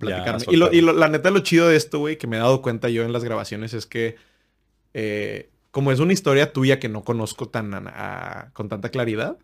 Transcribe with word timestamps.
platicarme. 0.00 0.44
y, 0.50 0.56
lo, 0.56 0.72
y 0.72 0.80
la 0.80 1.08
neta, 1.08 1.30
lo 1.30 1.38
chido 1.40 1.68
de 1.68 1.76
esto, 1.76 2.00
güey, 2.00 2.18
que 2.18 2.26
me 2.26 2.36
he 2.36 2.40
dado 2.40 2.62
cuenta 2.62 2.88
yo 2.88 3.04
en 3.04 3.12
las 3.12 3.22
grabaciones 3.22 3.72
es 3.74 3.86
que, 3.86 4.16
eh, 4.94 5.50
como 5.70 5.92
es 5.92 6.00
una 6.00 6.12
historia 6.12 6.52
tuya 6.52 6.80
que 6.80 6.88
no 6.88 7.04
conozco 7.04 7.48
tan 7.48 7.70
con 8.52 8.68
tanta 8.68 8.88
claridad, 8.88 9.38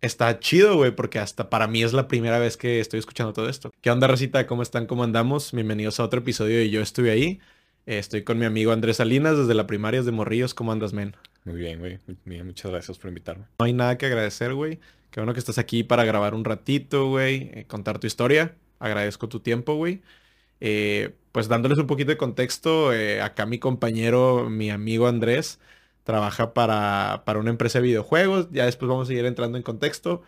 está 0.00 0.38
chido, 0.40 0.76
güey, 0.76 0.92
porque 0.92 1.18
hasta 1.18 1.50
para 1.50 1.66
mí 1.66 1.82
es 1.82 1.92
la 1.92 2.08
primera 2.08 2.38
vez 2.38 2.56
que 2.56 2.80
estoy 2.80 3.00
escuchando 3.00 3.32
todo 3.32 3.48
esto. 3.48 3.70
¿Qué 3.82 3.90
onda, 3.90 4.06
Rosita? 4.06 4.46
¿Cómo 4.46 4.62
están? 4.62 4.86
¿Cómo 4.86 5.04
andamos? 5.04 5.52
Bienvenidos 5.52 6.00
a 6.00 6.04
otro 6.04 6.20
episodio 6.20 6.56
de 6.58 6.70
Yo 6.70 6.80
Estuve 6.80 7.10
Ahí. 7.10 7.40
Eh, 7.86 7.98
estoy 7.98 8.22
con 8.22 8.38
mi 8.38 8.46
amigo 8.46 8.72
Andrés 8.72 8.96
Salinas 8.96 9.36
desde 9.36 9.54
la 9.54 9.66
primaria 9.66 10.02
de 10.02 10.10
Morrillos. 10.10 10.54
¿Cómo 10.54 10.72
andas, 10.72 10.92
men? 10.92 11.14
Muy 11.44 11.56
bien, 11.56 11.78
güey. 11.78 11.98
Muy 12.06 12.16
bien, 12.24 12.46
muchas 12.46 12.70
gracias 12.70 12.98
por 12.98 13.08
invitarme. 13.08 13.44
No 13.58 13.66
hay 13.66 13.72
nada 13.72 13.96
que 13.96 14.06
agradecer, 14.06 14.54
güey. 14.54 14.80
Qué 15.10 15.20
bueno 15.20 15.32
que 15.32 15.38
estás 15.38 15.58
aquí 15.58 15.84
para 15.84 16.04
grabar 16.04 16.34
un 16.34 16.44
ratito, 16.44 17.08
güey, 17.08 17.50
eh, 17.54 17.64
contar 17.68 17.98
tu 17.98 18.06
historia. 18.06 18.56
Agradezco 18.78 19.28
tu 19.28 19.40
tiempo, 19.40 19.74
güey. 19.74 20.02
Eh, 20.60 21.14
pues 21.32 21.48
dándoles 21.48 21.78
un 21.78 21.86
poquito 21.86 22.10
de 22.10 22.16
contexto, 22.16 22.92
eh, 22.92 23.20
acá 23.20 23.46
mi 23.46 23.58
compañero, 23.58 24.48
mi 24.48 24.70
amigo 24.70 25.06
Andrés, 25.06 25.60
trabaja 26.04 26.54
para, 26.54 27.22
para 27.26 27.38
una 27.40 27.50
empresa 27.50 27.78
de 27.80 27.86
videojuegos. 27.86 28.48
Ya 28.52 28.64
después 28.66 28.88
vamos 28.88 29.08
a 29.08 29.08
seguir 29.08 29.26
entrando 29.26 29.58
en 29.58 29.62
contexto. 29.62 30.22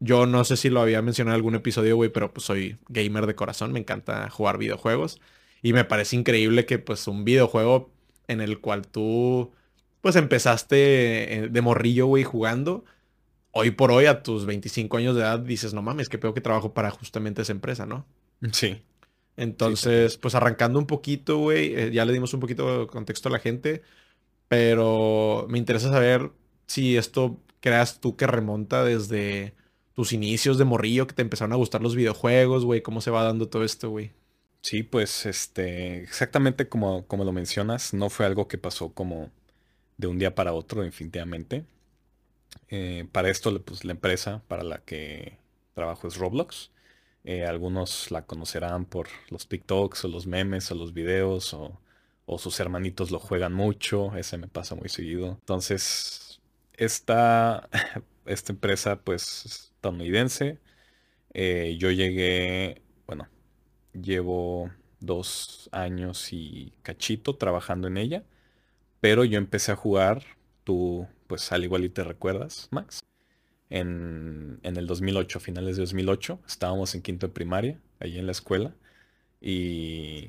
Yo 0.00 0.26
no 0.26 0.44
sé 0.44 0.56
si 0.56 0.70
lo 0.70 0.80
había 0.80 1.02
mencionado 1.02 1.34
en 1.34 1.38
algún 1.40 1.54
episodio, 1.54 1.96
güey, 1.96 2.10
pero 2.10 2.32
pues 2.32 2.46
soy 2.46 2.78
gamer 2.88 3.26
de 3.26 3.34
corazón, 3.34 3.72
me 3.72 3.80
encanta 3.80 4.28
jugar 4.30 4.58
videojuegos. 4.58 5.20
Y 5.62 5.72
me 5.72 5.84
parece 5.84 6.16
increíble 6.16 6.66
que 6.66 6.78
pues 6.78 7.06
un 7.08 7.24
videojuego 7.24 7.90
en 8.28 8.40
el 8.40 8.60
cual 8.60 8.86
tú 8.88 9.52
pues 10.00 10.16
empezaste 10.16 11.48
de 11.50 11.60
morrillo, 11.62 12.06
güey, 12.06 12.24
jugando 12.24 12.84
hoy 13.52 13.70
por 13.70 13.92
hoy, 13.92 14.06
a 14.06 14.22
tus 14.22 14.44
25 14.46 14.96
años 14.96 15.14
de 15.14 15.22
edad, 15.22 15.38
dices, 15.38 15.72
no 15.72 15.82
mames, 15.82 16.08
qué 16.08 16.18
peor 16.18 16.34
que 16.34 16.40
trabajo 16.40 16.74
para 16.74 16.90
justamente 16.90 17.42
esa 17.42 17.52
empresa, 17.52 17.86
¿no? 17.86 18.06
Sí. 18.52 18.82
Entonces, 19.36 20.18
pues 20.18 20.34
arrancando 20.34 20.78
un 20.78 20.86
poquito, 20.86 21.38
güey, 21.38 21.74
eh, 21.74 21.90
ya 21.92 22.04
le 22.04 22.12
dimos 22.12 22.34
un 22.34 22.40
poquito 22.40 22.80
de 22.80 22.86
contexto 22.86 23.28
a 23.28 23.32
la 23.32 23.38
gente, 23.38 23.82
pero 24.48 25.46
me 25.48 25.58
interesa 25.58 25.90
saber 25.90 26.30
si 26.66 26.96
esto 26.96 27.40
creas 27.60 28.00
tú 28.00 28.16
que 28.16 28.26
remonta 28.26 28.84
desde 28.84 29.54
tus 29.94 30.12
inicios 30.12 30.58
de 30.58 30.64
morrillo, 30.64 31.06
que 31.06 31.14
te 31.14 31.22
empezaron 31.22 31.52
a 31.52 31.56
gustar 31.56 31.82
los 31.82 31.94
videojuegos, 31.94 32.64
güey, 32.64 32.82
cómo 32.82 33.00
se 33.00 33.10
va 33.10 33.22
dando 33.22 33.48
todo 33.48 33.64
esto, 33.64 33.90
güey. 33.90 34.12
Sí, 34.62 34.82
pues 34.82 35.26
este, 35.26 36.02
exactamente 36.02 36.68
como, 36.68 37.06
como 37.06 37.24
lo 37.24 37.32
mencionas, 37.32 37.94
no 37.94 38.10
fue 38.10 38.26
algo 38.26 38.48
que 38.48 38.58
pasó 38.58 38.92
como 38.92 39.30
de 39.96 40.06
un 40.06 40.18
día 40.18 40.34
para 40.34 40.52
otro, 40.52 40.82
definitivamente. 40.82 41.64
Eh, 42.68 43.06
para 43.12 43.30
esto, 43.30 43.62
pues, 43.62 43.84
la 43.84 43.92
empresa 43.92 44.42
para 44.48 44.62
la 44.64 44.78
que 44.78 45.38
trabajo 45.74 46.08
es 46.08 46.16
Roblox. 46.16 46.70
Eh, 47.24 47.44
algunos 47.44 48.10
la 48.10 48.26
conocerán 48.26 48.84
por 48.84 49.08
los 49.30 49.48
TikToks 49.48 50.04
o 50.04 50.08
los 50.08 50.26
memes 50.26 50.70
o 50.72 50.74
los 50.74 50.92
videos 50.92 51.54
o, 51.54 51.78
sus 52.38 52.58
hermanitos 52.60 53.10
lo 53.10 53.18
juegan 53.18 53.52
mucho. 53.52 54.16
Ese 54.16 54.38
me 54.38 54.48
pasa 54.48 54.74
muy 54.74 54.88
seguido. 54.88 55.36
Entonces, 55.40 56.40
esta, 56.74 57.68
esta 58.26 58.52
empresa 58.52 59.00
pues 59.02 59.44
estadounidense. 59.44 60.58
Eh, 61.34 61.76
yo 61.78 61.90
llegué, 61.90 62.82
bueno, 63.06 63.28
llevo 63.92 64.70
dos 65.00 65.68
años 65.72 66.32
y 66.32 66.72
cachito 66.82 67.36
trabajando 67.36 67.88
en 67.88 67.98
ella. 67.98 68.24
Pero 69.00 69.24
yo 69.24 69.38
empecé 69.38 69.72
a 69.72 69.76
jugar, 69.76 70.24
tú 70.64 71.08
pues 71.32 71.50
al 71.50 71.64
igual 71.64 71.82
y 71.82 71.88
te 71.88 72.04
recuerdas, 72.04 72.68
Max. 72.72 73.02
En, 73.70 74.60
el 74.62 74.86
2008, 74.86 75.40
finales 75.40 75.76
de 75.76 75.80
2008, 75.84 76.38
estábamos 76.46 76.94
en 76.94 77.00
quinto 77.00 77.26
de 77.26 77.32
primaria, 77.32 77.80
ahí 78.00 78.18
en 78.18 78.26
la 78.26 78.32
escuela, 78.32 78.74
y 79.40 80.28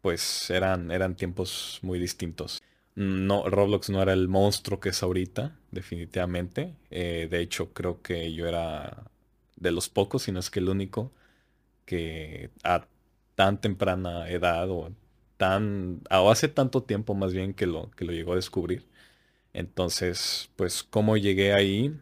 pues 0.00 0.48
eran, 0.50 0.92
eran 0.92 1.16
tiempos 1.16 1.80
muy 1.82 1.98
distintos. 1.98 2.62
No, 2.94 3.50
Roblox 3.50 3.90
no 3.90 4.00
era 4.00 4.12
el 4.12 4.28
monstruo 4.28 4.78
que 4.78 4.90
es 4.90 5.02
ahorita, 5.02 5.58
definitivamente. 5.72 6.76
Eh, 6.92 7.26
de 7.28 7.40
hecho, 7.40 7.72
creo 7.72 8.00
que 8.00 8.32
yo 8.32 8.46
era 8.46 9.10
de 9.56 9.72
los 9.72 9.88
pocos, 9.88 10.22
si 10.22 10.30
no 10.30 10.38
es 10.38 10.50
que 10.50 10.60
el 10.60 10.68
único, 10.68 11.10
que 11.84 12.50
a 12.62 12.86
tan 13.34 13.60
temprana 13.60 14.30
edad 14.30 14.70
o 14.70 14.92
tan, 15.36 16.02
o 16.12 16.30
hace 16.30 16.46
tanto 16.46 16.84
tiempo 16.84 17.16
más 17.16 17.32
bien 17.32 17.54
que 17.54 17.66
lo, 17.66 17.90
que 17.90 18.04
lo 18.04 18.12
llegó 18.12 18.34
a 18.34 18.36
descubrir, 18.36 18.86
entonces, 19.54 20.50
pues, 20.56 20.82
¿cómo 20.82 21.16
llegué 21.16 21.54
ahí? 21.54 21.96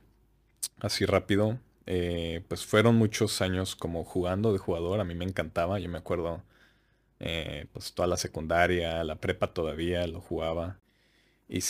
Así 0.81 1.05
rápido. 1.05 1.59
Eh, 1.87 2.43
pues 2.49 2.65
fueron 2.65 2.97
muchos 2.97 3.43
años 3.43 3.77
como 3.77 4.05
jugando 4.05 4.53
de 4.53 4.59
jugador. 4.59 5.01
A 5.01 5.05
mí 5.05 5.15
me 5.15 5.27
encantaba. 5.27 5.79
Yo 5.79 5.89
me 5.91 5.99
acuerdo, 5.99 6.43
eh, 7.21 7.67
pues 7.73 7.93
toda 7.93 8.09
la 8.09 8.17
secundaria, 8.17 9.05
la 9.05 9.17
prepa 9.17 9.53
todavía 9.53 10.07
lo 10.07 10.21
jugaba. 10.21 10.81
Y 11.47 11.61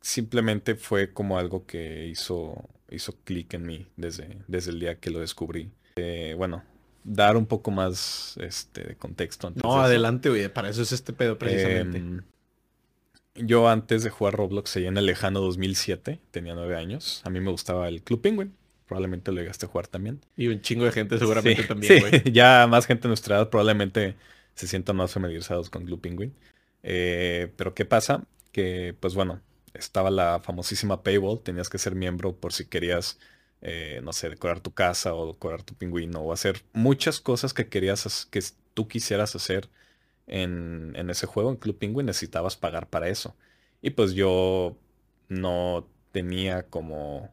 simplemente 0.00 0.74
fue 0.74 1.12
como 1.12 1.38
algo 1.38 1.66
que 1.66 2.06
hizo, 2.06 2.70
hizo 2.90 3.14
clic 3.22 3.52
en 3.52 3.66
mí 3.66 3.86
desde, 3.96 4.38
desde 4.48 4.70
el 4.70 4.80
día 4.80 4.98
que 4.98 5.10
lo 5.10 5.20
descubrí. 5.20 5.70
Eh, 5.96 6.34
bueno, 6.38 6.64
dar 7.04 7.36
un 7.36 7.44
poco 7.44 7.70
más 7.70 8.38
este, 8.40 8.84
de 8.84 8.96
contexto. 8.96 9.52
no, 9.62 9.82
adelante, 9.82 10.30
güey. 10.30 10.48
Para 10.48 10.70
eso 10.70 10.80
es 10.80 10.92
este 10.92 11.12
pedo 11.12 11.36
precisamente. 11.36 12.24
Yo 13.42 13.68
antes 13.68 14.02
de 14.02 14.10
jugar 14.10 14.34
Roblox, 14.34 14.76
allá 14.76 14.88
en 14.88 14.96
el 14.96 15.06
lejano 15.06 15.40
2007, 15.40 16.20
tenía 16.30 16.54
nueve 16.54 16.76
años. 16.76 17.22
A 17.24 17.30
mí 17.30 17.40
me 17.40 17.50
gustaba 17.50 17.88
el 17.88 18.02
Club 18.02 18.20
Penguin. 18.20 18.54
Probablemente 18.86 19.32
lo 19.32 19.40
llegaste 19.40 19.66
a 19.66 19.68
jugar 19.68 19.86
también. 19.86 20.20
Y 20.36 20.48
un 20.48 20.60
chingo 20.60 20.84
de 20.84 20.92
gente 20.92 21.18
seguramente 21.18 21.62
también, 21.64 22.00
güey. 22.00 22.22
ya 22.32 22.66
más 22.68 22.86
gente 22.86 23.06
en 23.06 23.10
nuestra 23.10 23.36
edad 23.36 23.50
probablemente 23.50 24.16
se 24.54 24.66
sientan 24.66 24.96
más 24.96 25.12
familiarizados 25.12 25.70
con 25.70 25.84
Club 25.84 26.00
Penguin. 26.00 26.34
Eh, 26.82 27.52
pero 27.56 27.74
¿qué 27.74 27.84
pasa? 27.84 28.24
Que, 28.52 28.94
pues 28.98 29.14
bueno, 29.14 29.40
estaba 29.74 30.10
la 30.10 30.40
famosísima 30.40 31.02
Paywall. 31.02 31.40
Tenías 31.40 31.68
que 31.68 31.78
ser 31.78 31.94
miembro 31.94 32.34
por 32.34 32.52
si 32.52 32.66
querías, 32.66 33.18
eh, 33.62 34.00
no 34.02 34.12
sé, 34.12 34.28
decorar 34.28 34.60
tu 34.60 34.72
casa 34.72 35.14
o 35.14 35.32
decorar 35.32 35.62
tu 35.62 35.74
pingüino 35.74 36.20
o 36.20 36.32
hacer 36.32 36.62
muchas 36.72 37.20
cosas 37.20 37.54
que 37.54 37.68
querías, 37.68 38.26
que 38.30 38.40
tú 38.74 38.88
quisieras 38.88 39.36
hacer 39.36 39.68
en, 40.30 41.10
ese 41.10 41.26
juego, 41.26 41.50
en 41.50 41.56
Club 41.56 41.78
Penguin, 41.78 42.06
necesitabas 42.06 42.56
pagar 42.56 42.88
para 42.88 43.08
eso. 43.08 43.34
Y 43.82 43.90
pues 43.90 44.14
yo 44.14 44.76
no 45.28 45.86
tenía 46.12 46.64
como, 46.64 47.30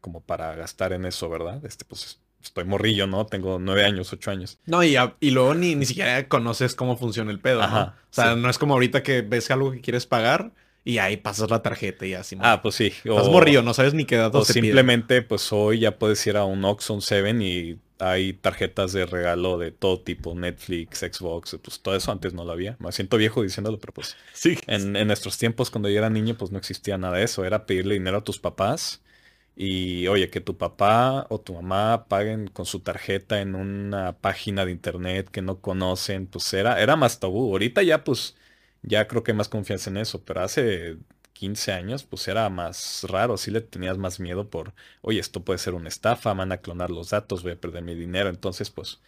como 0.00 0.20
para 0.20 0.54
gastar 0.54 0.92
en 0.92 1.04
eso, 1.04 1.28
¿verdad? 1.28 1.64
Este, 1.64 1.84
pues 1.84 2.20
estoy 2.42 2.64
morrillo, 2.64 3.06
¿no? 3.06 3.26
Tengo 3.26 3.58
nueve 3.58 3.84
años, 3.84 4.12
ocho 4.12 4.30
años. 4.30 4.58
No, 4.66 4.82
y, 4.82 4.96
y 5.20 5.30
luego 5.30 5.54
ni, 5.54 5.74
ni 5.74 5.86
siquiera 5.86 6.28
conoces 6.28 6.74
cómo 6.74 6.96
funciona 6.96 7.30
el 7.30 7.40
pedo, 7.40 7.66
¿no? 7.66 7.82
O 7.82 7.92
sea, 8.10 8.34
no 8.34 8.50
es 8.50 8.58
como 8.58 8.74
ahorita 8.74 9.02
que 9.02 9.22
ves 9.22 9.50
algo 9.50 9.72
que 9.72 9.80
quieres 9.80 10.06
pagar 10.06 10.52
y 10.84 10.98
ahí 10.98 11.16
pasas 11.16 11.50
la 11.50 11.62
tarjeta 11.62 12.06
y 12.06 12.14
así. 12.14 12.36
Ah, 12.40 12.60
pues 12.60 12.74
sí. 12.74 12.92
Estás 13.04 13.28
morrillo, 13.28 13.62
no 13.62 13.72
sabes 13.72 13.94
ni 13.94 14.04
qué 14.04 14.16
datos 14.16 14.50
O 14.50 14.52
simplemente, 14.52 15.22
pues 15.22 15.52
hoy 15.52 15.80
ya 15.80 15.98
puedes 15.98 16.26
ir 16.26 16.36
a 16.36 16.44
un 16.44 16.64
Oxxo, 16.64 17.00
7 17.00 17.30
y 17.44 17.78
hay 18.02 18.32
tarjetas 18.32 18.92
de 18.92 19.06
regalo 19.06 19.58
de 19.58 19.70
todo 19.70 20.00
tipo, 20.00 20.34
Netflix, 20.34 21.00
Xbox, 21.00 21.58
pues 21.62 21.80
todo 21.80 21.94
eso 21.96 22.10
antes 22.10 22.34
no 22.34 22.44
lo 22.44 22.52
había. 22.52 22.76
Me 22.80 22.90
siento 22.92 23.16
viejo 23.16 23.42
diciéndolo, 23.42 23.78
pero 23.78 23.92
pues 23.94 24.16
sí. 24.32 24.58
en, 24.66 24.92
nuestros 25.06 25.38
tiempos 25.38 25.70
cuando 25.70 25.88
yo 25.88 25.98
era 25.98 26.10
niño 26.10 26.36
pues 26.36 26.50
no 26.50 26.58
existía 26.58 26.98
nada 26.98 27.18
de 27.18 27.24
eso, 27.24 27.44
era 27.44 27.66
pedirle 27.66 27.94
dinero 27.94 28.18
a 28.18 28.24
tus 28.24 28.38
papás 28.38 29.02
y 29.54 30.06
oye, 30.08 30.30
que 30.30 30.40
tu 30.40 30.56
papá 30.56 31.26
o 31.30 31.40
tu 31.40 31.54
mamá 31.54 32.06
paguen 32.08 32.48
con 32.48 32.66
su 32.66 32.80
tarjeta 32.80 33.40
en 33.40 33.54
una 33.54 34.14
página 34.18 34.64
de 34.64 34.72
internet 34.72 35.28
que 35.30 35.42
no 35.42 35.60
conocen, 35.60 36.26
pues 36.26 36.52
era, 36.54 36.80
era 36.80 36.96
más 36.96 37.20
tabú. 37.20 37.52
Ahorita 37.52 37.82
ya 37.82 38.04
pues 38.04 38.36
ya 38.82 39.06
creo 39.08 39.22
que 39.22 39.32
hay 39.32 39.36
más 39.36 39.48
confianza 39.48 39.90
en 39.90 39.98
eso, 39.98 40.24
pero 40.24 40.40
hace 40.42 40.96
15 41.42 41.72
años, 41.72 42.04
pues 42.04 42.28
era 42.28 42.48
más 42.50 43.04
raro, 43.08 43.36
sí 43.36 43.50
le 43.50 43.60
tenías 43.62 43.98
más 43.98 44.20
miedo 44.20 44.48
por, 44.48 44.74
oye, 45.00 45.18
esto 45.18 45.42
puede 45.44 45.58
ser 45.58 45.74
una 45.74 45.88
estafa, 45.88 46.32
van 46.34 46.52
a 46.52 46.58
clonar 46.58 46.90
los 46.90 47.10
datos, 47.10 47.42
voy 47.42 47.52
a 47.52 47.60
perder 47.60 47.82
mi 47.82 47.96
dinero. 47.96 48.28
Entonces, 48.28 48.70
pues, 48.70 49.00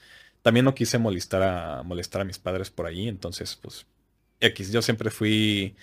también 0.43 0.65
no 0.65 0.75
quise 0.75 0.99
molestar 0.99 1.45
a, 1.45 1.85
molestar 1.85 2.23
a 2.23 2.25
mis 2.25 2.41
padres 2.41 2.71
por 2.71 2.87
ahí. 2.87 3.07
Entonces, 3.09 3.57
pues, 3.63 3.87
X, 4.41 4.73
yo 4.73 4.83
siempre 4.83 5.11
fui 5.11 5.77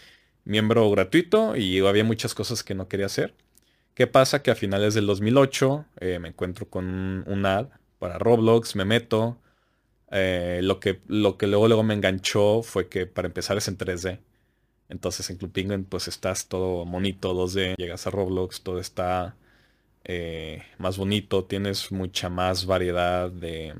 miembro 0.44 0.90
gratuito 0.92 1.56
y 1.56 1.80
había 1.80 2.04
muchas 2.04 2.36
cosas 2.36 2.64
que 2.64 2.76
no 2.76 2.90
quería 2.90 3.06
hacer. 3.06 3.34
¿Qué 3.96 4.08
pasa? 4.08 4.44
Que 4.44 4.52
a 4.52 4.56
finales 4.56 4.94
del 4.94 5.06
2008 5.08 5.86
eh, 6.02 6.20
me 6.20 6.30
encuentro 6.30 6.70
con 6.70 7.24
un, 7.28 7.46
ad 7.46 7.68
para 8.00 8.18
Roblox, 8.20 8.76
me 8.76 8.86
meto. 8.86 9.40
Eh, 10.12 10.60
lo, 10.64 10.80
que, 10.82 11.02
lo 11.08 11.38
que 11.38 11.48
luego, 11.48 11.68
luego 11.70 11.84
me 11.84 11.94
enganchó 11.94 12.62
fue 12.64 12.90
que 12.90 13.06
para 13.08 13.28
empezar 13.28 13.58
es 13.58 13.68
en 13.70 13.78
3D. 13.78 14.20
Entonces 14.92 15.30
en 15.30 15.38
Club 15.38 15.52
Penguin 15.54 15.86
pues 15.86 16.08
estás 16.10 16.48
todo 16.48 16.86
bonito 16.86 17.34
2D, 17.34 17.76
llegas 17.78 18.08
a 18.08 18.12
Roblox, 18.12 18.62
todo 18.62 18.80
está 18.80 19.36
eh, 20.04 20.64
más 20.80 20.98
bonito, 20.98 21.46
tienes 21.46 21.92
mucha 21.92 22.30
más 22.30 22.66
variedad 22.66 23.32
de 23.32 23.76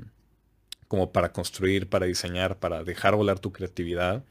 como 0.88 1.12
para 1.12 1.32
construir, 1.34 1.90
para 1.90 2.06
diseñar, 2.06 2.60
para 2.60 2.84
dejar 2.84 3.16
volar 3.16 3.40
tu 3.40 3.52
creatividad. 3.54 4.24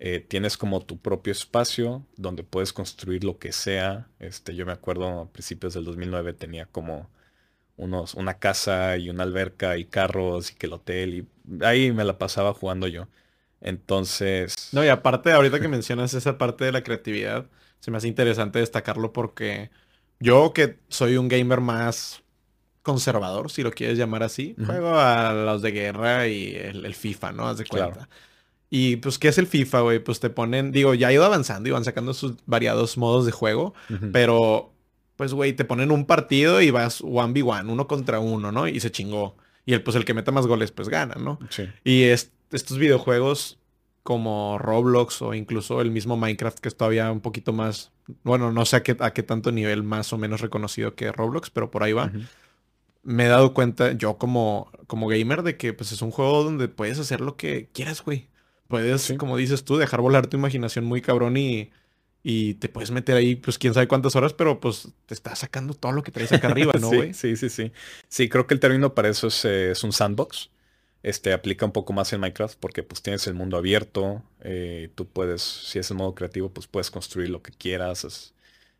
Eh, 0.00 0.20
tienes 0.20 0.56
como 0.56 0.80
tu 0.84 0.98
propio 0.98 1.32
espacio 1.32 2.04
donde 2.16 2.42
puedes 2.44 2.72
construir 2.72 3.24
lo 3.24 3.38
que 3.38 3.52
sea. 3.52 4.08
Este, 4.20 4.54
yo 4.56 4.66
me 4.66 4.72
acuerdo 4.72 5.20
a 5.22 5.28
principios 5.32 5.74
del 5.74 5.84
2009 5.84 6.32
tenía 6.34 6.66
como 6.66 7.10
unos, 7.76 8.14
una 8.14 8.38
casa 8.38 8.96
y 8.98 9.10
una 9.10 9.24
alberca 9.24 9.78
y 9.78 9.86
carros 9.86 10.52
y 10.52 10.54
que 10.56 10.66
el 10.66 10.74
hotel 10.74 11.14
y 11.14 11.64
ahí 11.64 11.92
me 11.92 12.04
la 12.04 12.18
pasaba 12.18 12.54
jugando 12.54 12.86
yo. 12.88 13.08
Entonces... 13.60 14.70
No, 14.72 14.84
y 14.84 14.88
aparte, 14.88 15.32
ahorita 15.32 15.60
que 15.60 15.68
mencionas 15.68 16.14
esa 16.14 16.38
parte 16.38 16.64
de 16.64 16.72
la 16.72 16.82
creatividad, 16.82 17.46
se 17.80 17.90
me 17.90 17.98
hace 17.98 18.08
interesante 18.08 18.58
destacarlo 18.58 19.12
porque 19.12 19.70
yo 20.18 20.52
que 20.52 20.78
soy 20.88 21.16
un 21.16 21.28
gamer 21.28 21.60
más 21.60 22.22
conservador, 22.82 23.50
si 23.50 23.62
lo 23.62 23.72
quieres 23.72 23.98
llamar 23.98 24.22
así, 24.22 24.54
juego 24.64 24.98
a 24.98 25.32
los 25.32 25.62
de 25.62 25.72
guerra 25.72 26.28
y 26.28 26.54
el, 26.54 26.94
FIFA, 26.94 27.32
¿no? 27.32 27.48
Haz 27.48 27.58
de 27.58 27.66
cuenta. 27.66 28.08
Y 28.70 28.96
pues, 28.96 29.18
¿qué 29.18 29.28
es 29.28 29.38
el 29.38 29.46
FIFA, 29.46 29.80
güey? 29.80 29.98
Pues 29.98 30.20
te 30.20 30.30
ponen, 30.30 30.72
digo, 30.72 30.94
ya 30.94 31.08
ha 31.08 31.12
ido 31.12 31.24
avanzando 31.24 31.68
y 31.68 31.72
van 31.72 31.84
sacando 31.84 32.14
sus 32.14 32.36
variados 32.46 32.96
modos 32.96 33.26
de 33.26 33.32
juego, 33.32 33.74
pero 34.12 34.72
pues, 35.16 35.34
güey, 35.34 35.52
te 35.52 35.64
ponen 35.64 35.90
un 35.90 36.06
partido 36.06 36.62
y 36.62 36.70
vas 36.70 37.02
1v1, 37.02 37.68
uno 37.68 37.86
contra 37.86 38.20
uno, 38.20 38.52
¿no? 38.52 38.68
Y 38.68 38.80
se 38.80 38.90
chingó. 38.90 39.36
Y 39.66 39.74
el, 39.74 39.82
pues 39.82 39.96
el 39.96 40.04
que 40.04 40.14
meta 40.14 40.32
más 40.32 40.46
goles, 40.46 40.72
pues 40.72 40.88
gana, 40.88 41.16
¿no? 41.16 41.38
Sí. 41.50 41.68
Y 41.84 42.04
estos 42.50 42.78
videojuegos 42.78 43.58
como 44.02 44.58
Roblox 44.58 45.22
o 45.22 45.34
incluso 45.34 45.80
el 45.80 45.90
mismo 45.90 46.16
Minecraft, 46.16 46.58
que 46.58 46.68
es 46.68 46.76
todavía 46.76 47.10
un 47.12 47.20
poquito 47.20 47.52
más, 47.52 47.92
bueno, 48.22 48.50
no 48.52 48.64
sé 48.64 48.76
a 48.76 48.82
qué, 48.82 48.96
a 48.98 49.12
qué 49.12 49.22
tanto 49.22 49.52
nivel 49.52 49.82
más 49.82 50.12
o 50.12 50.18
menos 50.18 50.40
reconocido 50.40 50.94
que 50.94 51.12
Roblox, 51.12 51.50
pero 51.50 51.70
por 51.70 51.82
ahí 51.82 51.92
va. 51.92 52.10
Me 53.02 53.26
he 53.26 53.28
dado 53.28 53.54
cuenta, 53.54 53.92
yo 53.92 54.18
como, 54.18 54.70
como 54.86 55.08
gamer, 55.08 55.42
de 55.42 55.56
que 55.56 55.72
pues 55.72 55.92
es 55.92 56.02
un 56.02 56.10
juego 56.10 56.42
donde 56.44 56.68
puedes 56.68 56.98
hacer 56.98 57.20
lo 57.20 57.36
que 57.36 57.68
quieras, 57.72 58.02
güey. 58.02 58.28
Puedes, 58.68 59.12
como 59.18 59.36
dices 59.36 59.64
tú, 59.64 59.76
dejar 59.76 60.00
volar 60.00 60.28
tu 60.28 60.36
imaginación 60.36 60.84
muy 60.84 61.02
cabrón 61.02 61.36
y, 61.36 61.70
y 62.22 62.54
te 62.54 62.68
puedes 62.68 62.90
meter 62.90 63.16
ahí, 63.16 63.36
pues 63.36 63.58
quién 63.58 63.74
sabe 63.74 63.88
cuántas 63.88 64.16
horas, 64.16 64.32
pero 64.32 64.60
pues 64.60 64.88
te 65.06 65.14
está 65.14 65.34
sacando 65.34 65.74
todo 65.74 65.92
lo 65.92 66.02
que 66.02 66.12
traes 66.12 66.32
acá 66.32 66.48
arriba, 66.48 66.72
¿no, 66.80 66.88
güey? 66.92 67.14
sí, 67.14 67.36
sí, 67.36 67.48
sí, 67.48 67.72
sí. 68.08 68.28
creo 68.28 68.46
que 68.46 68.54
el 68.54 68.60
término 68.60 68.94
para 68.94 69.08
eso 69.08 69.26
es, 69.26 69.44
eh, 69.44 69.72
es 69.72 69.82
un 69.82 69.92
sandbox 69.92 70.50
este 71.02 71.32
aplica 71.32 71.66
un 71.66 71.72
poco 71.72 71.92
más 71.92 72.12
en 72.12 72.20
Minecraft 72.20 72.58
porque 72.60 72.82
pues 72.82 73.02
tienes 73.02 73.26
el 73.26 73.34
mundo 73.34 73.56
abierto, 73.56 74.22
eh, 74.40 74.90
tú 74.94 75.08
puedes, 75.08 75.42
si 75.42 75.78
es 75.78 75.90
el 75.90 75.96
modo 75.96 76.14
creativo, 76.14 76.50
pues 76.52 76.66
puedes 76.66 76.90
construir 76.90 77.30
lo 77.30 77.42
que 77.42 77.52
quieras, 77.52 78.34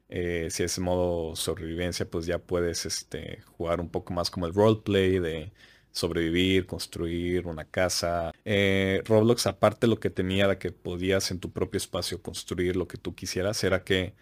eh, 0.08 0.49
si 0.50 0.62
es 0.64 0.76
el 0.78 0.84
modo 0.84 1.37
sobrevivencia, 1.37 2.08
pues 2.11 2.26
ya 2.26 2.38
puedes 2.38 2.84
este, 2.87 3.43
jugar 3.56 3.81
un 3.81 3.88
poco 3.90 4.12
más 4.12 4.31
como 4.31 4.46
el 4.46 4.55
roleplay 4.55 5.19
de 5.20 5.52
sobrevivir, 5.93 6.67
construir 6.67 7.46
una 7.46 7.64
casa. 7.64 8.32
Eh, 8.44 9.02
Roblox 9.06 9.46
aparte 9.46 9.87
lo 9.87 10.00
que 10.00 10.11
tenía 10.11 10.49
de 10.49 10.58
que 10.58 10.72
podías 10.72 11.31
en 11.31 11.40
tu 11.40 11.52
propio 11.52 11.78
espacio 11.78 12.22
construir 12.22 12.76
lo 12.76 12.88
que 12.88 12.99
tú 12.99 13.14
quisieras, 13.14 13.62
era 13.64 13.84
que 13.84 14.14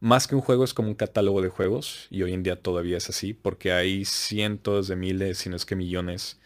más 0.00 0.26
que 0.26 0.34
un 0.34 0.40
juego 0.42 0.64
es 0.64 0.74
como 0.74 0.88
un 0.88 0.94
catálogo 0.94 1.40
de 1.42 1.48
juegos 1.48 2.06
y 2.10 2.22
hoy 2.22 2.32
en 2.34 2.42
día 2.42 2.60
todavía 2.60 2.98
es 2.98 3.08
así 3.08 3.32
porque 3.34 3.72
hay 3.72 4.04
cientos 4.04 4.88
de 4.88 4.96
miles, 4.96 5.38
si 5.38 5.48
no 5.48 5.56
es 5.56 5.64
que 5.64 5.76
millones 5.76 6.38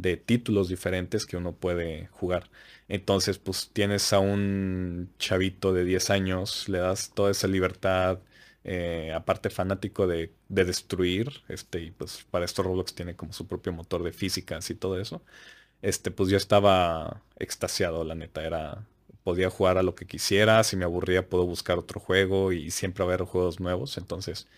de 0.00 0.16
títulos 0.16 0.68
diferentes 0.68 1.26
que 1.26 1.36
uno 1.36 1.54
puede 1.54 2.08
jugar. 2.12 2.50
Entonces, 2.88 3.38
pues 3.38 3.70
tienes 3.72 4.12
a 4.12 4.20
un 4.20 5.12
chavito 5.18 5.72
de 5.72 5.84
10 5.84 6.10
años, 6.10 6.68
le 6.68 6.78
das 6.78 7.12
toda 7.14 7.30
esa 7.30 7.48
libertad, 7.48 8.20
eh, 8.64 9.12
aparte 9.14 9.50
fanático 9.50 10.06
de, 10.06 10.32
destruir, 10.48 11.42
este, 11.48 11.80
y 11.82 11.90
pues 11.90 12.24
para 12.30 12.44
esto 12.44 12.62
Roblox 12.62 12.94
tiene 12.94 13.16
como 13.16 13.32
su 13.32 13.46
propio 13.46 13.72
motor 13.72 14.02
de 14.02 14.12
físicas 14.12 14.70
y 14.70 14.74
todo 14.74 15.00
eso. 15.00 15.22
Este, 15.82 16.10
pues 16.10 16.30
yo 16.30 16.36
estaba 16.36 17.22
extasiado, 17.38 18.04
la 18.04 18.14
neta, 18.14 18.44
era, 18.44 18.86
podía 19.24 19.50
jugar 19.50 19.78
a 19.78 19.82
lo 19.82 19.94
que 19.94 20.06
quisiera, 20.06 20.64
si 20.64 20.76
me 20.76 20.84
aburría 20.84 21.28
puedo 21.28 21.46
buscar 21.46 21.78
otro 21.78 22.00
juego 22.00 22.52
y 22.52 22.70
siempre 22.70 23.04
haber 23.04 23.22
juegos 23.22 23.60
nuevos, 23.60 23.98
entonces 23.98 24.48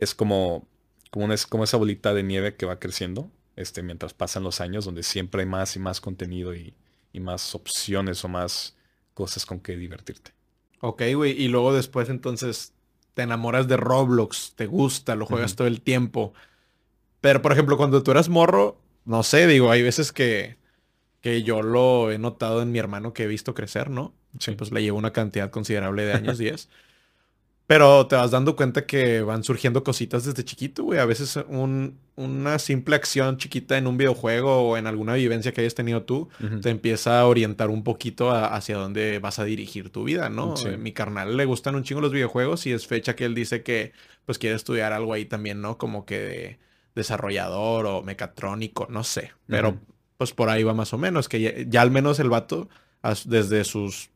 es 0.00 0.14
como, 0.14 0.66
como, 1.10 1.32
es 1.32 1.46
como 1.46 1.64
esa 1.64 1.76
bolita 1.78 2.14
de 2.14 2.22
nieve 2.24 2.56
que 2.56 2.66
va 2.66 2.78
creciendo 2.80 3.30
este, 3.60 3.82
mientras 3.82 4.14
pasan 4.14 4.42
los 4.42 4.60
años, 4.60 4.84
donde 4.84 5.02
siempre 5.02 5.42
hay 5.42 5.48
más 5.48 5.76
y 5.76 5.78
más 5.78 6.00
contenido 6.00 6.54
y, 6.54 6.74
más 7.20 7.54
opciones 7.54 8.24
o 8.24 8.28
más 8.28 8.76
cosas 9.14 9.44
con 9.44 9.60
que 9.60 9.76
divertirte. 9.76 10.32
Ok, 10.80 11.02
güey. 11.14 11.32
Y 11.32 11.48
luego 11.48 11.74
después 11.74 12.08
entonces 12.08 12.72
te 13.14 13.22
enamoras 13.22 13.68
de 13.68 13.76
Roblox, 13.76 14.54
te 14.54 14.66
gusta, 14.66 15.16
lo 15.16 15.26
juegas 15.26 15.56
todo 15.56 15.66
el 15.66 15.82
tiempo. 15.82 16.32
Pero, 17.20 17.42
por 17.42 17.52
ejemplo, 17.52 17.76
cuando 17.76 18.02
tú 18.02 18.12
eras 18.12 18.28
morro, 18.28 18.80
no 19.04 19.22
sé, 19.22 19.46
digo, 19.46 19.70
hay 19.70 19.82
veces 19.82 20.12
que, 20.12 20.56
que 21.20 21.42
yo 21.42 21.62
lo 21.62 22.10
he 22.10 22.18
notado 22.18 22.62
en 22.62 22.72
mi 22.72 22.78
hermano 22.78 23.12
que 23.12 23.24
he 23.24 23.26
visto 23.26 23.54
crecer, 23.54 23.90
¿no? 23.90 24.14
Sí. 24.38 24.52
Pues 24.52 24.70
le 24.70 24.82
llevo 24.82 24.96
una 24.98 25.12
cantidad 25.12 25.50
considerable 25.50 26.04
de 26.04 26.12
años, 26.14 26.38
10. 26.38 26.68
Pero 27.70 28.04
te 28.08 28.16
vas 28.16 28.32
dando 28.32 28.56
cuenta 28.56 28.84
que 28.84 29.22
van 29.22 29.44
surgiendo 29.44 29.84
cositas 29.84 30.24
desde 30.24 30.44
chiquito, 30.44 30.82
güey. 30.82 30.98
A 30.98 31.04
veces 31.04 31.38
una 32.16 32.58
simple 32.58 32.96
acción 32.96 33.36
chiquita 33.36 33.78
en 33.78 33.86
un 33.86 33.96
videojuego 33.96 34.62
o 34.62 34.76
en 34.76 34.88
alguna 34.88 35.14
vivencia 35.14 35.52
que 35.52 35.60
hayas 35.60 35.76
tenido 35.76 36.02
tú 36.02 36.28
te 36.62 36.70
empieza 36.70 37.20
a 37.20 37.26
orientar 37.28 37.70
un 37.70 37.84
poquito 37.84 38.32
hacia 38.32 38.76
dónde 38.76 39.20
vas 39.20 39.38
a 39.38 39.44
dirigir 39.44 39.90
tu 39.90 40.02
vida, 40.02 40.28
¿no? 40.28 40.54
A 40.56 40.76
Mi 40.78 40.90
carnal 40.90 41.36
le 41.36 41.44
gustan 41.44 41.76
un 41.76 41.84
chingo 41.84 42.00
los 42.00 42.10
videojuegos 42.10 42.66
y 42.66 42.72
es 42.72 42.88
fecha 42.88 43.14
que 43.14 43.24
él 43.24 43.36
dice 43.36 43.62
que 43.62 43.92
pues 44.26 44.38
quiere 44.38 44.56
estudiar 44.56 44.92
algo 44.92 45.12
ahí 45.12 45.26
también, 45.26 45.60
¿no? 45.60 45.78
Como 45.78 46.04
que 46.04 46.18
de 46.18 46.58
desarrollador 46.96 47.86
o 47.86 48.02
mecatrónico, 48.02 48.88
no 48.90 49.04
sé. 49.04 49.30
Pero 49.46 49.78
pues 50.16 50.32
por 50.32 50.48
ahí 50.48 50.64
va 50.64 50.74
más 50.74 50.92
o 50.92 50.98
menos, 50.98 51.28
que 51.28 51.68
ya 51.70 51.82
al 51.82 51.92
menos 51.92 52.18
el 52.18 52.30
vato 52.30 52.68
desde 53.26 53.62
sus 53.62 54.10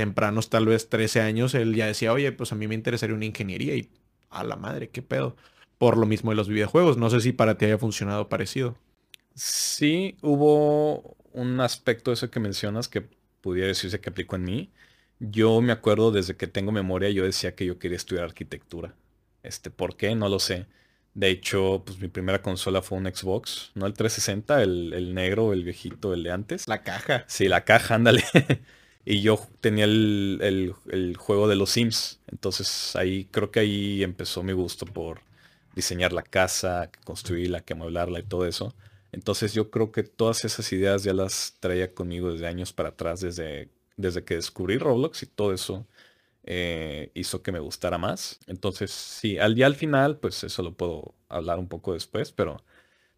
tempranos, 0.00 0.48
tal 0.48 0.64
vez 0.64 0.88
13 0.88 1.20
años, 1.20 1.54
él 1.54 1.74
ya 1.74 1.84
decía, 1.84 2.14
oye, 2.14 2.32
pues 2.32 2.52
a 2.52 2.54
mí 2.54 2.66
me 2.66 2.74
interesaría 2.74 3.14
una 3.14 3.26
ingeniería 3.26 3.76
y 3.76 3.90
a 4.30 4.44
la 4.44 4.56
madre, 4.56 4.88
qué 4.88 5.02
pedo. 5.02 5.36
Por 5.76 5.98
lo 5.98 6.06
mismo 6.06 6.30
de 6.30 6.36
los 6.36 6.48
videojuegos. 6.48 6.96
No 6.96 7.10
sé 7.10 7.20
si 7.20 7.32
para 7.32 7.58
ti 7.58 7.66
haya 7.66 7.76
funcionado 7.76 8.30
parecido. 8.30 8.78
Sí, 9.34 10.16
hubo 10.22 11.18
un 11.34 11.60
aspecto 11.60 12.10
de 12.10 12.14
eso 12.14 12.30
que 12.30 12.40
mencionas 12.40 12.88
que 12.88 13.02
pudiera 13.42 13.68
decirse 13.68 14.00
que 14.00 14.08
aplicó 14.08 14.36
en 14.36 14.44
mí. 14.44 14.70
Yo 15.18 15.60
me 15.60 15.72
acuerdo 15.72 16.12
desde 16.12 16.34
que 16.34 16.46
tengo 16.46 16.72
memoria, 16.72 17.10
yo 17.10 17.24
decía 17.24 17.54
que 17.54 17.66
yo 17.66 17.78
quería 17.78 17.98
estudiar 17.98 18.24
arquitectura. 18.24 18.94
Este, 19.42 19.68
¿por 19.68 19.96
qué? 19.98 20.14
No 20.14 20.30
lo 20.30 20.38
sé. 20.38 20.64
De 21.12 21.28
hecho, 21.28 21.82
pues 21.84 21.98
mi 21.98 22.08
primera 22.08 22.40
consola 22.40 22.80
fue 22.80 22.96
un 22.96 23.04
Xbox, 23.04 23.72
no 23.74 23.84
el 23.84 23.92
360, 23.92 24.62
el, 24.62 24.94
el 24.94 25.12
negro, 25.12 25.52
el 25.52 25.62
viejito, 25.62 26.14
el 26.14 26.22
de 26.22 26.30
antes. 26.30 26.68
La 26.68 26.82
caja. 26.82 27.24
Sí, 27.26 27.48
la 27.48 27.64
caja, 27.64 27.96
ándale. 27.96 28.24
Y 29.04 29.22
yo 29.22 29.40
tenía 29.60 29.84
el, 29.84 30.74
juego 31.18 31.48
de 31.48 31.56
los 31.56 31.70
Sims. 31.70 32.20
Entonces 32.28 32.94
ahí 32.96 33.26
creo 33.30 33.50
que 33.50 33.60
ahí 33.60 34.02
empezó 34.02 34.42
mi 34.42 34.52
gusto 34.52 34.86
por 34.86 35.22
diseñar 35.74 36.12
la 36.12 36.22
casa, 36.22 36.90
construirla, 37.04 37.60
que 37.62 37.72
amueblarla 37.74 38.20
y 38.20 38.24
todo 38.24 38.46
eso. 38.46 38.74
Entonces 39.12 39.54
yo 39.54 39.70
creo 39.70 39.92
que 39.92 40.02
todas 40.04 40.44
esas 40.44 40.72
ideas 40.72 41.02
ya 41.04 41.14
las 41.14 41.56
traía 41.60 41.94
conmigo 41.94 42.32
desde 42.32 42.46
años 42.46 42.72
para 42.72 42.90
atrás, 42.90 43.20
desde, 43.20 43.70
desde 43.96 44.24
que 44.24 44.36
descubrí 44.36 44.78
Roblox 44.78 45.22
y 45.22 45.26
todo 45.26 45.52
eso 45.52 45.86
eh, 46.44 47.10
hizo 47.14 47.42
que 47.42 47.52
me 47.52 47.60
gustara 47.60 47.98
más. 47.98 48.40
Entonces 48.46 48.90
sí, 48.92 49.38
al 49.38 49.54
día 49.54 49.66
al 49.66 49.76
final, 49.76 50.18
pues 50.18 50.44
eso 50.44 50.62
lo 50.62 50.74
puedo 50.74 51.14
hablar 51.28 51.58
un 51.58 51.68
poco 51.68 51.94
después, 51.94 52.32
pero 52.32 52.62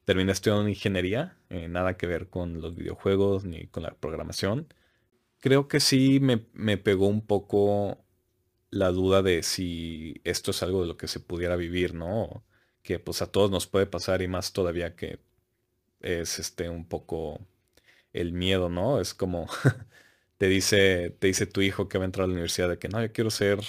terminé 0.04 0.32
estudiando 0.32 0.68
ingeniería, 0.68 1.36
eh, 1.50 1.68
nada 1.68 1.96
que 1.96 2.06
ver 2.06 2.28
con 2.28 2.60
los 2.60 2.74
videojuegos 2.76 3.44
ni 3.44 3.66
con 3.68 3.82
la 3.82 3.92
programación 3.94 4.68
creo 5.42 5.68
que 5.68 5.80
sí 5.80 6.20
me, 6.20 6.38
pegó 6.78 7.08
un 7.08 7.26
poco 7.26 8.04
la 8.70 8.90
duda 8.92 9.22
de 9.22 9.42
si 9.42 10.20
esto 10.24 10.52
es 10.52 10.62
algo 10.62 10.82
de 10.82 10.88
lo 10.88 10.96
que 10.96 11.08
se 11.08 11.20
pudiera 11.20 11.56
vivir, 11.56 11.94
¿no? 11.94 12.44
Que 12.82 12.98
pues 13.00 13.22
a 13.22 13.32
todos 13.32 13.50
nos 13.50 13.66
puede 13.66 13.86
pasar 13.86 14.22
y 14.22 14.28
más 14.28 14.52
todavía 14.52 14.96
que 14.96 15.20
es 16.00 16.38
este 16.38 16.68
un 16.70 16.86
poco 16.88 17.40
el 18.12 18.32
miedo, 18.32 18.68
¿no? 18.70 19.00
Es 19.00 19.14
como 19.14 19.48
te 20.38 20.48
dice, 20.48 21.10
te 21.18 21.28
dice 21.28 21.46
tu 21.46 21.62
hijo 21.62 21.88
que 21.88 21.98
va 21.98 22.04
a 22.04 22.06
entrar 22.06 22.24
a 22.24 22.28
la 22.28 22.34
universidad 22.34 22.68
de 22.70 22.78
que 22.78 22.88
no, 22.88 23.02
yo 23.02 23.12
quiero 23.12 23.30
ser 23.30 23.60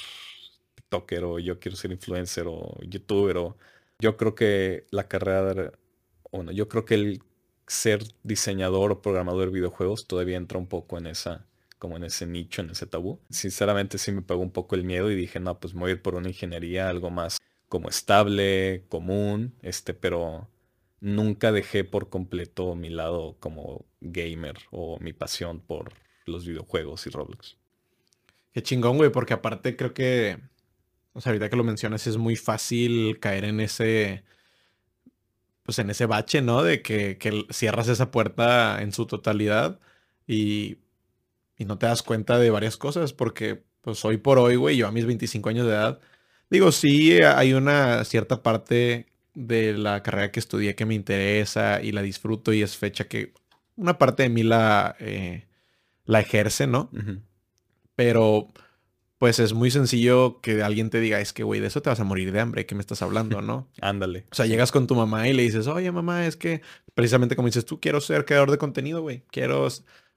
TikToker 0.76 1.24
o 1.26 1.40
yo 1.40 1.60
quiero 1.60 1.78
ser 1.78 1.92
influencer 1.92 2.46
o 2.48 2.78
youtuber 2.84 3.38
o 3.38 3.58
yo 4.00 4.18
creo 4.18 4.36
que 4.36 4.86
la 4.92 5.08
carrera 5.08 5.74
bueno, 6.32 6.52
yo 6.52 6.68
creo 6.70 6.86
que 6.86 6.96
el 6.96 7.24
ser 7.68 8.04
diseñador 8.24 8.92
o 8.92 9.02
programador 9.02 9.48
de 9.48 9.54
videojuegos 9.54 10.08
todavía 10.08 10.38
entra 10.38 10.60
un 10.60 10.68
poco 10.68 10.98
en 10.98 11.08
esa 11.08 11.48
como 11.84 11.98
en 11.98 12.06
ese 12.06 12.26
nicho, 12.26 12.62
en 12.62 12.70
ese 12.70 12.88
tabú. 12.88 13.20
Sinceramente 13.30 13.98
sí 13.98 14.14
me 14.14 14.22
pegó 14.22 14.40
un 14.40 14.52
poco 14.52 14.76
el 14.76 14.86
miedo 14.86 15.12
y 15.12 15.16
dije, 15.16 15.42
no, 15.42 15.60
pues 15.60 15.74
me 15.74 15.82
voy 15.82 15.90
a 15.90 15.94
ir 15.96 16.02
por 16.02 16.16
una 16.16 16.30
ingeniería, 16.30 16.88
algo 16.88 17.10
más 17.10 17.40
como 17.68 17.90
estable, 17.90 18.86
común, 18.88 19.54
este, 19.62 19.94
pero 19.94 20.48
nunca 21.02 21.52
dejé 21.52 21.84
por 21.84 22.08
completo 22.10 22.74
mi 22.76 22.90
lado 22.90 23.36
como 23.42 23.86
gamer 24.00 24.56
o 24.72 24.98
mi 25.02 25.12
pasión 25.12 25.60
por 25.60 25.92
los 26.26 26.46
videojuegos 26.48 27.06
y 27.06 27.10
Roblox. 27.10 27.58
Qué 28.54 28.64
chingón, 28.64 28.96
güey, 28.96 29.12
porque 29.12 29.34
aparte 29.34 29.76
creo 29.76 29.94
que, 29.94 30.40
o 31.12 31.20
sea, 31.20 31.32
ahorita 31.32 31.50
que 31.50 31.58
lo 31.58 31.66
mencionas, 31.66 32.08
es 32.08 32.16
muy 32.16 32.38
fácil 32.38 33.20
caer 33.20 33.44
en 33.44 33.60
ese, 33.60 34.24
pues 35.64 35.80
en 35.80 35.90
ese 35.90 36.06
bache, 36.06 36.42
¿no? 36.42 36.64
De 36.64 36.82
que, 36.82 37.18
que 37.18 37.46
cierras 37.50 37.90
esa 37.90 38.10
puerta 38.10 38.82
en 38.82 38.94
su 38.94 39.06
totalidad 39.06 39.82
y 40.26 40.78
y 41.64 41.66
no 41.66 41.78
te 41.78 41.86
das 41.86 42.04
cuenta 42.04 42.38
de 42.38 42.50
varias 42.50 42.78
cosas 42.78 43.14
porque 43.14 43.64
pues 43.82 44.04
hoy 44.06 44.18
por 44.18 44.38
hoy, 44.38 44.56
güey, 44.58 44.78
yo 44.78 44.88
a 44.88 44.92
mis 44.92 45.06
25 45.06 45.50
años 45.50 45.66
de 45.66 45.74
edad, 45.74 46.00
digo, 46.50 46.72
sí 46.72 47.22
hay 47.22 47.54
una 47.54 48.04
cierta 48.04 48.44
parte 48.44 49.08
de 49.34 49.74
la 49.78 50.04
carrera 50.04 50.32
que 50.32 50.40
estudié 50.40 50.76
que 50.76 50.86
me 50.86 50.94
interesa 50.94 51.82
y 51.82 51.92
la 51.92 52.02
disfruto 52.02 52.54
y 52.54 52.62
es 52.62 52.78
fecha 52.78 53.06
que 53.06 53.34
una 53.76 53.98
parte 53.98 54.24
de 54.24 54.30
mí 54.30 54.44
la, 54.44 54.96
eh, 55.00 55.48
la 56.06 56.20
ejerce, 56.20 56.68
¿no? 56.68 56.92
Pero 57.96 58.50
pues 59.18 59.40
es 59.40 59.54
muy 59.54 59.72
sencillo 59.72 60.42
que 60.42 60.64
alguien 60.64 60.90
te 60.90 61.00
diga, 61.00 61.22
es 61.22 61.32
que, 61.32 61.44
güey, 61.44 61.62
de 61.62 61.68
eso 61.68 61.82
te 61.82 61.90
vas 61.90 62.00
a 62.02 62.04
morir 62.04 62.34
de 62.34 62.42
hambre, 62.42 62.66
¿qué 62.66 62.76
me 62.76 62.82
estás 62.82 63.02
hablando, 63.02 63.42
no? 63.42 63.70
Ándale. 63.80 64.26
O 64.32 64.36
sea, 64.36 64.46
llegas 64.46 64.74
con 64.74 64.86
tu 64.86 64.96
mamá 64.96 65.30
y 65.30 65.34
le 65.34 65.44
dices, 65.44 65.68
oye, 65.68 65.90
mamá, 65.94 66.28
es 66.28 66.36
que 66.36 66.62
precisamente 66.94 67.38
como 67.38 67.48
dices 67.48 67.66
tú, 67.66 67.80
quiero 67.80 68.02
ser 68.02 68.26
creador 68.26 68.52
de 68.52 68.58
contenido, 68.58 69.02
güey, 69.02 69.24
quiero 69.32 69.66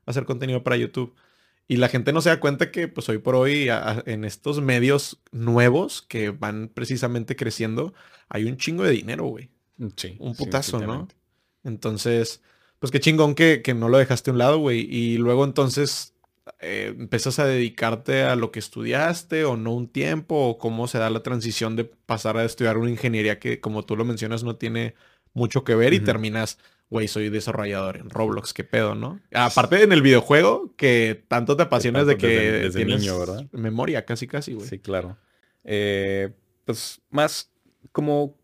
hacer 0.07 0.25
contenido 0.25 0.65
para 0.65 0.77
YouTube. 0.77 1.15
Y 1.69 1.77
la 1.77 1.89
gente 1.89 2.13
no 2.13 2.21
se 2.21 2.29
da 2.29 2.39
cuenta 2.39 2.71
que, 2.71 2.87
pues 2.87 3.09
hoy 3.09 3.19
por 3.19 3.35
hoy, 3.35 3.69
en 4.07 4.25
estos 4.25 4.61
medios 4.61 5.21
nuevos 5.33 6.03
que 6.03 6.31
van 6.31 6.69
precisamente 6.73 7.35
creciendo, 7.35 7.93
hay 8.29 8.45
un 8.45 8.57
chingo 8.57 8.85
de 8.85 8.93
dinero, 8.93 9.25
güey. 9.25 9.51
Mm, 9.79 9.89
sí. 9.97 10.17
Un 10.21 10.37
putazo, 10.37 10.79
¿no? 10.81 11.09
Entonces, 11.65 12.41
pues 12.79 12.93
qué 12.93 13.01
chingón 13.01 13.35
que, 13.35 13.63
que 13.63 13.75
no 13.75 13.89
lo 13.89 13.99
dejaste 13.99 14.31
a 14.31 14.33
un 14.33 14.39
lado, 14.39 14.59
güey. 14.59 14.87
Y 14.89 15.19
luego 15.19 15.45
entonces 15.45 16.15
eh, 16.61 16.95
empezas 16.97 17.41
a 17.41 17.47
dedicarte 17.47 18.23
a 18.23 18.37
lo 18.37 18.53
que 18.53 18.61
estudiaste 18.61 19.45
o 19.45 19.57
no 19.57 19.73
un 19.75 19.89
tiempo, 19.89 20.37
o 20.37 20.59
cómo 20.59 20.87
se 20.87 20.99
da 20.99 21.11
la 21.11 21.23
transición 21.23 21.75
de 21.75 21.85
pasar 21.85 22.37
a 22.37 22.45
estudiar 22.45 22.79
una 22.79 22.91
ingeniería 22.91 23.41
que, 23.41 23.61
como 23.61 23.85
tú 23.85 23.97
lo 23.97 24.05
mencionas, 24.05 24.45
no 24.45 24.57
tiene 24.57 24.95
mucho 25.35 25.65
que 25.65 25.75
ver 25.75 25.93
y 25.93 26.01
terminas 26.01 26.59
güey, 26.91 27.09
soy 27.09 27.29
desarrollador 27.29 27.97
en 27.97 28.11
Roblox, 28.11 28.53
qué 28.53 28.65
pedo, 28.65 28.95
¿no? 28.95 29.21
Aparte 29.33 29.83
en 29.83 29.93
el 29.93 30.03
videojuego, 30.03 30.75
que 30.77 31.25
tanto 31.29 31.57
te 31.57 31.65
apasionas 31.65 32.07
de 32.07 32.17
que 32.17 32.29
desde, 32.29 32.85
niño, 32.85 33.19
¿verdad? 33.19 33.47
Memoria, 33.53 34.05
casi, 34.05 34.27
casi, 34.27 34.55
güey. 34.55 34.69
Sí, 34.69 34.79
claro. 34.79 35.17
Eh, 35.65 36.33
pues 36.65 37.01
más 37.11 37.53
como, 37.93 38.39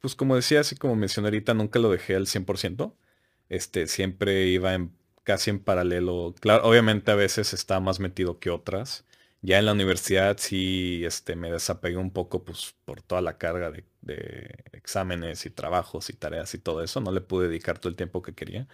pues 0.00 0.14
como 0.14 0.36
decía, 0.36 0.60
así 0.60 0.76
como 0.76 0.94
mencioné 0.94 1.28
ahorita, 1.28 1.54
nunca 1.54 1.78
lo 1.78 1.90
dejé 1.90 2.14
al 2.14 2.26
100%. 2.26 2.94
Este, 3.48 3.86
siempre 3.86 4.46
iba 4.46 4.74
en, 4.74 4.92
casi 5.24 5.50
en 5.50 5.58
paralelo. 5.58 6.34
Claro, 6.40 6.64
obviamente 6.68 7.10
a 7.10 7.14
veces 7.14 7.52
está 7.52 7.80
más 7.80 7.98
metido 8.00 8.38
que 8.38 8.50
otras. 8.50 9.04
Ya 9.40 9.58
en 9.58 9.66
la 9.66 9.72
universidad 9.72 10.36
sí 10.38 11.02
este, 11.04 11.36
me 11.36 11.50
desapegué 11.50 11.96
un 11.96 12.10
poco 12.10 12.44
pues, 12.44 12.74
por 12.84 13.02
toda 13.02 13.20
la 13.22 13.38
carga 13.38 13.70
de, 13.70 13.84
exámenes 14.72 15.46
y 15.46 15.50
trabajos 15.50 16.10
y 16.10 16.14
tareas 16.14 16.54
y 16.54 16.58
todo 16.58 16.82
eso. 16.82 17.00
No 17.00 17.12
le 17.12 17.20
pude 17.20 17.48
dedicar 17.48 17.78
todo 17.78 17.90
el 17.90 17.96
tiempo 17.96 18.22
que 18.22 18.34
quería. 18.34 18.68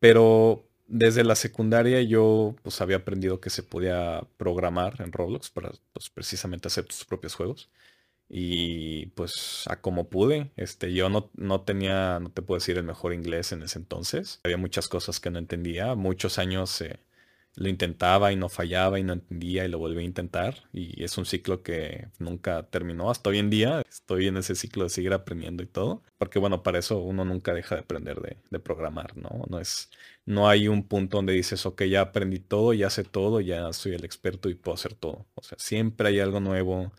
Pero 0.00 0.68
desde 0.88 1.24
la 1.24 1.36
secundaria 1.36 2.02
yo 2.02 2.56
pues, 2.62 2.80
había 2.80 2.98
aprendido 2.98 3.40
que 3.40 3.50
se 3.50 3.62
podía 3.62 4.26
programar 4.38 5.00
en 5.00 5.12
Roblox 5.12 5.50
para 5.50 5.72
pues, 5.92 6.10
precisamente 6.10 6.68
hacer 6.68 6.84
tus 6.86 7.04
propios 7.04 7.34
juegos. 7.34 7.70
Y 8.30 9.06
pues 9.08 9.64
a 9.68 9.80
como 9.80 10.08
pude, 10.10 10.50
este, 10.56 10.92
yo 10.92 11.08
no, 11.08 11.30
no 11.34 11.62
tenía, 11.62 12.20
no 12.20 12.30
te 12.30 12.42
puedo 12.42 12.58
decir 12.58 12.76
el 12.76 12.84
mejor 12.84 13.14
inglés 13.14 13.52
en 13.52 13.62
ese 13.62 13.78
entonces. 13.78 14.40
Había 14.44 14.58
muchas 14.58 14.88
cosas 14.88 15.20
que 15.20 15.30
no 15.30 15.38
entendía. 15.38 15.94
Muchos 15.94 16.38
años 16.38 16.80
eh, 16.82 17.00
lo 17.58 17.68
intentaba 17.68 18.32
y 18.32 18.36
no 18.36 18.48
fallaba 18.48 19.00
y 19.00 19.02
no 19.02 19.14
entendía 19.14 19.64
y 19.64 19.68
lo 19.68 19.78
volví 19.78 20.00
a 20.00 20.04
intentar. 20.04 20.68
Y 20.72 21.02
es 21.02 21.18
un 21.18 21.26
ciclo 21.26 21.62
que 21.62 22.08
nunca 22.18 22.62
terminó. 22.70 23.10
Hasta 23.10 23.30
hoy 23.30 23.38
en 23.38 23.50
día 23.50 23.82
estoy 23.88 24.28
en 24.28 24.36
ese 24.36 24.54
ciclo 24.54 24.84
de 24.84 24.90
seguir 24.90 25.12
aprendiendo 25.12 25.64
y 25.64 25.66
todo. 25.66 26.02
Porque 26.18 26.38
bueno, 26.38 26.62
para 26.62 26.78
eso 26.78 26.98
uno 26.98 27.24
nunca 27.24 27.52
deja 27.54 27.74
de 27.74 27.80
aprender 27.80 28.20
de, 28.50 28.58
programar, 28.60 29.16
¿no? 29.16 29.44
No 29.48 29.58
es, 29.58 29.90
no 30.24 30.48
hay 30.48 30.68
un 30.68 30.84
punto 30.84 31.16
donde 31.18 31.32
dices, 31.32 31.66
ok, 31.66 31.82
ya 31.84 32.02
aprendí 32.02 32.38
todo, 32.38 32.72
ya 32.74 32.90
sé 32.90 33.02
todo, 33.02 33.40
ya 33.40 33.72
soy 33.72 33.94
el 33.94 34.04
experto 34.04 34.48
y 34.48 34.54
puedo 34.54 34.74
hacer 34.76 34.94
todo. 34.94 35.26
O 35.34 35.42
sea, 35.42 35.58
siempre 35.58 36.08
hay 36.08 36.20
algo 36.20 36.38
nuevo 36.40 36.92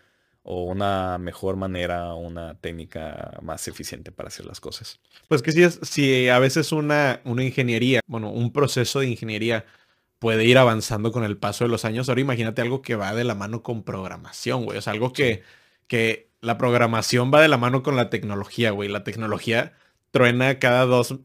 o 0.44 0.63
una 0.63 1.18
mejor 1.20 1.56
manera 1.58 2.13
una 2.16 2.56
técnica 2.60 3.38
más 3.42 3.68
eficiente 3.68 4.12
para 4.12 4.28
hacer 4.28 4.46
las 4.46 4.60
cosas. 4.60 5.00
Pues 5.28 5.42
que 5.42 5.51
si 5.51 5.63
es, 5.63 5.80
si 5.84 6.28
a 6.28 6.39
veces 6.39 6.72
una, 6.72 7.22
una 7.24 7.44
ingeniería, 7.44 8.01
bueno, 8.08 8.32
un 8.32 8.51
proceso 8.51 9.00
de 9.00 9.08
ingeniería 9.10 9.66
puede 10.19 10.45
ir 10.45 10.57
avanzando 10.57 11.11
con 11.11 11.23
el 11.23 11.38
paso 11.38 11.63
de 11.63 11.69
los 11.69 11.85
años. 11.85 12.09
Ahora 12.09 12.21
imagínate 12.21 12.61
algo 12.61 12.81
que 12.81 12.95
va 12.95 13.15
de 13.15 13.23
la 13.23 13.35
mano 13.35 13.63
con 13.63 13.83
programación, 13.83 14.65
güey. 14.65 14.77
O 14.77 14.81
sea, 14.81 14.93
algo 14.93 15.13
que, 15.13 15.43
que 15.88 16.29
la 16.41 16.57
programación 16.57 17.31
va 17.33 17.41
de 17.41 17.47
la 17.47 17.57
mano 17.57 17.83
con 17.83 17.95
la 17.95 18.09
tecnología, 18.09 18.71
güey. 18.71 18.89
La 18.89 19.03
tecnología 19.03 19.73
truena 20.11 20.59
cada 20.59 20.85
dos, 20.85 21.15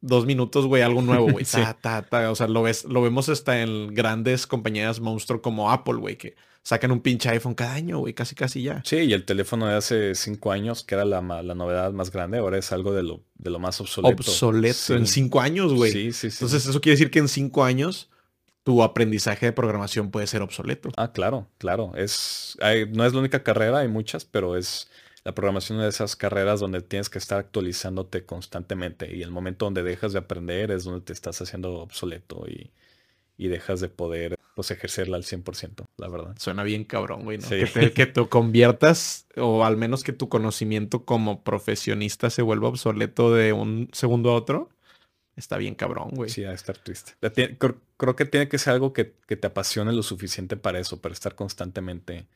dos 0.00 0.26
minutos, 0.26 0.66
güey, 0.66 0.82
algo 0.82 1.00
nuevo, 1.00 1.30
güey. 1.30 1.44
Ta, 1.50 1.74
ta, 1.80 2.02
ta. 2.02 2.30
O 2.30 2.34
sea, 2.34 2.48
lo, 2.48 2.62
ves, 2.62 2.84
lo 2.84 3.02
vemos 3.02 3.28
hasta 3.28 3.62
en 3.62 3.94
grandes 3.94 4.46
compañías 4.46 5.00
monstruo 5.00 5.40
como 5.40 5.70
Apple, 5.70 5.94
güey, 5.94 6.16
que 6.16 6.34
sacan 6.64 6.90
un 6.90 7.00
pinche 7.00 7.28
iPhone 7.28 7.54
cada 7.54 7.74
año, 7.74 7.98
güey, 7.98 8.14
casi 8.14 8.34
casi 8.34 8.62
ya. 8.62 8.82
Sí, 8.84 8.96
y 8.96 9.12
el 9.12 9.24
teléfono 9.24 9.66
de 9.68 9.76
hace 9.76 10.14
cinco 10.14 10.50
años, 10.50 10.82
que 10.82 10.96
era 10.96 11.04
la, 11.04 11.20
la 11.20 11.54
novedad 11.54 11.92
más 11.92 12.10
grande, 12.10 12.38
ahora 12.38 12.58
es 12.58 12.72
algo 12.72 12.92
de 12.92 13.02
lo, 13.02 13.22
de 13.36 13.50
lo 13.50 13.58
más 13.60 13.80
obsoleto. 13.80 14.22
Obsoleto, 14.22 14.94
en 14.96 15.06
cinco 15.06 15.40
años, 15.40 15.72
güey. 15.72 15.92
Sí, 15.92 16.12
sí, 16.12 16.30
sí. 16.30 16.36
Entonces, 16.38 16.66
eso 16.66 16.80
quiere 16.80 16.94
decir 16.94 17.10
que 17.10 17.18
en 17.20 17.28
cinco 17.28 17.64
años 17.64 18.10
tu 18.64 18.82
aprendizaje 18.82 19.46
de 19.46 19.52
programación 19.52 20.10
puede 20.10 20.26
ser 20.26 20.42
obsoleto. 20.42 20.88
Ah, 20.96 21.12
claro, 21.12 21.46
claro. 21.58 21.92
Es, 21.94 22.58
no 22.92 23.04
es 23.04 23.12
la 23.12 23.20
única 23.20 23.42
carrera, 23.42 23.80
hay 23.80 23.88
muchas, 23.88 24.24
pero 24.24 24.56
es 24.56 24.90
la 25.22 25.34
programación 25.34 25.78
de 25.78 25.88
esas 25.88 26.16
carreras 26.16 26.60
donde 26.60 26.80
tienes 26.80 27.10
que 27.10 27.18
estar 27.18 27.38
actualizándote 27.38 28.24
constantemente 28.24 29.14
y 29.14 29.22
el 29.22 29.30
momento 29.30 29.66
donde 29.66 29.82
dejas 29.82 30.12
de 30.12 30.18
aprender 30.18 30.70
es 30.70 30.84
donde 30.84 31.02
te 31.02 31.12
estás 31.12 31.40
haciendo 31.40 31.74
obsoleto 31.80 32.44
y, 32.46 32.70
dejas 33.36 33.80
de 33.80 33.88
poder 33.90 34.36
pues, 34.54 34.70
ejercerla 34.70 35.16
al 35.18 35.24
100%, 35.24 35.84
la 35.98 36.08
verdad. 36.08 36.34
Suena 36.38 36.62
bien 36.62 36.84
cabrón, 36.84 37.24
güey, 37.24 37.38
¿no? 37.38 37.48
Que, 37.48 37.66
te, 37.66 37.92
que 37.92 38.06
te 38.06 38.26
conviertas 38.28 39.26
o 39.36 39.64
al 39.64 39.76
menos 39.76 40.04
que 40.04 40.12
tu 40.12 40.30
conocimiento 40.30 41.04
como 41.04 41.42
profesionista 41.42 42.30
se 42.30 42.42
vuelva 42.42 42.68
obsoleto 42.68 43.34
de 43.34 43.52
un 43.52 43.90
segundo 43.92 44.30
a 44.30 44.34
otro. 44.36 44.70
Está 45.36 45.58
bien 45.58 45.74
cabrón, 45.74 46.10
güey. 46.12 46.30
Sí, 46.30 46.44
a 46.44 46.52
estar 46.52 46.78
triste. 46.78 47.14
Creo, 47.58 47.76
que 48.16 48.24
tiene 48.24 48.48
que 48.48 48.58
ser 48.58 48.74
algo 48.74 48.92
que, 48.92 49.04
te 49.04 49.46
apasione 49.46 49.92
lo 49.92 50.02
suficiente 50.02 50.56
para 50.56 50.78
eso, 50.78 51.00
para 51.00 51.12
estar 51.12 51.34
constantemente 51.34 52.26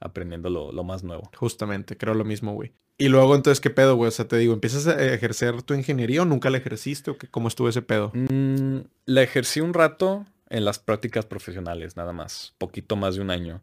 aprendiendo 0.00 0.50
lo, 0.50 0.84
más 0.84 1.02
nuevo. 1.02 1.30
Justamente, 1.36 1.96
creo 1.96 2.14
lo 2.14 2.24
mismo, 2.24 2.54
güey. 2.54 2.72
Y 2.98 3.08
luego, 3.08 3.34
entonces, 3.34 3.60
¿qué 3.60 3.70
pedo, 3.70 3.96
güey? 3.96 4.08
O 4.08 4.12
sea, 4.12 4.28
te 4.28 4.36
digo, 4.38 4.54
¿empiezas 4.54 4.86
a 4.86 5.02
ejercer 5.04 5.62
tu 5.62 5.74
ingeniería 5.74 6.22
o 6.22 6.24
nunca 6.24 6.50
la 6.50 6.58
ejerciste 6.58 7.10
o 7.10 7.18
qué, 7.18 7.28
cómo 7.28 7.48
estuvo 7.48 7.68
ese 7.68 7.82
pedo? 7.82 8.10
Mm, 8.14 8.80
la 9.04 9.22
ejercí 9.22 9.60
un 9.60 9.74
rato 9.74 10.24
en 10.48 10.64
las 10.64 10.78
prácticas 10.78 11.26
profesionales, 11.26 11.96
nada 11.96 12.12
más. 12.12 12.54
Poquito 12.58 12.96
más 12.96 13.16
de 13.16 13.22
un 13.22 13.30
año. 13.30 13.60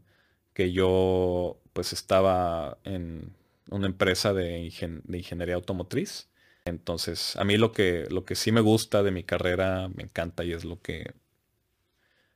Que 0.54 0.72
yo, 0.72 1.58
pues, 1.74 1.94
estaba 1.94 2.78
en 2.84 3.34
una 3.70 3.88
empresa 3.88 4.34
de, 4.34 4.72
de 5.06 5.18
ingeniería 5.18 5.56
automotriz 5.56 6.28
entonces, 6.66 7.36
a 7.36 7.44
mí 7.44 7.58
lo 7.58 7.72
que, 7.72 8.06
lo 8.10 8.26
que 8.26 8.36
sí 8.36 8.52
me 8.52 8.62
gusta 8.62 9.04
de 9.04 9.12
mi 9.12 9.24
carrera, 9.24 9.90
me 9.90 10.04
encanta 10.04 10.44
y 10.44 10.54
es 10.54 10.64
lo 10.64 10.82
que, 10.82 11.14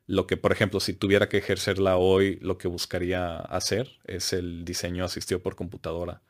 lo 0.08 0.26
que, 0.26 0.38
por 0.38 0.54
ejemplo, 0.54 0.80
si 0.80 0.94
tuviera 0.94 1.30
que 1.30 1.38
ejercerla 1.38 1.98
hoy, 1.98 2.40
lo 2.42 2.58
que 2.58 2.70
buscaría 2.70 3.38
hacer 3.38 3.92
es 4.06 4.34
el 4.34 4.64
diseño 4.66 5.04
asistido 5.06 5.42
por 5.44 5.56
computadora. 5.56 6.22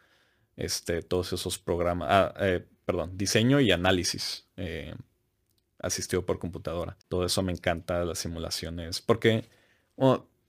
Este, 0.55 1.03
todos 1.03 1.33
esos 1.33 1.59
programas, 1.59 2.07
ah, 2.11 2.33
eh, 2.39 2.65
perdón, 2.85 3.17
diseño 3.17 3.59
y 3.61 3.71
análisis 3.71 4.47
eh, 4.57 4.95
asistido 5.79 6.25
por 6.25 6.39
computadora. 6.39 6.97
Todo 7.07 7.25
eso 7.25 7.43
me 7.43 7.51
encanta, 7.51 8.03
las 8.03 8.17
simulaciones, 8.17 8.99
porque 9.01 9.45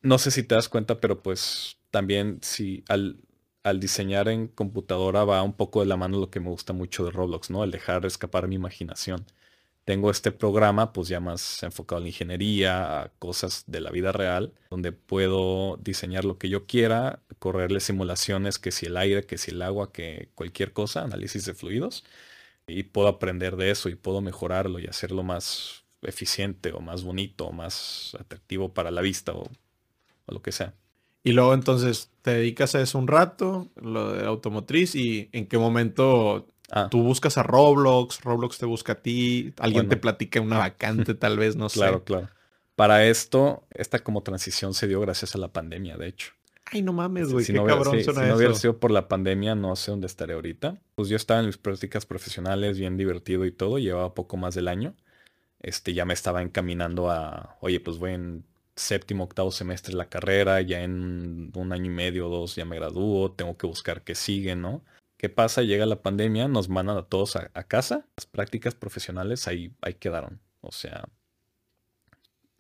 no 0.03 0.19
sé 0.19 0.31
si 0.31 0.43
te 0.43 0.55
das 0.55 0.71
cuenta, 0.71 1.01
pero 1.01 1.23
pues 1.23 1.79
también 1.91 2.39
si 2.43 2.85
al, 2.89 3.21
al 3.63 3.81
diseñar 3.81 4.29
en 4.29 4.49
computadora 4.49 5.25
va 5.25 5.43
un 5.43 5.53
poco 5.53 5.81
de 5.81 5.87
la 5.87 5.97
mano 5.99 6.19
lo 6.19 6.31
que 6.31 6.41
me 6.41 6.49
gusta 6.49 6.73
mucho 6.73 7.05
de 7.05 7.11
Roblox, 7.11 7.51
¿no? 7.51 7.65
El 7.65 7.71
dejar 7.71 8.07
escapar 8.07 8.49
mi 8.49 8.55
imaginación. 8.57 9.27
Tengo 9.89 10.11
este 10.11 10.33
programa, 10.33 10.93
pues 10.93 11.09
ya 11.09 11.19
más 11.19 11.63
enfocado 11.63 12.01
en 12.01 12.03
la 12.03 12.09
ingeniería, 12.11 13.01
a 13.01 13.09
cosas 13.19 13.65
de 13.67 13.81
la 13.81 13.91
vida 13.91 14.13
real, 14.13 14.53
donde 14.69 14.93
puedo 14.93 15.79
diseñar 15.79 16.27
lo 16.27 16.37
que 16.37 16.51
yo 16.51 16.67
quiera, 16.67 17.23
correrle 17.39 17.81
simulaciones, 17.81 18.59
que 18.59 18.71
si 18.71 18.85
el 18.85 18.99
aire, 18.99 19.25
que 19.25 19.39
si 19.39 19.51
el 19.51 19.63
agua, 19.63 19.91
que 19.91 20.29
cualquier 20.35 20.75
cosa, 20.75 21.05
análisis 21.05 21.47
de 21.47 21.55
fluidos, 21.55 22.05
y 22.67 22.83
puedo 22.83 23.09
aprender 23.09 23.57
de 23.57 23.71
eso 23.71 23.89
y 23.89 23.95
puedo 23.95 24.21
mejorarlo 24.21 24.79
y 24.79 24.85
hacerlo 24.85 25.23
más 25.23 25.87
eficiente 26.03 26.73
o 26.73 26.81
más 26.81 27.03
bonito 27.03 27.47
o 27.47 27.53
más 27.53 28.15
atractivo 28.21 28.75
para 28.75 28.91
la 28.91 29.01
vista 29.01 29.33
o 29.33 29.49
lo 30.27 30.43
que 30.43 30.53
sea. 30.53 30.75
Y 31.25 31.33
luego 31.33 31.55
entonces 31.55 32.11
te 32.21 32.33
dedicas 32.33 32.75
a 32.75 32.83
eso 32.83 32.99
un 32.99 33.09
rato, 33.09 33.71
lo 33.81 34.13
de 34.13 34.27
automotriz, 34.27 34.95
y 34.95 35.31
en 35.33 35.47
qué 35.47 35.57
momento 35.57 36.47
ah. 36.71 36.89
tú 36.91 37.03
buscas 37.03 37.39
a 37.39 37.43
Roblox, 37.43 38.21
Roblox 38.23 38.59
te 38.59 38.67
busca 38.67 38.93
a 38.93 38.97
ti, 38.97 39.53
alguien 39.59 39.89
te 39.89 39.97
platica 39.97 40.41
una 40.41 40.59
vacante 40.59 41.15
tal 41.15 41.39
vez, 41.39 41.57
no 41.57 41.69
sé. 41.69 41.81
Claro, 41.81 42.05
claro. 42.05 42.29
Para 42.77 43.05
esto, 43.07 43.67
esta 43.71 43.99
como 43.99 44.23
transición 44.23 44.73
se 44.75 44.87
dio 44.87 45.01
gracias 45.01 45.35
a 45.35 45.39
la 45.39 45.49
pandemia, 45.49 45.97
de 45.97 46.09
hecho. 46.09 46.33
Ay, 46.71 46.83
no 46.83 46.93
mames, 46.93 47.33
güey, 47.33 47.47
qué 47.47 47.55
no 47.55 47.65
cabrón 47.65 47.95
hubiera, 47.95 48.13
si, 48.13 48.21
no 48.21 48.37
hubiera 48.37 48.55
sido 48.55 48.79
por 48.79 48.91
la 48.91 49.09
pandemia, 49.09 49.55
no 49.55 49.75
sé 49.75 49.91
dónde 49.91 50.07
estaré 50.07 50.35
ahorita. 50.35 50.79
Pues 50.95 51.09
yo 51.09 51.17
estaba 51.17 51.41
en 51.41 51.47
mis 51.47 51.57
prácticas 51.57 52.05
profesionales, 52.05 52.79
bien 52.79 52.97
divertido 52.97 53.47
y 53.47 53.53
todo, 53.53 53.79
llevaba 53.79 54.15
poco 54.15 54.37
más 54.37 54.55
del 54.55 54.69
año. 54.69 54.95
Este, 55.61 55.95
ya 55.95 56.05
me 56.05 56.15
estaba 56.15 56.43
encaminando 56.43 57.11
a, 57.11 57.57
oye, 57.61 57.81
pues 57.81 57.99
voy 57.99 58.13
en 58.13 58.45
séptimo, 58.77 59.25
octavo 59.25 59.51
semestre 59.51 59.93
de 59.93 59.99
la 59.99 60.09
carrera, 60.09 60.61
ya 60.61 60.83
en 60.83 61.51
un 61.55 61.73
año 61.73 61.87
y 61.87 61.95
medio 61.95 62.29
o 62.29 62.31
dos 62.31 62.55
ya 62.55 62.65
me 62.65 62.77
gradúo, 62.77 63.33
tengo 63.33 63.57
que 63.57 63.67
buscar 63.67 64.03
qué 64.03 64.15
sigue, 64.15 64.55
¿no? 64.55 64.83
¿Qué 65.19 65.29
pasa? 65.29 65.63
Llega 65.63 65.87
la 65.87 66.03
pandemia, 66.03 66.49
nos 66.49 66.69
mandan 66.71 66.97
a 66.97 67.03
todos 67.05 67.37
a, 67.37 67.49
casa. 67.65 68.07
Las 68.17 68.27
prácticas 68.27 68.75
profesionales 68.75 69.49
ahí, 69.49 69.75
ahí 69.83 69.95
quedaron. 69.95 70.41
O 70.63 70.73
sea, 70.73 71.09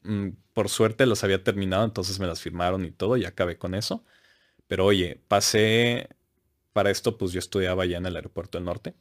mm, 0.02 0.30
por 0.52 0.68
suerte 0.68 1.06
las 1.06 1.24
había 1.24 1.42
terminado, 1.44 1.84
entonces 1.84 2.18
me 2.20 2.26
las 2.26 2.40
firmaron 2.42 2.84
y 2.84 2.90
todo, 2.90 3.16
y 3.16 3.24
acabé 3.24 3.58
con 3.58 3.74
eso. 3.74 4.04
Pero 4.68 4.86
oye, 4.86 5.22
pasé, 5.28 6.08
para 6.72 6.90
esto 6.90 7.18
pues 7.18 7.32
yo 7.32 7.40
estudiaba 7.40 7.86
ya 7.86 7.98
en 7.98 8.06
el 8.06 8.16
aeropuerto 8.16 8.58
del 8.58 8.66
norte. 8.66 8.94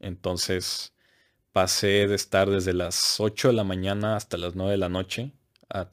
Entonces 0.00 0.94
pasé 1.52 2.08
de 2.08 2.14
estar 2.16 2.50
desde 2.50 2.74
las 2.74 3.20
8 3.20 3.48
de 3.48 3.54
la 3.54 3.64
mañana 3.64 4.16
hasta 4.16 4.38
las 4.38 4.54
9 4.56 4.72
de 4.72 4.78
la 4.78 4.88
noche, 4.88 5.32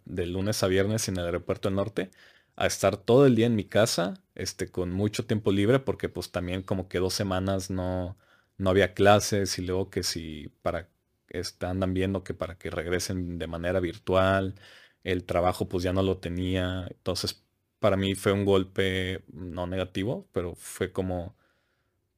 de 0.06 0.26
lunes 0.28 0.64
a 0.64 0.68
viernes 0.68 1.08
en 1.10 1.18
el 1.18 1.26
aeropuerto 1.26 1.70
del 1.70 1.76
norte, 1.76 2.12
a 2.56 2.68
estar 2.68 2.98
todo 2.98 3.26
el 3.28 3.36
día 3.36 3.48
en 3.48 3.56
mi 3.56 3.66
casa, 3.66 4.16
este, 4.38 4.70
con 4.70 4.91
mucho 4.91 5.25
tiempo 5.25 5.51
libre, 5.51 5.79
porque 5.79 6.10
pues 6.10 6.32
también 6.32 6.62
como 6.62 6.88
que 6.88 7.00
dos 7.00 7.13
semanas 7.13 7.72
no, 7.72 8.17
no 8.58 8.70
había 8.70 8.94
clases 8.94 9.58
y 9.60 9.63
luego 9.65 9.89
que 9.89 10.03
si 10.03 10.50
para, 10.62 10.89
este, 11.29 11.65
andan 11.65 11.94
viendo 11.94 12.24
que 12.24 12.34
para 12.36 12.58
que 12.58 12.70
regresen 12.70 13.39
de 13.39 13.48
manera 13.48 13.79
virtual, 13.79 14.56
el 15.03 15.25
trabajo 15.25 15.67
pues 15.67 15.84
ya 15.84 15.94
no 15.94 16.03
lo 16.03 16.17
tenía, 16.20 16.88
entonces 16.89 17.44
para 17.79 17.98
mí 17.98 18.15
fue 18.15 18.32
un 18.32 18.46
golpe 18.46 19.24
no 19.34 19.67
negativo, 19.67 20.27
pero 20.34 20.56
fue 20.56 20.91
como 20.91 21.36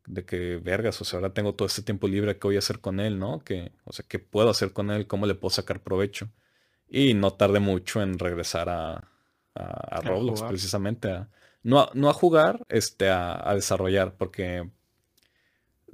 de 0.05 0.25
que 0.25 0.57
vergas, 0.57 0.99
o 1.01 1.05
sea, 1.05 1.19
ahora 1.19 1.33
tengo 1.33 1.55
todo 1.55 1.67
este 1.67 1.83
tiempo 1.83 2.07
libre, 2.07 2.37
¿qué 2.37 2.47
voy 2.47 2.55
a 2.57 2.59
hacer 2.59 2.79
con 2.81 2.99
él, 2.99 3.19
no? 3.19 3.43
Que, 3.43 3.71
o 3.85 3.93
sea, 3.93 4.05
¿qué 4.07 4.19
puedo 4.19 4.49
hacer 4.49 4.73
con 4.73 4.91
él? 4.91 5.07
¿Cómo 5.07 5.25
le 5.25 5.35
puedo 5.35 5.51
sacar 5.51 5.81
provecho? 5.83 6.29
Y 6.89 7.13
no 7.13 7.31
tardé 7.33 7.59
mucho 7.59 8.01
en 8.01 8.19
regresar 8.19 8.69
a, 8.69 9.09
a, 9.53 10.01
Roblox, 10.01 10.41
precisamente. 10.43 11.11
A, 11.11 11.29
no, 11.63 11.89
no 11.93 12.09
a 12.09 12.13
jugar, 12.13 12.65
este, 12.69 13.09
a, 13.09 13.53
desarrollar, 13.55 14.15
porque 14.17 14.69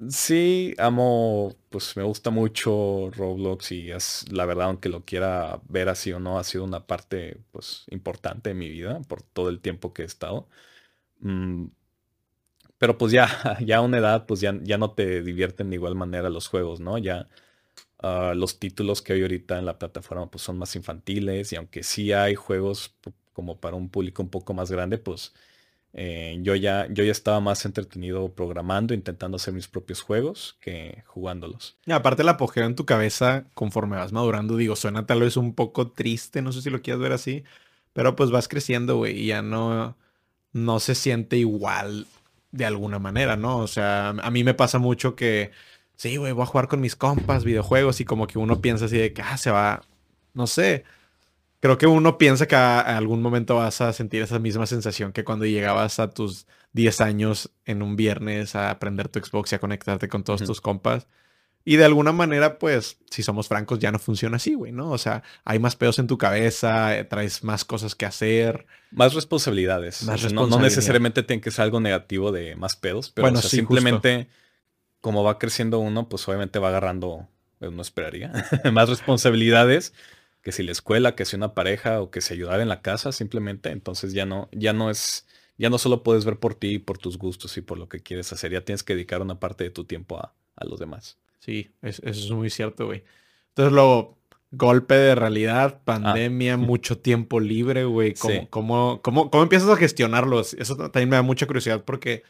sí, 0.10 0.74
amo, 0.78 1.56
pues 1.70 1.96
me 1.98 2.04
gusta 2.04 2.30
mucho 2.30 3.10
Roblox 3.12 3.72
y 3.72 3.92
es 3.92 4.26
la 4.32 4.46
verdad, 4.46 4.68
aunque 4.68 4.90
lo 4.90 5.06
quiera 5.06 5.62
ver 5.70 5.90
así 5.90 6.12
o 6.14 6.20
no, 6.20 6.40
ha 6.40 6.44
sido 6.44 6.64
una 6.64 6.86
parte, 6.88 7.42
pues, 7.52 7.86
importante 7.90 8.50
de 8.50 8.56
mi 8.56 8.70
vida 8.70 9.00
por 9.08 9.22
todo 9.24 9.50
el 9.50 9.62
tiempo 9.62 9.94
que 9.94 10.04
he 10.04 10.06
estado. 10.06 10.48
Mm, 11.22 11.68
pero 12.78 12.98
pues 12.98 13.12
ya, 13.12 13.28
ya 13.66 13.78
a 13.78 13.82
una 13.82 13.98
edad, 13.98 14.26
pues 14.26 14.42
ya, 14.42 14.54
ya 14.64 14.78
no 14.78 14.92
te 14.92 15.22
divierten 15.22 15.70
de 15.70 15.76
igual 15.76 15.96
manera 15.96 16.30
los 16.30 16.48
juegos, 16.48 16.80
¿no? 16.80 16.98
Ya 16.98 17.28
ah, 18.00 18.34
los 18.36 18.60
títulos 18.60 19.02
que 19.02 19.14
hay 19.14 19.24
ahorita 19.24 19.60
en 19.60 19.66
la 19.66 19.80
plataforma 19.80 20.30
pues 20.32 20.44
son 20.44 20.58
más 20.58 20.76
infantiles 20.76 21.54
y 21.54 21.58
aunque 21.58 21.84
sí 21.84 22.14
hay 22.14 22.36
juegos 22.36 22.96
como 23.34 23.60
para 23.60 23.76
un 23.78 23.90
público 23.90 24.24
un 24.24 24.30
poco 24.30 24.54
más 24.54 24.72
grande, 24.72 24.98
pues 24.98 25.34
eh, 25.98 26.38
yo, 26.42 26.56
ya, 26.56 26.88
yo 26.90 27.06
ya 27.06 27.12
estaba 27.14 27.40
más 27.40 27.64
entretenido 27.64 28.28
programando, 28.34 28.94
intentando 28.94 29.38
hacer 29.38 29.54
mis 29.54 29.70
propios 29.70 30.02
juegos 30.02 30.58
que 30.60 31.04
jugándolos. 31.06 31.78
Y 31.86 31.94
aparte 31.94 32.26
la 32.26 32.32
apogeo 32.32 32.66
en 32.66 32.76
tu 32.76 32.86
cabeza 32.86 33.46
conforme 33.54 33.96
vas 33.96 34.12
madurando, 34.12 34.58
digo, 34.58 34.76
suena 34.76 35.06
tal 35.06 35.22
vez 35.22 35.38
un 35.38 35.56
poco 35.56 35.92
triste, 35.92 36.42
no 36.42 36.52
sé 36.52 36.62
si 36.62 36.70
lo 36.70 36.82
quieres 36.82 37.02
ver 37.02 37.14
así, 37.14 37.46
pero 37.94 38.18
pues 38.18 38.30
vas 38.30 38.50
creciendo, 38.50 38.98
güey, 38.98 39.18
y 39.18 39.28
ya 39.28 39.42
no, 39.42 39.96
no 40.52 40.82
se 40.82 40.96
siente 40.96 41.38
igual 41.38 42.08
de 42.52 42.66
alguna 42.66 43.00
manera, 43.00 43.38
¿no? 43.38 43.60
O 43.60 43.68
sea, 43.68 44.10
a 44.10 44.32
mí 44.32 44.44
me 44.44 44.54
pasa 44.54 44.80
mucho 44.80 45.16
que, 45.16 45.52
sí, 45.96 46.18
güey, 46.18 46.34
voy 46.34 46.44
a 46.44 46.46
jugar 46.46 46.68
con 46.68 46.82
mis 46.82 46.98
compas, 46.98 47.46
videojuegos, 47.46 48.02
y 48.02 48.06
como 48.06 48.28
que 48.28 48.38
uno 48.38 48.60
piensa 48.60 48.86
así 48.86 48.98
de 48.98 49.14
que, 49.14 49.22
ah, 49.22 49.38
se 49.38 49.50
va, 49.50 49.82
no 50.34 50.46
sé. 50.46 50.84
Creo 51.66 51.80
que 51.80 51.88
uno 51.88 52.20
piensa 52.20 52.48
que 52.48 52.56
a, 52.56 52.80
algún 52.96 53.24
momento 53.24 53.56
vas 53.56 53.82
a 53.82 53.92
sentir 53.92 54.22
esa 54.22 54.38
misma 54.38 54.68
sensación 54.68 55.12
que 55.12 55.24
cuando 55.24 55.46
llegabas 55.46 55.98
a 55.98 56.12
tus 56.12 56.46
10 56.74 57.02
años 57.02 57.50
en 57.66 57.82
un 57.82 57.96
viernes 57.96 58.54
a 58.54 58.70
aprender 58.70 59.08
tu 59.10 59.18
Xbox 59.18 59.52
y 59.52 59.56
a 59.56 59.60
conectarte 59.60 60.08
con 60.08 60.24
todos 60.24 60.44
tus 60.44 60.62
compas. 60.62 61.08
Y 61.64 61.78
de 61.78 61.86
alguna 61.86 62.12
manera, 62.12 62.60
pues, 62.60 63.00
si 63.10 63.24
somos 63.24 63.48
francos, 63.48 63.80
ya 63.80 63.92
no 63.92 63.98
funciona 63.98 64.36
así, 64.36 64.54
güey, 64.54 64.74
¿no? 64.74 64.92
O 64.92 65.00
sea, 65.00 65.24
hay 65.44 65.58
más 65.58 65.76
pedos 65.76 65.98
en 65.98 66.06
tu 66.06 66.20
cabeza, 66.20 66.96
eh, 66.96 67.04
traes 67.04 67.44
más 67.44 67.66
cosas 67.66 67.96
que 67.96 68.06
hacer. 68.06 68.68
Más 68.92 69.16
responsabilidades. 69.16 70.04
No, 70.34 70.60
necesariamente 70.60 71.24
tiene 71.24 71.42
que 71.42 71.50
ser 71.50 71.64
algo 71.64 71.80
negativo 71.80 72.32
de 72.32 72.56
más 72.56 72.76
pedos, 72.76 73.10
pero 73.10 73.26
bueno, 73.26 73.42
simplemente 73.42 74.28
como 75.02 75.24
va 75.24 75.40
creciendo 75.40 75.80
uno, 75.80 76.10
pues 76.10 76.28
obviamente 76.28 76.60
va 76.60 76.68
agarrando, 76.68 77.28
pues, 77.58 77.72
uno 77.72 77.82
esperaría, 77.82 78.32
más 78.72 78.88
responsabilidades 78.88 79.94
que 80.46 80.52
si 80.52 80.62
la 80.62 80.74
escuela, 80.74 81.16
que 81.16 81.26
si 81.26 81.36
una 81.36 81.56
pareja 81.56 82.00
o 82.02 82.12
que 82.12 82.22
si 82.22 82.36
ayudar 82.36 82.62
en 82.62 82.70
la 82.70 82.84
casa, 82.84 83.12
simplemente. 83.12 83.72
Entonces 83.72 84.14
ya 84.14 84.28
no, 84.28 84.48
ya 84.52 84.74
no 84.74 84.92
es, 84.92 85.26
ya 85.58 85.72
no 85.72 85.80
solo 85.80 86.04
puedes 86.04 86.24
ver 86.24 86.38
por 86.38 86.54
ti, 86.54 86.78
por 86.78 87.00
tus 87.00 87.18
gustos 87.18 87.58
y 87.58 87.62
por 87.62 87.80
lo 87.80 87.90
que 87.90 88.02
quieres 88.02 88.32
hacer, 88.32 88.52
ya 88.52 88.62
tienes 88.62 88.84
que 88.84 88.94
dedicar 88.94 89.24
una 89.24 89.40
parte 89.40 89.64
de 89.64 89.72
tu 89.72 89.86
tiempo 89.86 90.20
a, 90.20 90.36
a 90.56 90.66
los 90.66 90.80
demás. 90.80 91.18
Sí, 91.40 91.72
eso 91.82 92.04
es 92.06 92.30
muy 92.30 92.52
cierto, 92.52 92.86
güey. 92.86 93.04
Entonces 93.50 93.74
luego, 93.74 94.20
golpe 94.52 94.94
de 94.94 95.16
realidad, 95.16 95.82
pandemia, 95.84 96.54
ah. 96.54 96.58
mucho 96.58 97.00
tiempo 97.00 97.40
libre, 97.40 97.86
güey. 97.86 98.14
¿Cómo, 98.14 98.48
cómo, 98.52 99.02
cómo, 99.32 99.42
empiezas 99.42 99.70
a 99.70 99.78
gestionarlos? 99.78 100.54
Eso 100.54 100.78
también 100.78 101.10
me 101.10 101.16
da 101.16 101.24
mucha 101.24 101.48
curiosidad 101.48 101.84
porque 101.84 102.22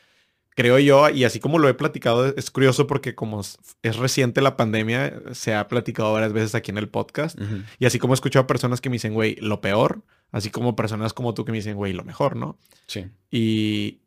creo 0.56 0.80
yo, 0.80 1.10
y 1.10 1.26
así 1.26 1.39
como 1.39 1.60
lo 1.60 1.68
he 1.70 1.74
platicado, 1.74 2.26
es 2.26 2.50
curioso 2.50 2.88
porque 2.88 3.13
como 3.13 3.41
es 3.41 3.96
reciente 3.98 4.41
la 4.41 4.58
pandemia, 4.58 5.22
se 5.34 5.54
ha 5.54 5.68
platicado 5.68 6.13
varias 6.13 6.34
veces 6.34 6.56
aquí 6.56 6.72
en 6.72 6.78
el 6.78 6.88
podcast. 6.88 7.38
Y 7.78 7.86
así 7.86 8.00
como 8.00 8.13
he 8.13 8.15
escuchado 8.15 8.46
a 8.46 8.48
personas 8.48 8.82
que 8.82 8.89
me 8.89 8.96
dicen, 8.96 9.13
güey, 9.13 9.36
lo 9.36 9.62
peor, 9.62 10.02
así 10.32 10.50
como 10.50 10.76
personas 10.76 11.13
como 11.13 11.34
tú 11.34 11.46
que 11.46 11.52
me 11.52 11.58
dicen, 11.58 11.76
güey, 11.76 11.94
lo 11.94 12.04
mejor, 12.04 12.38
¿no? 12.38 12.58
Sí. 12.88 13.06
Y, 13.30 14.00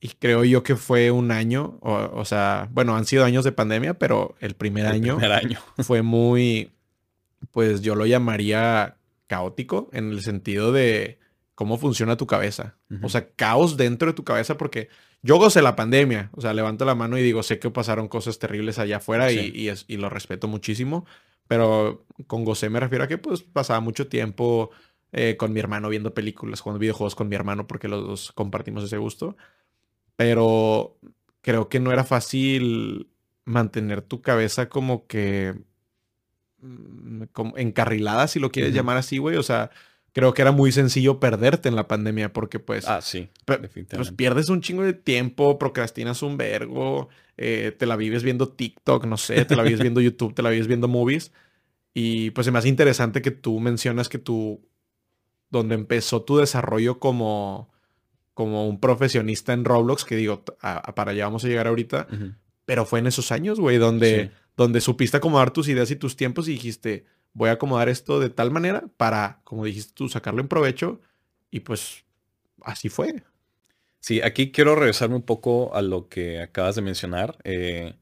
y 0.00 0.08
creo 0.18 0.42
yo 0.44 0.64
que 0.64 0.74
fue 0.74 1.12
un 1.12 1.30
año, 1.30 1.78
o, 1.80 2.24
sea, 2.24 2.68
bueno, 2.72 2.96
han 2.96 3.06
sido 3.06 3.24
años 3.24 3.44
de 3.44 3.52
pandemia, 3.52 3.94
pero 3.94 4.34
el 4.40 4.54
primer 4.54 4.86
año, 4.86 5.18
año. 5.18 5.60
fue 5.78 6.02
muy, 6.02 6.72
pues 7.52 7.80
yo 7.80 7.94
lo 7.94 8.06
llamaría 8.06 8.96
caótico 9.28 9.88
en 9.92 10.10
el 10.10 10.22
sentido 10.22 10.72
de 10.72 11.21
cómo 11.62 11.78
funciona 11.78 12.16
tu 12.16 12.26
cabeza. 12.26 12.76
O 13.02 13.08
sea, 13.08 13.30
caos 13.30 13.76
dentro 13.76 14.08
de 14.08 14.14
tu 14.14 14.24
cabeza 14.24 14.56
porque 14.56 14.88
yo 15.22 15.36
gocé 15.36 15.62
la 15.62 15.76
pandemia. 15.76 16.30
O 16.32 16.40
sea, 16.40 16.52
levanto 16.52 16.84
la 16.84 16.94
mano 16.94 17.16
y 17.18 17.22
digo, 17.22 17.42
sé 17.42 17.58
que 17.58 17.70
pasaron 17.70 18.08
cosas 18.08 18.38
terribles 18.38 18.78
allá 18.78 18.96
afuera 18.96 19.30
y, 19.30 19.70
y, 19.86 19.96
lo 19.96 20.10
respeto 20.10 20.48
muchísimo. 20.48 21.06
Pero 21.46 22.04
con 22.26 22.44
gocé 22.44 22.68
me 22.68 22.80
refiero 22.80 23.04
a 23.04 23.08
que 23.08 23.18
pues 23.18 23.42
pasaba 23.42 23.80
mucho 23.80 24.08
tiempo 24.08 24.70
eh, 25.12 25.36
con 25.36 25.52
mi 25.52 25.60
hermano 25.60 25.88
viendo 25.88 26.14
películas, 26.14 26.60
jugando 26.60 26.80
videojuegos 26.80 27.14
con 27.14 27.28
mi 27.28 27.36
hermano 27.36 27.66
porque 27.66 27.88
los 27.88 28.06
dos 28.06 28.32
compartimos 28.32 28.84
ese 28.84 28.96
gusto 28.96 29.36
pero 30.16 30.98
creo 31.40 31.68
que 31.68 31.80
no 31.80 31.92
era 31.92 32.04
fácil 32.04 33.08
mantener 33.44 34.02
tu 34.02 34.22
cabeza 34.22 34.68
como 34.68 35.06
que 35.06 35.54
mm, 36.60 37.24
como 37.32 37.56
encarrilada, 37.56 38.28
si 38.28 38.38
lo 38.38 38.50
quieres 38.50 38.74
llamar 38.74 38.96
así, 38.96 39.18
güey. 39.18 39.36
O 39.36 39.42
sea, 39.42 39.70
creo 40.12 40.34
que 40.34 40.42
era 40.42 40.52
muy 40.52 40.72
sencillo 40.72 41.20
perderte 41.20 41.68
en 41.68 41.76
la 41.76 41.88
pandemia 41.88 42.32
porque 42.32 42.58
pues... 42.58 42.86
Ah, 42.86 43.00
sí. 43.00 43.28
Pues 43.44 44.12
pierdes 44.12 44.48
un 44.48 44.60
chingo 44.60 44.82
de 44.82 44.92
tiempo, 44.92 45.58
procrastinas 45.58 46.22
un 46.22 46.36
vergo, 46.36 47.08
eh, 47.36 47.74
te 47.76 47.86
la 47.86 47.96
vives 47.96 48.22
viendo 48.22 48.48
TikTok, 48.48 49.06
no 49.06 49.16
sé, 49.16 49.44
te 49.44 49.56
la 49.56 49.62
vives 49.62 49.80
viendo 49.80 50.00
YouTube, 50.00 50.34
te 50.34 50.42
la 50.42 50.50
vives 50.50 50.66
viendo 50.66 50.88
movies. 50.88 51.32
Y 51.94 52.30
pues 52.30 52.46
es 52.46 52.52
más 52.52 52.66
interesante 52.66 53.22
que 53.22 53.30
tú 53.30 53.60
mencionas 53.60 54.08
que 54.08 54.18
tú, 54.18 54.66
donde 55.50 55.74
empezó 55.74 56.22
tu 56.22 56.38
desarrollo 56.38 56.98
como 56.98 57.72
como 58.34 58.66
un 58.66 58.80
profesionista 58.80 59.52
en 59.52 59.64
Roblox, 59.64 60.04
que 60.04 60.16
digo, 60.16 60.42
para 60.42 61.10
allá 61.10 61.24
vamos 61.24 61.44
a 61.44 61.48
llegar 61.48 61.66
ahorita, 61.66 62.08
pero 62.64 62.86
fue 62.86 63.00
en 63.00 63.06
esos 63.06 63.30
años, 63.30 63.60
güey, 63.60 63.76
donde, 63.76 64.30
donde 64.56 64.80
supiste 64.80 65.18
acomodar 65.18 65.50
tus 65.50 65.68
ideas 65.68 65.90
y 65.90 65.96
tus 65.96 66.16
tiempos 66.16 66.48
y 66.48 66.52
dijiste, 66.52 67.04
voy 67.34 67.48
a 67.50 67.52
acomodar 67.52 67.88
esto 67.88 68.20
de 68.20 68.30
tal 68.30 68.50
manera 68.50 68.84
para, 68.96 69.40
como 69.44 69.64
dijiste 69.64 69.92
tú, 69.94 70.08
sacarlo 70.08 70.40
en 70.40 70.48
provecho 70.48 71.00
y 71.50 71.60
pues 71.60 72.04
así 72.62 72.88
fue. 72.88 73.22
Sí, 74.00 74.20
aquí 74.20 74.50
quiero 74.50 74.74
regresarme 74.74 75.14
un 75.16 75.22
poco 75.22 75.74
a 75.74 75.82
lo 75.82 76.08
que 76.08 76.40
acabas 76.40 76.74
de 76.74 76.82
mencionar. 76.82 77.38
Eh, 77.44 77.96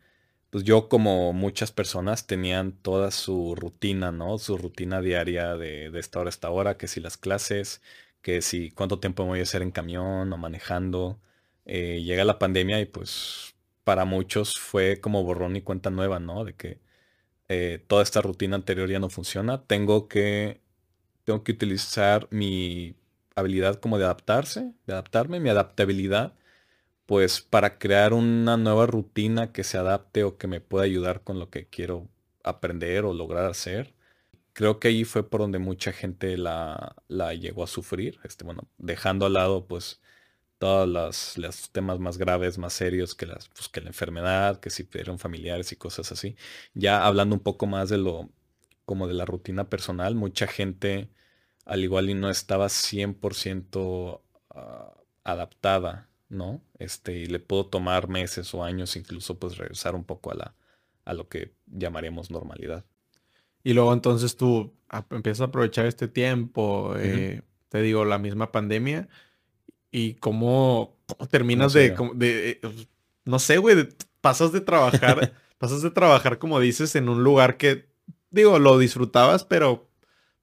pues 0.50 0.64
yo, 0.64 0.88
como 0.88 1.32
muchas 1.34 1.72
personas, 1.72 2.26
tenían 2.26 2.72
toda 2.72 3.10
su 3.10 3.54
rutina, 3.54 4.10
¿no? 4.12 4.38
Su 4.38 4.56
rutina 4.58 5.00
diaria 5.02 5.56
de, 5.56 5.90
de 5.90 6.00
esta 6.00 6.20
hora 6.20 6.28
a 6.28 6.30
esta 6.30 6.50
hora, 6.50 6.76
que 6.78 6.88
si 6.88 7.00
las 7.00 7.18
clases, 7.18 7.82
que 8.22 8.40
si 8.42 8.70
cuánto 8.70 8.98
tiempo 9.00 9.24
voy 9.26 9.40
a 9.40 9.42
hacer 9.44 9.62
en 9.62 9.70
camión 9.72 10.32
o 10.32 10.36
manejando. 10.38 11.20
Eh, 11.66 12.02
llega 12.02 12.24
la 12.24 12.38
pandemia 12.38 12.80
y 12.80 12.86
pues 12.86 13.54
para 13.84 14.04
muchos 14.06 14.58
fue 14.58 15.00
como 15.00 15.22
borrón 15.24 15.56
y 15.56 15.62
cuenta 15.62 15.90
nueva, 15.90 16.18
¿no? 16.18 16.44
De 16.44 16.54
que 16.54 16.80
eh, 17.50 17.84
toda 17.88 18.02
esta 18.04 18.22
rutina 18.22 18.56
anterior 18.56 18.90
ya 18.90 19.00
no 19.00 19.10
funciona. 19.10 19.64
Tengo 19.66 20.08
que, 20.08 20.62
tengo 21.24 21.44
que 21.44 21.52
utilizar 21.52 22.28
mi 22.30 22.96
habilidad 23.36 23.80
como 23.80 23.98
de 23.98 24.04
adaptarse, 24.04 24.74
de 24.86 24.94
adaptarme, 24.94 25.40
mi 25.40 25.50
adaptabilidad, 25.50 26.34
pues 27.06 27.40
para 27.42 27.78
crear 27.78 28.14
una 28.14 28.56
nueva 28.56 28.86
rutina 28.86 29.52
que 29.52 29.64
se 29.64 29.78
adapte 29.78 30.24
o 30.24 30.38
que 30.38 30.48
me 30.48 30.60
pueda 30.60 30.84
ayudar 30.84 31.22
con 31.24 31.38
lo 31.40 31.50
que 31.50 31.68
quiero 31.68 32.08
aprender 32.44 33.04
o 33.04 33.14
lograr 33.14 33.46
hacer 33.46 33.94
creo 34.52 34.78
que 34.80 34.88
ahí 34.88 35.04
fue 35.04 35.28
por 35.28 35.40
donde 35.40 35.58
mucha 35.58 35.92
gente 35.92 36.36
la, 36.36 36.96
la 37.08 37.34
llegó 37.34 37.64
a 37.64 37.66
sufrir. 37.66 38.18
Este, 38.24 38.44
bueno, 38.44 38.68
dejando 38.78 39.26
al 39.26 39.34
lado, 39.34 39.66
pues, 39.66 40.00
todos 40.60 40.86
los, 40.86 41.38
los, 41.38 41.70
temas 41.70 41.98
más 42.00 42.18
graves, 42.18 42.58
más 42.58 42.74
serios 42.74 43.14
que, 43.14 43.24
las, 43.24 43.48
pues, 43.48 43.70
que 43.70 43.80
la 43.80 43.88
enfermedad, 43.88 44.60
que 44.60 44.68
si 44.68 44.84
fueron 44.84 45.18
familiares 45.18 45.72
y 45.72 45.76
cosas 45.76 46.12
así. 46.12 46.36
Ya 46.74 47.06
hablando 47.06 47.34
un 47.34 47.40
poco 47.40 47.66
más 47.66 47.88
de 47.88 47.96
lo, 47.96 48.28
como 48.84 49.08
de 49.08 49.14
la 49.14 49.24
rutina 49.24 49.70
personal, 49.70 50.14
mucha 50.14 50.46
gente 50.46 51.08
al 51.64 51.82
igual 51.82 52.10
y 52.10 52.14
no 52.14 52.28
estaba 52.28 52.66
100% 52.66 54.20
ah, 54.50 54.94
adaptada, 55.24 56.10
¿no? 56.28 56.62
Este, 56.78 57.16
y 57.16 57.26
le 57.26 57.40
puedo 57.40 57.66
tomar 57.66 58.08
meses 58.08 58.52
o 58.52 58.62
años 58.62 58.96
incluso 58.96 59.38
pues 59.38 59.56
regresar 59.56 59.94
un 59.94 60.04
poco 60.04 60.30
a 60.30 60.34
la, 60.34 60.54
a 61.06 61.14
lo 61.14 61.28
que 61.30 61.54
llamaríamos 61.68 62.30
normalidad. 62.30 62.84
Y 63.64 63.72
luego 63.72 63.94
entonces 63.94 64.36
tú 64.36 64.74
empiezas 65.08 65.40
a 65.40 65.44
aprovechar 65.44 65.86
este 65.86 66.06
tiempo, 66.06 66.96
eh, 66.98 67.40
te 67.70 67.80
digo, 67.80 68.04
la 68.04 68.18
misma 68.18 68.52
pandemia, 68.52 69.08
y 69.90 70.14
cómo, 70.14 70.96
terminas 71.31 71.72
de, 71.72 71.90
de, 72.14 72.61
no 73.24 73.38
sé, 73.38 73.59
güey, 73.59 73.88
pasas 74.20 74.53
de 74.53 74.61
trabajar, 74.61 75.33
pasas 75.59 75.83
de 75.83 75.90
trabajar, 75.90 76.38
como 76.38 76.61
dices, 76.61 76.94
en 76.96 77.09
un 77.09 77.24
lugar 77.24 77.57
que, 77.57 77.87
digo, 78.31 78.59
lo 78.59 78.79
disfrutabas, 78.79 79.44
pero 79.44 79.90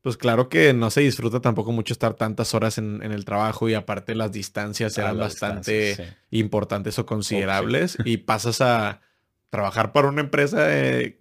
pues 0.02 0.16
claro 0.16 0.48
que 0.48 0.74
no 0.74 0.90
se 0.90 1.02
disfruta 1.02 1.42
tampoco 1.42 1.72
mucho 1.72 1.94
estar 1.94 2.14
tantas 2.14 2.54
horas 2.54 2.78
en, 2.78 3.02
el 3.04 3.26
trabajo 3.26 3.68
y 3.68 3.74
aparte 3.74 4.16
las 4.16 4.32
distancias 4.32 4.98
eran 4.98 5.18
bastante 5.18 6.16
importantes 6.32 6.98
o 6.98 7.06
considerables 7.06 7.98
y 8.06 8.18
pasas 8.18 8.62
a 8.62 9.02
trabajar 9.50 9.92
para 9.92 10.08
una 10.08 10.22
empresa 10.22 10.66
eh, 10.70 11.20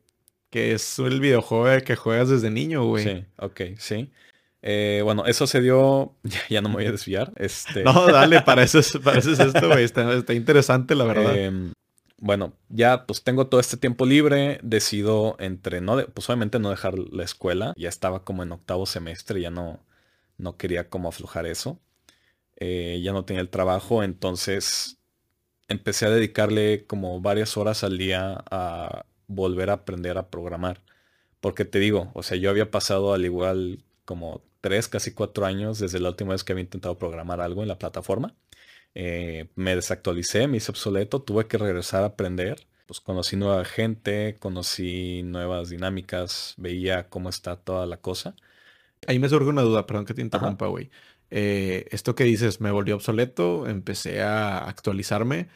que 0.50 0.72
es 0.72 1.00
el 1.00 1.20
videojuego 1.20 1.84
que 1.84 1.96
juegas 1.96 2.28
desde 2.28 2.50
niño, 2.50 2.84
güey. 2.84 3.04
Sí, 3.04 3.24
ok, 3.38 3.60
sí. 3.78 4.12
Eh, 4.62 5.00
bueno, 5.04 5.26
eso 5.26 5.46
se 5.46 5.60
dio, 5.60 6.14
ya, 6.50 6.60
no 6.60 6.68
me 6.68 6.76
voy 6.76 6.86
a 6.86 6.92
desviar. 6.92 7.32
Este... 7.36 7.84
No, 7.84 8.06
dale, 8.06 8.42
para 8.42 8.62
eso 8.62 8.78
es, 8.78 8.94
esto, 8.94 9.68
güey. 9.68 9.84
Está, 9.84 10.34
interesante, 10.34 10.94
la 10.94 11.04
verdad. 11.04 11.36
Em, 11.36 11.72
bueno, 12.18 12.54
ya 12.68 13.06
pues 13.06 13.22
tengo 13.22 13.46
todo 13.48 13.60
este 13.60 13.76
tiempo 13.76 14.06
libre, 14.06 14.58
decido 14.62 15.36
entre, 15.38 15.80
no, 15.80 16.04
pues 16.06 16.28
obviamente 16.28 16.58
no 16.58 16.70
dejar 16.70 16.98
la 16.98 17.24
escuela, 17.24 17.74
ya 17.76 17.88
estaba 17.88 18.24
como 18.24 18.42
en 18.42 18.52
octavo 18.52 18.86
semestre, 18.86 19.40
ya 19.40 19.50
no, 19.50 19.80
no 20.38 20.56
quería 20.56 20.88
como 20.88 21.08
aflojar 21.08 21.46
eso, 21.46 21.78
eh, 22.56 23.00
ya 23.02 23.12
no 23.12 23.24
tenía 23.26 23.42
el 23.42 23.50
trabajo, 23.50 24.02
entonces 24.02 24.98
empecé 25.68 26.06
a 26.06 26.10
dedicarle 26.10 26.86
como 26.86 27.20
varias 27.20 27.56
horas 27.56 27.84
al 27.84 27.98
día 27.98 28.42
a 28.50 29.04
volver 29.26 29.70
a 29.70 29.74
aprender 29.74 30.18
a 30.18 30.30
programar. 30.30 30.82
Porque 31.40 31.64
te 31.64 31.78
digo, 31.78 32.10
o 32.14 32.22
sea, 32.22 32.36
yo 32.38 32.50
había 32.50 32.70
pasado 32.70 33.12
al 33.12 33.24
igual 33.24 33.84
como 34.06 34.42
tres, 34.62 34.88
casi 34.88 35.12
cuatro 35.12 35.44
años 35.44 35.78
desde 35.78 36.00
la 36.00 36.08
última 36.08 36.32
vez 36.32 36.44
que 36.44 36.52
había 36.52 36.64
intentado 36.64 36.98
programar 36.98 37.42
algo 37.42 37.62
en 37.62 37.68
la 37.68 37.78
plataforma. 37.78 38.34
Eh, 38.94 39.48
me 39.56 39.76
desactualicé, 39.76 40.48
me 40.48 40.56
hice 40.56 40.72
obsoleto, 40.72 41.20
tuve 41.22 41.46
que 41.46 41.58
regresar 41.58 42.02
a 42.02 42.06
aprender. 42.06 42.66
Pues 42.86 43.00
conocí 43.00 43.36
nueva 43.36 43.64
gente, 43.66 44.36
conocí 44.40 45.22
nuevas 45.24 45.68
dinámicas, 45.70 46.54
veía 46.56 47.08
cómo 47.10 47.28
está 47.28 47.56
toda 47.56 47.84
la 47.86 47.98
cosa. 47.98 48.36
Ahí 49.06 49.18
me 49.18 49.28
surge 49.28 49.48
una 49.50 49.62
duda, 49.62 49.86
perdón 49.86 50.06
que 50.06 50.14
te 50.14 50.22
interrumpa, 50.22 50.66
güey. 50.68 50.90
Eh, 51.30 51.86
esto 51.90 52.14
que 52.14 52.24
dices, 52.24 52.60
me 52.60 52.70
volvió 52.70 52.94
obsoleto, 52.96 53.66
empecé 53.68 54.22
a 54.22 54.66
actualizarme. 54.68 55.48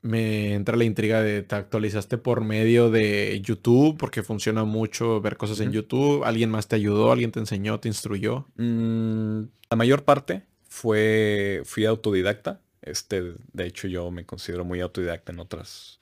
Me 0.00 0.54
entra 0.54 0.76
la 0.76 0.84
intriga 0.84 1.22
de 1.22 1.42
te 1.42 1.56
actualizaste 1.56 2.18
por 2.18 2.42
medio 2.42 2.90
de 2.90 3.40
YouTube, 3.42 3.96
porque 3.98 4.22
funciona 4.22 4.64
mucho 4.64 5.20
ver 5.20 5.36
cosas 5.36 5.58
en 5.60 5.72
YouTube. 5.72 6.22
¿Alguien 6.24 6.50
más 6.50 6.68
te 6.68 6.76
ayudó? 6.76 7.10
¿Alguien 7.10 7.32
te 7.32 7.40
enseñó? 7.40 7.80
¿Te 7.80 7.88
instruyó? 7.88 8.46
Mm, 8.56 9.42
la 9.70 9.76
mayor 9.76 10.04
parte 10.04 10.44
fue, 10.68 11.62
fui 11.64 11.84
autodidacta. 11.84 12.60
Este, 12.82 13.34
de 13.52 13.66
hecho, 13.66 13.88
yo 13.88 14.10
me 14.12 14.24
considero 14.24 14.64
muy 14.64 14.80
autodidacta 14.80 15.32
en 15.32 15.40
otras, 15.40 16.00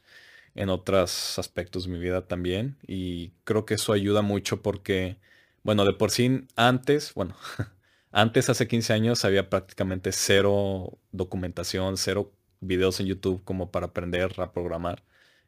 en 0.55 0.69
otros 0.69 1.39
aspectos 1.39 1.87
de 1.87 1.93
mi 1.93 1.99
vida 1.99 2.27
también. 2.27 2.77
Y 2.87 3.31
creo 3.45 3.65
que 3.65 3.75
eso 3.75 3.95
ayuda 3.95 4.21
mucho 4.21 4.61
porque, 4.61 5.17
bueno, 5.63 5.87
de 5.87 5.95
por 5.95 6.11
sí 6.11 6.47
antes, 6.55 7.15
bueno, 7.15 7.35
antes 8.13 8.51
hace 8.51 8.69
15 8.69 8.93
años 8.93 9.25
había 9.25 9.49
prácticamente 9.49 10.13
cero 10.13 10.99
documentación, 11.13 11.97
cero 11.97 12.33
videos 12.61 13.01
en 13.01 13.07
YouTube 13.07 13.43
como 13.45 13.71
para 13.71 13.87
aprender 13.87 14.41
a 14.41 14.53
programar, 14.53 15.05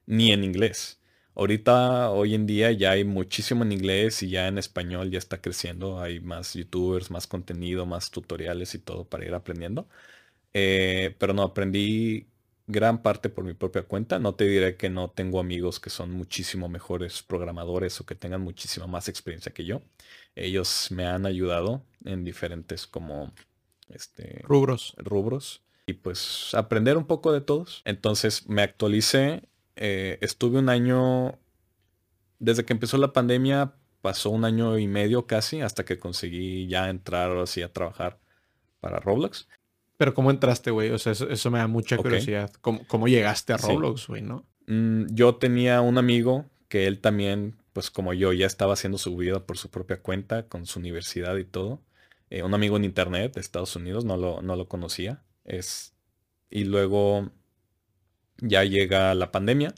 ni 0.07 0.33
en 0.33 0.45
inglés. 0.45 1.01
Ahorita, 1.35 2.11
hoy 2.11 2.35
en 2.35 2.47
día 2.47 2.73
ya 2.73 2.93
hay 2.93 3.05
muchísimo 3.05 3.63
en 3.65 3.73
inglés 3.73 4.23
y 4.23 4.31
ya 4.31 4.49
en 4.49 4.59
español 4.59 5.11
ya 5.11 5.19
está 5.19 5.41
creciendo. 5.41 6.01
Hay 6.01 6.21
más 6.21 6.55
youtubers, 6.55 7.11
más 7.11 7.27
contenido, 7.29 7.87
más 7.87 8.11
tutoriales 8.11 8.75
y 8.75 8.81
todo 8.81 9.09
para 9.09 9.25
ir 9.25 9.35
aprendiendo. 9.35 9.89
Eh, 10.55 11.15
pero 11.19 11.35
no, 11.35 11.43
aprendí 11.43 12.29
gran 12.67 13.03
parte 13.03 13.29
por 13.31 13.45
mi 13.45 13.55
propia 13.55 13.83
cuenta. 13.85 14.19
No 14.19 14.35
te 14.35 14.45
diré 14.45 14.77
que 14.77 14.91
no 14.91 15.11
tengo 15.11 15.41
amigos 15.41 15.81
que 15.81 15.91
son 15.91 16.11
muchísimo 16.13 16.69
mejores 16.69 17.23
programadores 17.23 18.01
o 18.01 18.07
que 18.07 18.15
tengan 18.15 18.43
muchísima 18.43 18.87
más 18.87 19.09
experiencia 19.09 19.53
que 19.53 19.65
yo. 19.65 19.83
Ellos 20.35 20.89
me 20.91 21.07
han 21.07 21.27
ayudado 21.27 21.85
en 22.05 22.25
diferentes 22.25 22.87
como 22.87 23.33
este, 23.89 24.43
rubros. 24.43 24.95
rubros. 24.99 25.63
Y 25.89 25.95
pues 25.95 26.51
aprender 26.53 26.99
un 26.99 27.07
poco 27.07 27.33
de 27.33 27.41
todos. 27.41 27.81
Entonces 27.87 28.47
me 28.47 28.61
actualicé. 28.61 29.49
Eh, 29.75 30.19
estuve 30.21 30.59
un 30.59 30.69
año, 30.69 31.39
desde 32.39 32.67
que 32.67 32.75
empezó 32.75 32.99
la 32.99 33.15
pandemia, 33.15 33.73
pasó 34.03 34.29
un 34.29 34.45
año 34.45 34.79
y 34.79 34.87
medio 34.87 35.27
casi 35.27 35.63
hasta 35.63 35.87
que 35.87 35.99
conseguí 35.99 36.67
ya 36.67 36.91
entrar 36.91 37.35
así 37.39 37.63
a 37.63 37.73
trabajar 37.73 38.19
para 38.81 39.01
Roblox. 39.01 39.49
Pero 39.97 40.13
¿cómo 40.13 40.31
entraste, 40.31 40.71
güey? 40.71 40.91
O 40.91 40.99
sea, 40.99 41.13
eso, 41.13 41.51
me 41.51 41.59
da 41.59 41.67
mucha 41.69 41.97
curiosidad. 41.97 42.53
¿Cómo, 42.61 43.09
llegaste 43.09 43.55
a 43.55 43.57
Roblox, 43.57 44.09
güey, 44.09 44.21
no? 44.21 44.45
Mm, 44.67 45.07
yo 45.11 45.37
tenía 45.37 45.81
un 45.81 45.97
amigo 45.97 46.45
que 46.69 46.87
él 46.87 47.01
también, 47.01 47.57
pues 47.73 47.91
como 47.91 48.13
yo, 48.13 48.35
ya 48.35 48.47
estaba 48.47 48.75
haciendo 48.75 48.99
su 48.99 49.17
vida 49.17 49.47
por 49.47 49.57
su 49.57 49.71
propia 49.71 50.03
cuenta, 50.03 50.49
con 50.49 50.67
su 50.67 50.81
universidad 50.81 51.39
y 51.39 51.45
todo. 51.45 51.81
Eh, 52.29 52.43
un 52.43 52.53
amigo 52.53 52.77
en 52.77 52.85
internet 52.85 53.33
de 53.33 53.41
Estados 53.41 53.75
Unidos, 53.75 54.05
no 54.05 54.19
lo, 54.19 54.43
no 54.43 54.55
lo 54.55 54.69
conocía. 54.69 55.23
Es, 55.49 55.97
y 56.51 56.65
luego 56.65 57.33
ya 58.39 58.65
llega 58.65 59.15
la 59.15 59.31
pandemia 59.33 59.75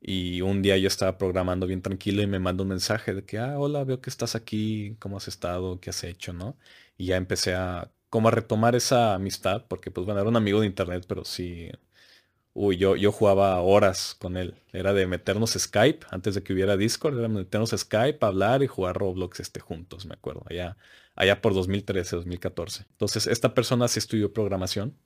y 0.00 0.42
un 0.42 0.62
día 0.62 0.78
yo 0.78 0.88
estaba 0.88 1.18
programando 1.18 1.66
bien 1.66 1.82
tranquilo 1.82 2.22
y 2.22 2.28
me 2.28 2.40
manda 2.40 2.62
un 2.64 2.70
mensaje 2.70 3.14
de 3.14 3.24
que, 3.24 3.38
ah, 3.38 3.58
hola, 3.58 3.84
veo 3.84 4.00
que 4.00 4.10
estás 4.10 4.36
aquí, 4.36 4.96
¿cómo 5.00 5.18
has 5.18 5.28
estado? 5.28 5.80
¿Qué 5.80 5.90
has 5.90 6.04
hecho? 6.04 6.32
¿No? 6.34 6.58
Y 6.98 7.06
ya 7.08 7.16
empecé 7.16 7.54
a 7.54 7.92
como 8.10 8.28
a 8.28 8.32
retomar 8.32 8.76
esa 8.76 9.14
amistad, 9.14 9.66
porque 9.68 9.90
pues 9.90 10.06
bueno, 10.06 10.20
era 10.20 10.30
un 10.30 10.36
amigo 10.36 10.60
de 10.60 10.66
internet, 10.66 11.04
pero 11.08 11.24
sí, 11.24 11.70
uy, 12.54 12.76
yo, 12.76 12.96
yo 12.96 13.12
jugaba 13.12 13.60
horas 13.60 14.16
con 14.18 14.36
él. 14.36 14.54
Era 14.72 14.92
de 14.92 15.06
meternos 15.06 15.52
Skype, 15.52 16.06
antes 16.10 16.34
de 16.34 16.42
que 16.42 16.52
hubiera 16.52 16.76
Discord, 16.76 17.18
era 17.18 17.28
meternos 17.28 17.70
Skype, 17.70 18.18
hablar 18.26 18.62
y 18.62 18.66
jugar 18.66 18.96
Roblox 18.96 19.40
este, 19.40 19.60
juntos, 19.60 20.06
me 20.06 20.14
acuerdo, 20.14 20.44
allá, 20.50 20.76
allá 21.20 21.42
por 21.42 21.52
2013, 21.52 22.16
2014. 22.16 22.86
Entonces, 22.92 23.26
esta 23.26 23.52
persona 23.52 23.88
sí 23.88 23.98
estudió 23.98 24.32
programación. 24.32 24.96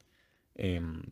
Em, 0.55 1.03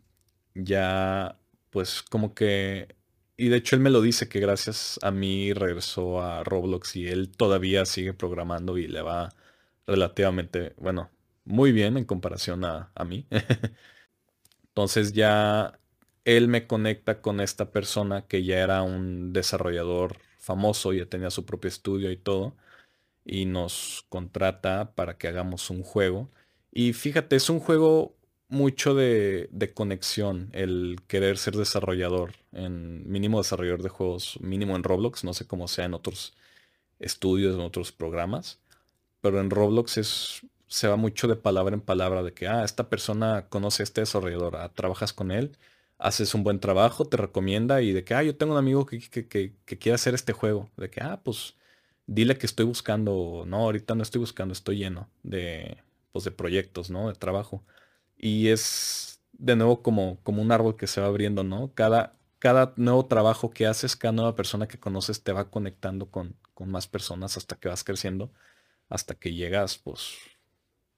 ya, 0.54 1.38
pues 1.70 2.02
como 2.02 2.34
que... 2.34 2.94
Y 3.36 3.48
de 3.48 3.56
hecho 3.56 3.74
él 3.74 3.82
me 3.82 3.90
lo 3.90 4.00
dice 4.00 4.28
que 4.28 4.38
gracias 4.38 5.00
a 5.02 5.10
mí 5.10 5.52
regresó 5.54 6.22
a 6.22 6.44
Roblox 6.44 6.94
y 6.96 7.08
él 7.08 7.30
todavía 7.30 7.84
sigue 7.84 8.14
programando 8.14 8.78
y 8.78 8.86
le 8.86 9.02
va 9.02 9.30
relativamente, 9.88 10.74
bueno, 10.78 11.10
muy 11.44 11.72
bien 11.72 11.96
en 11.96 12.04
comparación 12.04 12.64
a, 12.64 12.92
mí. 13.04 13.26
Entonces 14.68 15.12
ya 15.12 15.80
él 16.24 16.46
me 16.46 16.68
conecta 16.68 17.20
con 17.20 17.40
esta 17.40 17.72
persona 17.72 18.26
que 18.28 18.44
ya 18.44 18.60
era 18.60 18.82
un 18.82 19.32
desarrollador 19.32 20.18
famoso, 20.38 20.92
ya 20.92 21.06
tenía 21.06 21.30
su 21.30 21.44
propio 21.44 21.68
estudio 21.68 22.12
y 22.12 22.16
todo, 22.16 22.54
y 23.24 23.46
nos 23.46 24.04
contrata 24.08 24.94
para 24.94 25.18
que 25.18 25.28
hagamos 25.28 25.70
un 25.70 25.82
juego. 25.82 26.30
Y 26.72 26.92
fíjate, 26.92 27.36
es 27.36 27.50
un 27.50 27.60
juego 27.60 28.16
mucho 28.48 28.94
de, 28.94 29.48
de, 29.52 29.72
conexión, 29.72 30.50
el 30.52 30.98
querer 31.08 31.38
ser 31.38 31.56
desarrollador, 31.56 32.32
en 32.52 33.10
mínimo 33.10 33.38
desarrollador 33.38 33.82
de 33.82 33.88
juegos, 33.88 34.38
mínimo 34.40 34.76
en 34.76 34.84
Roblox, 34.84 35.24
no 35.24 35.34
sé 35.34 35.46
cómo 35.46 35.68
sea 35.68 35.86
en 35.86 35.94
otros 35.94 36.34
estudios, 36.98 37.54
en 37.54 37.62
otros 37.62 37.92
programas, 37.92 38.60
pero 39.22 39.40
en 39.40 39.50
Roblox 39.50 39.98
es 39.98 40.42
se 40.72 40.88
va 40.88 40.96
mucho 40.96 41.28
de 41.28 41.36
palabra 41.36 41.74
en 41.74 41.82
palabra 41.82 42.22
de 42.22 42.32
que, 42.32 42.48
ah, 42.48 42.64
esta 42.64 42.88
persona 42.88 43.46
conoce 43.50 43.82
a 43.82 43.84
este 43.84 44.00
desarrollador, 44.00 44.56
ah, 44.56 44.70
trabajas 44.74 45.12
con 45.12 45.30
él, 45.30 45.58
haces 45.98 46.34
un 46.34 46.44
buen 46.44 46.60
trabajo, 46.60 47.04
te 47.04 47.18
recomienda 47.18 47.82
y 47.82 47.92
de 47.92 48.04
que, 48.04 48.14
ah, 48.14 48.22
yo 48.22 48.36
tengo 48.36 48.52
un 48.52 48.58
amigo 48.58 48.86
que, 48.86 49.00
quiere 49.66 49.94
hacer 49.94 50.14
este 50.14 50.32
juego, 50.32 50.70
de 50.78 50.88
que, 50.90 51.02
ah, 51.02 51.20
pues 51.22 51.56
dile 52.06 52.38
que 52.38 52.46
estoy 52.46 52.66
buscando, 52.66 53.44
no, 53.46 53.58
ahorita 53.58 53.94
no 53.94 54.02
estoy 54.02 54.20
buscando, 54.20 54.52
estoy 54.52 54.78
lleno 54.78 55.10
de, 55.22 55.78
pues, 56.12 56.24
de 56.24 56.30
proyectos, 56.30 56.90
¿no? 56.90 57.08
De 57.08 57.14
trabajo. 57.14 57.64
Y 58.16 58.48
es 58.48 59.20
de 59.32 59.56
nuevo 59.56 59.82
como, 59.82 60.18
como 60.22 60.42
un 60.42 60.52
árbol 60.52 60.76
que 60.76 60.86
se 60.86 61.00
va 61.00 61.08
abriendo, 61.08 61.44
¿no? 61.44 61.72
Cada, 61.74 62.12
cada 62.38 62.74
nuevo 62.76 63.06
trabajo 63.06 63.50
que 63.50 63.66
haces, 63.66 63.96
cada 63.96 64.12
nueva 64.12 64.34
persona 64.36 64.68
que 64.68 64.78
conoces 64.80 65.22
te 65.22 65.32
va 65.32 65.50
conectando 65.50 66.10
con, 66.10 66.36
con 66.54 66.70
más 66.70 66.86
personas 66.88 67.36
hasta 67.36 67.56
que 67.56 67.68
vas 67.68 67.84
creciendo, 67.84 68.32
hasta 68.88 69.14
que 69.14 69.34
llegas, 69.34 69.78
pues, 69.78 70.16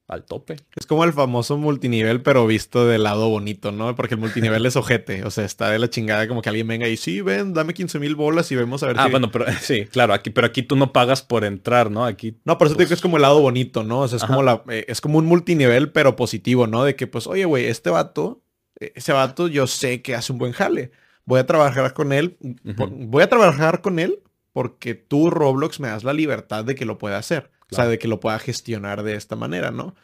al 0.06 0.24
tope. 0.24 0.56
Es 0.76 0.86
como 0.86 1.04
el 1.04 1.12
famoso 1.12 1.56
multinivel, 1.56 2.22
pero 2.22 2.46
visto 2.46 2.86
del 2.86 3.04
lado 3.04 3.28
bonito, 3.28 3.72
¿no? 3.72 3.94
Porque 3.94 4.14
el 4.14 4.20
multinivel 4.20 4.64
es 4.66 4.76
ojete. 4.76 5.24
O 5.24 5.30
sea, 5.30 5.44
está 5.44 5.70
de 5.70 5.78
la 5.78 5.88
chingada 5.88 6.28
como 6.28 6.42
que 6.42 6.50
alguien 6.50 6.66
venga 6.66 6.88
y 6.88 6.96
sí, 6.96 7.22
ven, 7.22 7.54
dame 7.54 7.72
15 7.72 7.98
mil 7.98 8.14
bolas 8.14 8.50
y 8.52 8.56
vemos 8.56 8.82
a 8.82 8.88
ver 8.88 8.96
ah, 8.98 9.08
bueno, 9.08 9.30
pero 9.30 9.46
sí, 9.60 9.86
claro, 9.86 10.12
aquí, 10.12 10.30
pero 10.30 10.46
aquí 10.46 10.62
tú 10.62 10.76
no 10.76 10.92
pagas 10.92 11.22
por 11.22 11.44
entrar, 11.44 11.90
¿no? 11.90 12.04
Aquí. 12.04 12.36
No, 12.44 12.58
por 12.58 12.66
eso 12.66 12.76
te 12.76 12.82
digo 12.82 12.88
que 12.88 12.94
es 12.94 13.00
como 13.00 13.16
el 13.16 13.22
lado 13.22 13.40
bonito, 13.40 13.82
¿no? 13.82 14.00
O 14.00 14.08
sea, 14.08 14.18
es 14.18 14.24
como 14.24 14.42
la, 14.42 14.62
eh, 14.68 14.84
es 14.88 15.00
como 15.00 15.18
un 15.18 15.26
multinivel, 15.26 15.90
pero 15.90 16.16
positivo, 16.16 16.66
¿no? 16.66 16.84
De 16.84 16.96
que, 16.96 17.06
pues, 17.06 17.26
oye, 17.26 17.44
güey, 17.46 17.66
este 17.66 17.90
vato, 17.90 18.42
e, 18.78 18.92
ese 18.96 19.12
vato, 19.12 19.48
yo 19.48 19.66
sé 19.66 20.02
que 20.02 20.14
hace 20.14 20.32
un 20.32 20.38
buen 20.38 20.52
jale. 20.52 20.90
Voy 21.24 21.40
a 21.40 21.46
trabajar 21.46 21.94
con 21.94 22.12
él. 22.12 22.36
Voy 22.62 23.22
a 23.22 23.28
trabajar 23.30 23.80
con 23.80 23.98
él 23.98 24.20
porque 24.52 24.94
tú, 24.94 25.30
Roblox, 25.30 25.80
me 25.80 25.88
das 25.88 26.04
la 26.04 26.12
libertad 26.12 26.64
de 26.64 26.76
que 26.76 26.84
lo 26.84 26.96
pueda 26.96 27.18
hacer. 27.18 27.50
O 27.70 27.74
sea, 27.74 27.86
de 27.88 27.98
que 27.98 28.08
lo 28.08 28.20
pueda 28.20 28.38
gestionar 28.38 29.02
de 29.02 29.14
esta 29.14 29.36
manera, 29.36 29.70
¿no? 29.70 29.94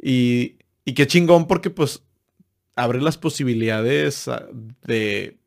Y, 0.00 0.56
y 0.84 0.94
qué 0.94 1.06
chingón 1.06 1.46
porque 1.46 1.70
pues 1.70 2.02
abre 2.76 3.00
las 3.00 3.18
posibilidades 3.18 4.28
de 4.82 5.38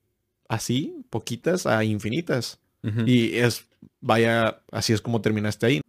así, 0.47 1.03
poquitas 1.09 1.65
a 1.65 1.83
infinitas. 1.83 2.59
Y 3.05 3.35
es, 3.35 3.67
vaya, 3.99 4.61
así 4.71 4.93
es 4.93 5.01
como 5.01 5.21
terminaste 5.21 5.65
ahí. 5.65 5.81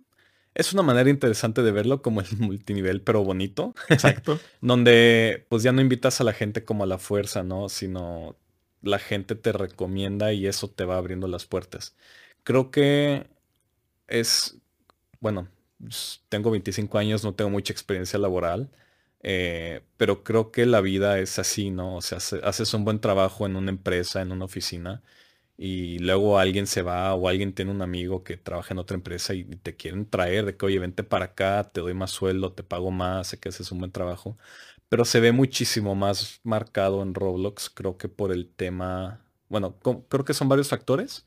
Es 0.53 0.73
una 0.73 0.83
manera 0.83 1.09
interesante 1.09 1.63
de 1.63 1.71
verlo 1.71 2.03
como 2.03 2.21
el 2.21 2.27
multinivel, 2.39 3.03
pero 3.03 3.23
bonito. 3.23 3.73
Exacto. 3.89 4.41
Donde 4.61 5.47
pues 5.49 5.63
ya 5.63 5.71
no 5.71 5.81
invitas 5.81 6.21
a 6.21 6.25
la 6.25 6.33
gente 6.33 6.65
como 6.65 6.83
a 6.83 6.89
la 6.89 6.99
fuerza, 6.99 7.45
¿no? 7.45 7.69
Sino 7.69 8.37
la 8.83 8.99
gente 8.99 9.37
te 9.37 9.53
recomienda 9.53 10.33
y 10.33 10.49
eso 10.49 10.69
te 10.69 10.85
va 10.85 10.97
abriendo 10.97 11.29
las 11.29 11.47
puertas. 11.47 11.95
Creo 12.43 12.73
que 12.73 13.29
es, 14.09 14.57
bueno, 15.21 15.49
tengo 16.29 16.51
25 16.51 16.99
años, 16.99 17.25
no 17.25 17.35
tengo 17.35 17.51
mucha 17.51 17.73
experiencia 17.73 18.19
laboral, 18.19 18.71
eh, 19.23 19.83
pero 19.97 20.25
creo 20.25 20.51
que 20.53 20.67
la 20.67 20.81
vida 20.81 21.19
es 21.19 21.39
así, 21.39 21.71
¿no? 21.71 21.97
O 21.97 22.03
sea, 22.03 22.19
haces 22.45 22.75
un 22.75 22.85
buen 22.85 23.01
trabajo 23.01 23.47
en 23.47 23.57
una 23.57 23.71
empresa, 23.71 24.23
en 24.23 24.33
una 24.33 24.45
oficina, 24.45 25.03
y 25.57 25.99
luego 26.01 26.39
alguien 26.39 26.67
se 26.69 26.83
va 26.83 27.15
o 27.15 27.29
alguien 27.29 27.53
tiene 27.55 27.73
un 27.73 27.83
amigo 27.83 28.23
que 28.25 28.37
trabaja 28.37 28.75
en 28.75 28.79
otra 28.79 28.97
empresa 28.97 29.35
y 29.35 29.45
te 29.45 29.77
quieren 29.77 30.09
traer 30.09 30.47
de 30.47 30.57
que, 30.57 30.67
oye, 30.67 30.79
vente 30.79 31.03
para 31.05 31.27
acá, 31.27 31.71
te 31.73 31.81
doy 31.81 31.95
más 31.95 32.13
sueldo, 32.13 32.53
te 32.53 32.63
pago 32.63 32.91
más, 32.93 33.29
sé 33.29 33.41
que 33.41 33.49
haces 33.51 33.73
un 33.73 33.81
buen 33.81 33.93
trabajo. 33.93 34.39
Pero 34.89 35.05
se 35.05 35.21
ve 35.21 35.33
muchísimo 35.33 35.95
más 35.95 36.41
marcado 36.45 37.03
en 37.03 37.15
Roblox, 37.15 37.71
creo 37.71 37.99
que 37.99 38.09
por 38.09 38.33
el 38.33 38.49
tema, 38.55 39.25
bueno, 39.49 39.79
creo 40.09 40.25
que 40.25 40.35
son 40.35 40.49
varios 40.49 40.69
factores. 40.69 41.27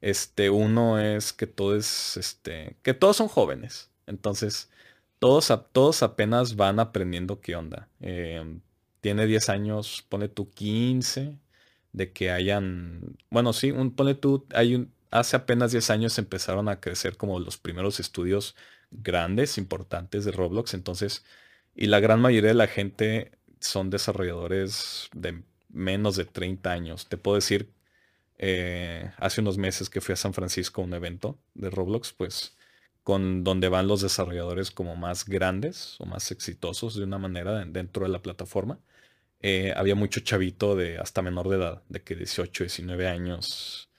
Este, 0.00 0.50
uno 0.50 0.98
es 1.00 1.32
que 1.32 1.46
todo 1.46 1.76
es, 1.76 2.16
este, 2.16 2.76
que 2.82 2.94
todos 2.94 3.16
son 3.16 3.28
jóvenes. 3.28 3.90
Entonces, 4.06 4.70
todos, 5.18 5.52
todos 5.72 6.02
apenas 6.02 6.56
van 6.56 6.80
aprendiendo 6.80 7.40
qué 7.40 7.56
onda. 7.56 7.88
Em, 8.00 8.60
tiene 9.00 9.26
10 9.26 9.48
años, 9.48 10.04
pone 10.08 10.28
tú 10.28 10.50
15, 10.50 11.36
de 11.92 12.12
que 12.12 12.30
hayan, 12.30 13.16
bueno, 13.30 13.52
sí, 13.52 13.70
un, 13.72 13.94
pone 13.94 14.14
tú, 14.14 14.46
hay 14.54 14.74
un, 14.76 14.92
hace 15.10 15.36
apenas 15.36 15.72
10 15.72 15.90
años 15.90 16.18
empezaron 16.18 16.68
a 16.68 16.80
crecer 16.80 17.16
como 17.16 17.40
los 17.40 17.56
primeros 17.58 18.00
estudios 18.00 18.56
grandes, 18.90 19.58
importantes 19.58 20.24
de 20.24 20.32
Roblox. 20.32 20.74
Entonces, 20.74 21.24
y 21.74 21.86
la 21.86 22.00
gran 22.00 22.20
mayoría 22.20 22.50
de 22.50 22.54
la 22.54 22.66
gente 22.68 23.32
son 23.60 23.90
desarrolladores 23.90 25.08
de 25.14 25.42
menos 25.68 26.16
de 26.16 26.24
30 26.24 26.70
años. 26.70 27.08
Te 27.08 27.16
puedo 27.16 27.36
decir 27.36 27.70
eh, 28.38 29.12
hace 29.18 29.40
unos 29.40 29.58
meses 29.58 29.90
que 29.90 30.00
fui 30.00 30.12
a 30.12 30.16
San 30.16 30.32
Francisco 30.34 30.80
a 30.80 30.84
un 30.84 30.94
evento 30.94 31.38
de 31.54 31.70
Roblox, 31.70 32.12
pues 32.12 32.56
con 33.02 33.42
donde 33.44 33.68
van 33.68 33.88
los 33.88 34.02
desarrolladores 34.02 34.70
como 34.70 34.94
más 34.96 35.24
grandes 35.24 35.96
o 35.98 36.06
más 36.06 36.30
exitosos 36.30 36.94
de 36.96 37.04
una 37.04 37.18
manera 37.18 37.64
dentro 37.64 38.04
de 38.04 38.10
la 38.10 38.22
plataforma. 38.22 38.80
Eh, 39.40 39.72
había 39.76 39.94
mucho 39.94 40.20
chavito 40.20 40.76
de 40.76 40.98
hasta 40.98 41.22
menor 41.22 41.48
de 41.48 41.56
edad, 41.56 41.82
de 41.88 42.02
que 42.02 42.16
18, 42.16 42.64
19 42.64 43.08
años, 43.08 43.90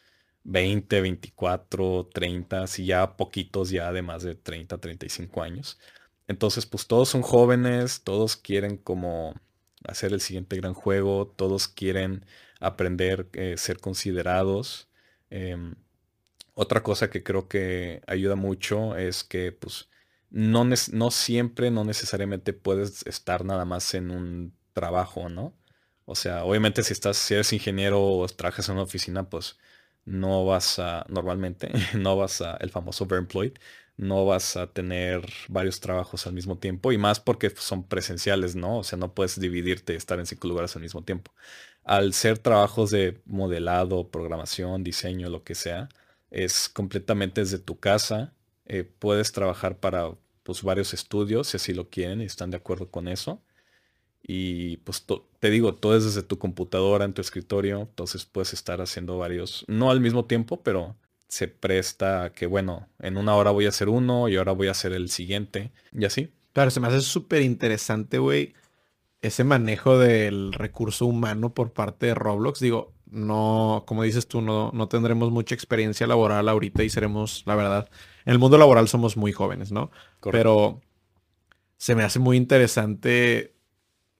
20, 0.43 1.01
24, 1.01 2.09
30, 2.13 2.65
y 2.77 2.85
ya 2.85 3.17
poquitos 3.17 3.69
ya 3.71 3.91
de 3.93 4.01
más 4.01 4.23
de 4.23 4.35
30, 4.35 4.77
35 4.79 5.41
años. 5.43 5.79
Entonces, 6.27 6.65
pues 6.65 6.87
todos 6.87 7.09
son 7.09 7.21
jóvenes, 7.23 8.03
todos 8.03 8.37
quieren 8.37 8.77
como 8.77 9.33
hacer 9.85 10.13
el 10.13 10.21
siguiente 10.21 10.55
gran 10.57 10.73
juego, 10.73 11.27
todos 11.27 11.67
quieren 11.67 12.25
aprender, 12.59 13.29
eh, 13.33 13.55
ser 13.57 13.79
considerados. 13.79 14.89
Em, 15.29 15.75
otra 16.53 16.83
cosa 16.83 17.09
que 17.09 17.23
creo 17.23 17.47
que 17.47 18.01
ayuda 18.07 18.35
mucho 18.35 18.97
es 18.97 19.23
que 19.23 19.51
pues 19.51 19.89
no, 20.29 20.65
no 20.65 21.11
siempre, 21.11 21.71
no 21.71 21.83
necesariamente 21.85 22.53
puedes 22.53 23.05
estar 23.07 23.45
nada 23.45 23.65
más 23.65 23.93
en 23.93 24.11
un 24.11 24.53
trabajo, 24.73 25.29
¿no? 25.29 25.55
O 26.05 26.15
sea, 26.15 26.43
obviamente 26.43 26.83
si 26.83 26.93
estás, 26.93 27.17
si 27.17 27.35
eres 27.35 27.53
ingeniero 27.53 28.03
o 28.03 28.27
trabajas 28.27 28.67
en 28.69 28.73
una 28.75 28.83
oficina, 28.83 29.29
pues 29.29 29.57
no 30.05 30.45
vas 30.45 30.79
a, 30.79 31.05
normalmente, 31.09 31.71
no 31.97 32.17
vas 32.17 32.41
a, 32.41 32.57
el 32.57 32.71
famoso 32.71 33.07
employed, 33.15 33.53
no 33.97 34.25
vas 34.25 34.57
a 34.57 34.67
tener 34.71 35.21
varios 35.49 35.79
trabajos 35.81 36.25
al 36.27 36.33
mismo 36.33 36.57
tiempo 36.57 36.91
y 36.91 36.97
más 36.97 37.19
porque 37.19 37.49
son 37.51 37.87
presenciales, 37.87 38.55
¿no? 38.55 38.79
O 38.79 38.83
sea, 38.83 38.97
no 38.97 39.13
puedes 39.13 39.39
dividirte 39.39 39.93
y 39.93 39.97
estar 39.97 40.19
en 40.19 40.25
cinco 40.25 40.47
lugares 40.47 40.75
al 40.75 40.81
mismo 40.81 41.03
tiempo 41.03 41.31
al 41.89 42.13
ser 42.13 42.37
trabajos 42.37 42.91
de 42.91 43.19
modelado, 43.25 44.09
programación, 44.09 44.83
diseño, 44.83 45.27
lo 45.27 45.43
que 45.43 45.55
sea, 45.55 45.89
es 46.29 46.69
completamente 46.69 47.41
desde 47.41 47.57
tu 47.57 47.79
casa. 47.79 48.31
Eh, 48.67 48.83
puedes 48.83 49.31
trabajar 49.31 49.79
para 49.79 50.11
pues, 50.43 50.61
varios 50.61 50.93
estudios 50.93 51.47
si 51.47 51.57
así 51.57 51.73
lo 51.73 51.89
quieren 51.89 52.21
y 52.21 52.25
están 52.25 52.51
de 52.51 52.57
acuerdo 52.57 52.91
con 52.91 53.07
eso. 53.07 53.41
Y 54.21 54.77
pues 54.77 55.03
te 55.39 55.49
digo, 55.49 55.73
todo 55.73 55.97
es 55.97 56.05
desde 56.05 56.21
tu 56.21 56.37
computadora, 56.37 57.05
en 57.05 57.13
tu 57.13 57.21
escritorio, 57.21 57.81
entonces 57.81 58.23
puedes 58.23 58.53
estar 58.53 58.81
haciendo 58.81 59.17
varios, 59.17 59.65
no 59.67 59.89
al 59.89 59.99
mismo 59.99 60.25
tiempo, 60.25 60.61
pero 60.61 60.95
se 61.27 61.47
presta 61.47 62.25
a 62.25 62.33
que, 62.33 62.45
bueno, 62.45 62.87
en 62.99 63.17
una 63.17 63.35
hora 63.35 63.49
voy 63.49 63.65
a 63.65 63.69
hacer 63.69 63.89
uno 63.89 64.29
y 64.29 64.35
ahora 64.35 64.51
voy 64.51 64.67
a 64.67 64.71
hacer 64.71 64.93
el 64.93 65.09
siguiente 65.09 65.71
y 65.91 66.05
así. 66.05 66.31
Claro, 66.53 66.69
se 66.69 66.81
me 66.81 66.87
hace 66.87 67.01
súper 67.01 67.41
interesante, 67.41 68.19
güey, 68.19 68.53
ese 69.21 69.43
manejo 69.43 69.97
del 69.97 70.53
recurso 70.53 71.05
humano 71.05 71.53
por 71.53 71.73
parte 71.73 72.07
de 72.07 72.15
Roblox, 72.15 72.59
digo, 72.59 72.93
no, 73.11 73.83
como 73.87 74.03
dices 74.03 74.27
tú, 74.27 74.41
no, 74.41 74.71
no 74.73 74.87
tendremos 74.87 75.31
mucha 75.31 75.55
experiencia 75.55 76.07
laboral 76.07 76.47
ahorita 76.47 76.83
y 76.83 76.89
seremos, 76.89 77.43
la 77.45 77.55
verdad, 77.55 77.89
en 78.25 78.33
el 78.33 78.39
mundo 78.39 78.57
laboral 78.57 78.87
somos 78.87 79.17
muy 79.17 79.31
jóvenes, 79.31 79.71
¿no? 79.71 79.91
Pero 80.31 80.81
se 81.77 81.95
me 81.95 82.03
hace 82.03 82.19
muy 82.19 82.37
interesante 82.37 83.55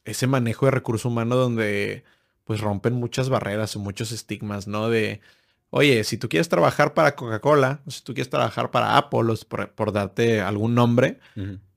ese 0.05 0.27
manejo 0.27 0.65
de 0.65 0.71
recurso 0.71 1.09
humano 1.09 1.35
donde 1.35 2.03
pues 2.43 2.62
rompen 2.62 2.95
muchas 2.95 3.29
barreras 3.29 3.75
o 3.75 3.79
muchos 3.79 4.12
estigmas, 4.12 4.67
¿no? 4.67 4.89
De, 4.89 5.21
oye, 5.69 6.03
si 6.03 6.17
tú 6.17 6.29
quieres 6.29 6.49
trabajar 6.49 6.95
para 6.95 7.15
Coca-Cola, 7.15 7.81
o 7.85 7.91
si 7.91 8.01
tú 8.01 8.15
quieres 8.15 8.31
trabajar 8.31 8.71
para 8.71 8.97
Apple, 8.97 9.35
por, 9.75 9.91
darte 9.91 10.41
algún 10.41 10.73
nombre, 10.73 11.19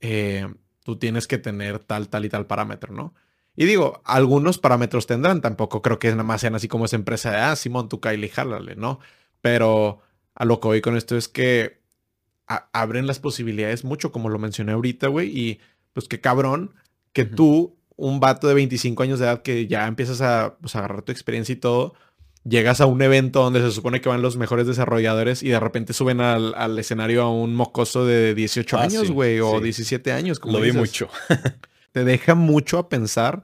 eh, 0.01 0.49
tú 0.85 0.99
tienes 0.99 1.27
que 1.27 1.39
tener 1.39 1.79
tal, 1.79 2.09
tal 2.09 2.25
y 2.25 2.29
tal 2.29 2.47
parámetro, 2.47 2.93
¿no? 2.93 3.15
Y 3.55 3.67
digo, 3.67 4.01
algunos 4.05 4.59
parámetros 4.59 5.07
tendrán, 5.07 5.41
tampoco 5.41 5.83
creo 5.83 5.99
que 5.99 6.11
nada 6.11 6.23
más 6.23 6.41
sean 6.41 6.55
así 6.55 6.69
como 6.69 6.87
esa 6.87 6.97
empresa 6.97 7.31
de, 7.31 7.37
ah, 7.39 7.57
Simón, 7.57 7.89
tú 7.89 8.01
Kylie, 8.01 8.31
jálale, 8.31 8.77
¿no? 8.77 8.99
Pero 9.41 10.01
a 10.35 10.45
lo 10.45 10.61
que 10.61 10.69
voy 10.69 10.81
con 10.81 10.97
esto 10.97 11.17
es 11.17 11.29
que 11.29 11.83
abren 12.47 13.07
las 13.07 13.19
posibilidades 13.19 13.85
mucho, 13.85 14.13
como 14.13 14.29
lo 14.29 14.39
mencioné 14.39 14.73
ahorita, 14.73 15.09
güey, 15.09 15.29
y 15.39 15.61
pues 15.93 16.09
qué 16.09 16.21
cabrón 16.21 16.75
que 17.13 17.25
tú, 17.25 17.77
un 17.97 18.21
vato 18.21 18.49
de 18.49 18.55
25 18.55 19.03
años 19.03 19.19
de 19.19 19.27
edad 19.27 19.43
que 19.43 19.67
ya 19.67 19.87
empiezas 19.87 20.21
a 20.23 20.57
pues, 20.61 20.75
agarrar 20.77 21.03
tu 21.03 21.13
experiencia 21.13 21.53
y 21.53 21.57
todo, 21.57 21.95
llegas 22.45 22.81
a 22.81 22.87
un 22.87 23.03
evento 23.03 23.43
donde 23.43 23.61
se 23.61 23.71
supone 23.71 24.01
que 24.01 24.09
van 24.09 24.23
los 24.23 24.37
mejores 24.37 24.67
desarrolladores 24.67 25.43
y 25.43 25.49
de 25.49 25.61
repente 25.61 25.93
suben 25.93 26.21
al, 26.21 26.79
escenario 26.79 27.23
a 27.23 27.31
un 27.31 27.55
mocoso 27.55 28.05
de 28.05 28.35
18 28.35 28.77
ah, 28.77 28.83
años, 28.83 29.11
güey, 29.11 29.41
o 29.41 29.61
17 29.61 30.13
años. 30.13 30.41
Como 30.41 30.59
Lo 30.59 30.65
vi 30.65 30.73
mucho. 30.73 31.09
te 31.93 32.05
deja 32.05 32.35
mucho 32.35 32.79
a 32.79 32.89
pensar 32.89 33.43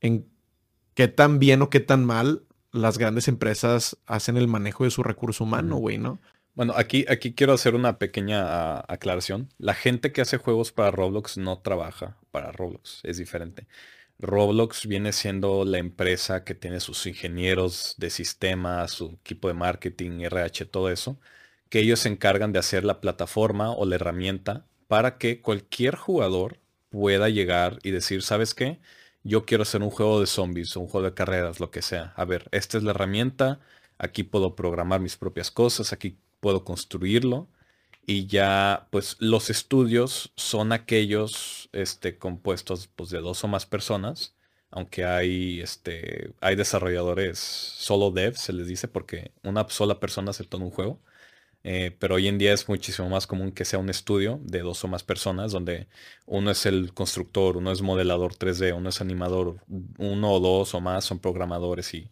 en 0.00 0.26
qué 0.94 1.08
tan 1.08 1.38
bien 1.38 1.62
o 1.62 1.70
qué 1.70 1.80
tan 1.80 2.04
mal 2.04 2.42
las 2.72 2.98
grandes 2.98 3.28
empresas 3.28 3.96
hacen 4.06 4.36
el 4.36 4.48
manejo 4.48 4.84
de 4.84 4.90
su 4.90 5.02
recurso 5.02 5.44
humano, 5.44 5.76
güey, 5.76 5.98
¿no? 5.98 6.18
Bueno, 6.54 6.74
aquí, 6.76 7.04
aquí 7.08 7.34
quiero 7.34 7.52
hacer 7.52 7.74
una 7.74 7.98
pequeña 7.98 8.42
ah, 8.46 8.84
aclaración. 8.88 9.48
La 9.58 9.74
gente 9.74 10.12
que 10.12 10.20
hace 10.20 10.38
juegos 10.38 10.72
para 10.72 10.90
Roblox 10.90 11.36
no 11.36 11.58
trabaja 11.58 12.16
para 12.30 12.52
Roblox, 12.52 13.00
es 13.02 13.16
diferente. 13.16 13.66
Roblox 14.24 14.86
viene 14.86 15.12
siendo 15.12 15.64
la 15.64 15.78
empresa 15.78 16.44
que 16.44 16.54
tiene 16.54 16.80
sus 16.80 17.06
ingenieros 17.06 17.94
de 17.98 18.10
sistemas, 18.10 18.92
su 18.92 19.18
equipo 19.20 19.48
de 19.48 19.54
marketing, 19.54 20.20
RH, 20.20 20.66
todo 20.66 20.90
eso, 20.90 21.20
que 21.68 21.80
ellos 21.80 22.00
se 22.00 22.08
encargan 22.08 22.52
de 22.52 22.58
hacer 22.58 22.84
la 22.84 23.00
plataforma 23.00 23.70
o 23.72 23.84
la 23.86 23.96
herramienta 23.96 24.66
para 24.88 25.18
que 25.18 25.42
cualquier 25.42 25.96
jugador 25.96 26.58
pueda 26.90 27.28
llegar 27.28 27.78
y 27.82 27.90
decir, 27.90 28.22
¿sabes 28.22 28.54
qué? 28.54 28.80
Yo 29.24 29.44
quiero 29.44 29.62
hacer 29.62 29.82
un 29.82 29.90
juego 29.90 30.20
de 30.20 30.26
zombies 30.26 30.76
o 30.76 30.80
un 30.80 30.88
juego 30.88 31.06
de 31.06 31.14
carreras, 31.14 31.60
lo 31.60 31.70
que 31.70 31.82
sea. 31.82 32.12
A 32.16 32.24
ver, 32.24 32.48
esta 32.52 32.78
es 32.78 32.84
la 32.84 32.92
herramienta, 32.92 33.60
aquí 33.98 34.22
puedo 34.22 34.54
programar 34.56 35.00
mis 35.00 35.16
propias 35.16 35.50
cosas, 35.50 35.92
aquí 35.92 36.18
puedo 36.40 36.64
construirlo 36.64 37.48
Y 38.06 38.26
ya, 38.26 38.86
pues 38.90 39.16
los 39.20 39.48
estudios 39.50 40.32
son 40.36 40.72
aquellos 40.72 41.70
este, 41.72 42.18
compuestos 42.18 42.88
pues, 42.88 43.08
de 43.10 43.20
dos 43.20 43.42
o 43.44 43.48
más 43.48 43.64
personas, 43.66 44.36
aunque 44.70 45.04
hay, 45.04 45.60
este, 45.60 46.34
hay 46.40 46.54
desarrolladores 46.56 47.38
solo 47.38 48.10
devs, 48.10 48.40
se 48.40 48.52
les 48.52 48.66
dice, 48.66 48.88
porque 48.88 49.32
una 49.42 49.66
sola 49.70 50.00
persona 50.00 50.30
aceptó 50.30 50.58
un 50.58 50.70
juego. 50.70 51.00
Eh, 51.64 51.96
pero 51.98 52.16
hoy 52.16 52.28
en 52.28 52.38
día 52.38 52.52
es 52.52 52.68
muchísimo 52.68 53.08
más 53.08 53.26
común 53.26 53.52
que 53.52 53.64
sea 53.64 53.78
un 53.80 53.90
estudio 53.90 54.40
de 54.44 54.60
dos 54.60 54.84
o 54.84 54.88
más 54.88 55.02
personas, 55.04 55.52
donde 55.52 55.88
uno 56.26 56.50
es 56.50 56.66
el 56.66 56.94
constructor, 56.94 57.56
uno 57.56 57.72
es 57.72 57.82
modelador 57.82 58.34
3D, 58.34 58.72
uno 58.76 58.90
es 58.90 59.00
animador, 59.00 59.58
uno 59.98 60.32
o 60.32 60.40
dos 60.40 60.74
o 60.74 60.80
más 60.80 61.04
son 61.06 61.20
programadores 61.20 61.94
y 61.94 62.10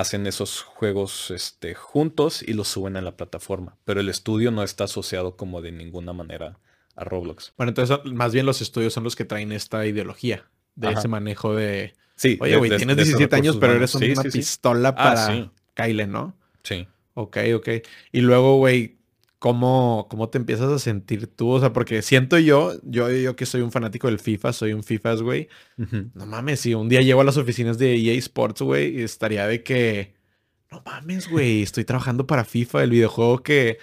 hacen 0.00 0.26
esos 0.26 0.62
juegos 0.62 1.30
este, 1.30 1.74
juntos 1.74 2.42
y 2.42 2.52
los 2.52 2.68
suben 2.68 2.96
a 2.96 3.00
la 3.00 3.16
plataforma. 3.16 3.76
Pero 3.84 4.00
el 4.00 4.08
estudio 4.08 4.50
no 4.50 4.62
está 4.62 4.84
asociado 4.84 5.36
como 5.36 5.60
de 5.62 5.72
ninguna 5.72 6.12
manera 6.12 6.58
a 6.94 7.04
Roblox. 7.04 7.52
Bueno, 7.56 7.70
entonces 7.70 7.98
más 8.04 8.32
bien 8.32 8.46
los 8.46 8.60
estudios 8.60 8.92
son 8.92 9.04
los 9.04 9.16
que 9.16 9.24
traen 9.24 9.52
esta 9.52 9.86
ideología 9.86 10.44
de 10.74 10.92
ese 10.92 11.08
manejo 11.08 11.54
de... 11.54 11.94
Sí, 12.14 12.36
Oye, 12.40 12.56
güey, 12.56 12.76
tienes 12.76 12.96
17 12.96 13.34
años, 13.36 13.56
pero 13.58 13.74
eres 13.74 13.94
una 13.94 14.22
pistola 14.22 14.88
ah, 14.90 14.94
para 14.94 15.50
Kyle, 15.74 16.10
¿no? 16.10 16.34
Sí. 16.64 16.88
Ok, 17.14 17.38
ok. 17.54 17.68
Y 18.10 18.20
luego, 18.20 18.56
güey, 18.58 18.97
¿cómo, 19.38 20.06
¿cómo 20.10 20.28
te 20.28 20.38
empiezas 20.38 20.70
a 20.70 20.78
sentir 20.78 21.26
tú? 21.26 21.50
O 21.50 21.60
sea, 21.60 21.72
porque 21.72 22.02
siento 22.02 22.38
yo, 22.38 22.72
yo, 22.82 23.10
yo 23.10 23.36
que 23.36 23.46
soy 23.46 23.60
un 23.60 23.72
fanático 23.72 24.08
del 24.08 24.18
FIFA, 24.18 24.52
soy 24.52 24.72
un 24.72 24.82
FIFAs, 24.82 25.22
güey. 25.22 25.48
No 26.14 26.26
mames, 26.26 26.60
si 26.60 26.74
un 26.74 26.88
día 26.88 27.02
llego 27.02 27.20
a 27.20 27.24
las 27.24 27.36
oficinas 27.36 27.78
de 27.78 27.96
EA 27.96 28.14
Sports, 28.14 28.62
güey, 28.62 29.02
estaría 29.02 29.46
de 29.46 29.62
que, 29.62 30.14
no 30.70 30.82
mames, 30.84 31.30
güey, 31.30 31.62
estoy 31.62 31.84
trabajando 31.84 32.26
para 32.26 32.44
FIFA, 32.44 32.84
el 32.84 32.90
videojuego 32.90 33.42
que 33.42 33.78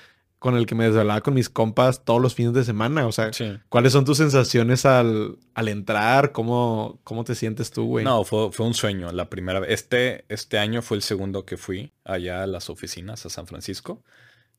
con 0.46 0.56
el 0.56 0.68
que 0.68 0.76
me 0.76 0.84
desvelaba 0.84 1.22
con 1.22 1.34
mis 1.34 1.50
compas 1.50 2.06
todos 2.06 2.22
los 2.22 2.36
fines 2.36 2.54
de 2.54 2.64
semana. 2.64 3.08
O 3.08 3.12
sea, 3.12 3.32
¿cuáles 3.68 3.94
son 3.94 4.06
tus 4.06 4.18
sensaciones 4.18 4.86
al, 4.86 5.40
al 5.56 5.68
entrar? 5.70 6.34
¿Cómo, 6.34 7.00
¿Cómo 7.04 7.24
te 7.24 7.34
sientes 7.34 7.72
tú, 7.72 7.88
güey? 7.88 8.06
No, 8.06 8.24
fue, 8.24 8.52
fue, 8.52 8.68
un 8.68 8.76
sueño. 8.76 9.12
La 9.12 9.28
primera 9.28 9.60
vez. 9.60 9.72
Este, 9.72 10.26
este 10.30 10.60
año 10.60 10.84
fue 10.84 10.98
el 10.98 11.04
segundo 11.04 11.46
que 11.46 11.58
fui 11.58 11.94
allá 12.04 12.44
a 12.44 12.48
las 12.48 12.70
oficinas, 12.70 13.26
a 13.26 13.30
San 13.30 13.48
Francisco. 13.48 14.04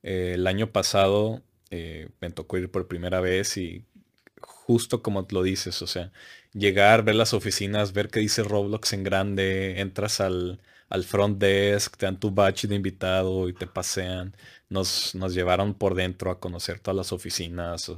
Eh, 0.03 0.33
el 0.35 0.47
año 0.47 0.73
pasado 0.73 1.43
eh, 1.71 2.09
me 2.21 2.31
tocó 2.31 2.59
ir 2.59 2.71
por 2.71 2.89
primera 2.89 3.21
vez 3.21 3.57
y 3.57 3.85
justo 4.41 5.03
como 5.03 5.27
lo 5.31 5.43
dices, 5.43 5.83
o 5.83 5.87
sea, 5.87 6.13
llegar, 6.53 7.05
ver 7.05 7.15
las 7.17 7.35
oficinas, 7.35 7.93
ver 7.93 8.09
qué 8.11 8.21
dice 8.21 8.43
Roblox 8.43 8.93
en 8.93 9.05
grande, 9.05 9.81
entras 9.81 10.21
al, 10.21 10.61
al 10.89 11.05
front 11.05 11.39
desk, 11.39 11.97
te 11.97 12.07
dan 12.07 12.19
tu 12.21 12.31
badge 12.31 12.67
de 12.69 12.75
invitado 12.77 13.49
y 13.49 13.53
te 13.55 13.67
pasean 13.67 14.35
nos, 14.69 15.15
nos 15.15 15.35
llevaron 15.35 15.75
por 15.75 15.95
dentro 15.95 16.31
a 16.31 16.41
conocer 16.41 16.81
todas 16.81 16.97
las 16.97 17.13
oficinas. 17.13 17.93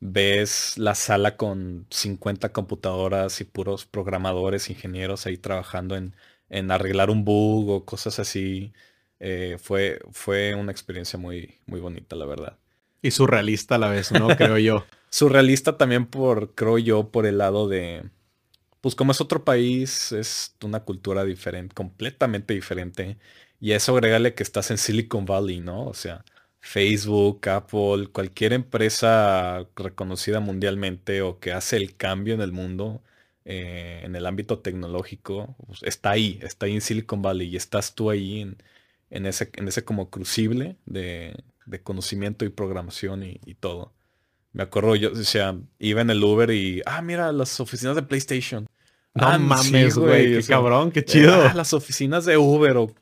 Ves 0.00 0.78
la 0.78 0.94
sala 0.94 1.36
con 1.36 1.86
50 1.90 2.52
computadoras 2.52 3.40
y 3.40 3.44
puros 3.44 3.86
programadores, 3.86 4.68
ingenieros 4.70 5.26
ahí 5.26 5.36
trabajando 5.38 5.96
en, 5.96 6.14
en 6.48 6.70
arreglar 6.72 7.08
un 7.10 7.24
bug 7.24 7.68
o 7.70 7.84
cosas 7.84 8.18
así. 8.18 8.72
Eh, 9.24 9.56
fue, 9.60 10.00
fue 10.10 10.52
una 10.56 10.72
experiencia 10.72 11.16
muy, 11.16 11.60
muy 11.66 11.78
bonita, 11.78 12.16
la 12.16 12.26
verdad. 12.26 12.58
Y 13.02 13.12
surrealista 13.12 13.76
a 13.76 13.78
la 13.78 13.88
vez, 13.88 14.10
¿no? 14.10 14.26
Creo 14.36 14.58
yo. 14.58 14.84
surrealista 15.10 15.78
también 15.78 16.06
por, 16.06 16.56
creo 16.56 16.76
yo, 16.78 17.10
por 17.12 17.26
el 17.26 17.38
lado 17.38 17.68
de, 17.68 18.10
pues 18.80 18.96
como 18.96 19.12
es 19.12 19.20
otro 19.20 19.44
país, 19.44 20.10
es 20.12 20.56
una 20.64 20.80
cultura 20.80 21.24
diferente, 21.24 21.72
completamente 21.72 22.52
diferente. 22.54 23.16
Y 23.60 23.72
a 23.72 23.76
eso 23.76 23.92
agregarle 23.94 24.34
que 24.34 24.42
estás 24.42 24.72
en 24.72 24.78
Silicon 24.78 25.24
Valley, 25.24 25.60
¿no? 25.60 25.86
O 25.86 25.94
sea, 25.94 26.24
Facebook, 26.60 27.48
Apple, 27.48 28.08
cualquier 28.12 28.52
empresa 28.52 29.68
reconocida 29.76 30.40
mundialmente 30.40 31.22
o 31.22 31.38
que 31.38 31.52
hace 31.52 31.76
el 31.76 31.96
cambio 31.96 32.34
en 32.34 32.40
el 32.40 32.50
mundo, 32.52 33.02
eh, 33.44 34.00
en 34.04 34.16
el 34.16 34.26
ámbito 34.26 34.58
tecnológico, 34.58 35.54
pues, 35.66 35.82
está 35.84 36.10
ahí, 36.10 36.40
está 36.42 36.66
ahí 36.66 36.74
en 36.74 36.80
Silicon 36.80 37.22
Valley 37.22 37.48
y 37.48 37.56
estás 37.56 37.94
tú 37.94 38.10
ahí 38.10 38.40
en, 38.40 38.56
ese, 39.26 39.50
en 39.54 39.68
ese 39.68 39.84
como 39.84 40.10
crucible 40.10 40.76
de, 40.86 41.34
conocimiento 41.84 42.44
y 42.44 42.48
programación 42.48 43.22
y, 43.22 43.54
todo. 43.54 43.92
Me 44.52 44.62
acuerdo, 44.62 44.96
yo, 44.96 45.12
o 45.12 45.16
sea, 45.16 45.56
iba 45.78 46.00
en 46.00 46.10
el 46.10 46.22
Uber 46.22 46.50
y, 46.50 46.82
ah, 46.86 47.00
mira, 47.02 47.32
las 47.32 47.60
oficinas 47.60 47.94
de 47.94 48.02
PlayStation. 48.02 48.68
No 49.14 49.26
ah, 49.26 49.38
mames, 49.38 49.96
güey, 49.96 50.38
qué 50.38 50.42
cabrón, 50.42 50.90
qué 50.90 51.04
chido. 51.04 51.34
Ah, 51.34 51.52
las 51.54 51.72
oficinas 51.74 52.24
de 52.24 52.36
Uber 52.38 52.76
o 52.78 52.94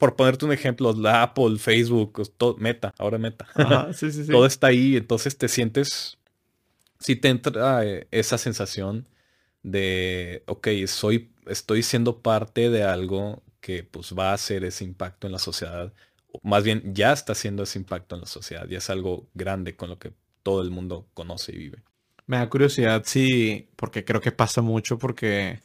por 0.00 0.16
ponerte 0.16 0.46
un 0.46 0.52
ejemplo, 0.52 0.94
la 0.94 1.22
Apple, 1.22 1.58
Facebook, 1.58 2.22
todo, 2.38 2.56
Meta, 2.56 2.94
ahora 2.98 3.18
Meta. 3.18 3.46
todo 4.30 4.46
está 4.46 4.68
ahí, 4.68 4.96
entonces 4.96 5.36
te 5.36 5.46
sientes, 5.46 6.16
si 6.98 7.16
te 7.16 7.28
entra 7.28 7.84
eh, 7.84 8.08
esa 8.10 8.38
sensación 8.38 9.06
de, 9.62 10.42
ok, 10.46 10.68
soy, 10.86 11.30
estoy 11.46 11.82
siendo 11.82 12.22
parte 12.22 12.70
de 12.70 12.82
algo 12.82 13.42
que 13.60 13.84
pues 13.84 14.14
va 14.18 14.30
a 14.30 14.34
hacer 14.34 14.64
ese 14.64 14.84
impacto 14.84 15.26
en 15.26 15.32
la 15.32 15.38
sociedad, 15.38 15.92
más 16.42 16.64
bien 16.64 16.94
ya 16.94 17.12
está 17.12 17.32
haciendo 17.32 17.62
ese 17.62 17.78
impacto 17.78 18.14
en 18.14 18.22
la 18.22 18.26
sociedad, 18.26 18.66
ya 18.68 18.78
es 18.78 18.90
algo 18.90 19.28
grande 19.34 19.76
con 19.76 19.90
lo 19.90 19.98
que 19.98 20.12
todo 20.42 20.62
el 20.62 20.70
mundo 20.70 21.08
conoce 21.14 21.52
y 21.52 21.58
vive. 21.58 21.82
Me 22.26 22.36
da 22.36 22.48
curiosidad 22.48 23.02
sí, 23.06 23.68
porque 23.76 24.04
creo 24.04 24.20
que 24.20 24.32
pasa 24.32 24.62
mucho 24.62 24.98
porque 24.98 25.60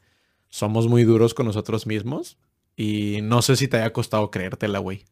somos 0.49 0.87
muy 0.87 1.03
duros 1.03 1.33
con 1.33 1.45
nosotros 1.45 1.85
mismos 1.85 2.37
y 2.75 3.19
no 3.21 3.41
sé 3.41 3.55
si 3.55 3.67
te 3.67 3.77
haya 3.77 3.93
costado 3.93 4.31
creértela, 4.31 4.79
güey. 4.79 5.05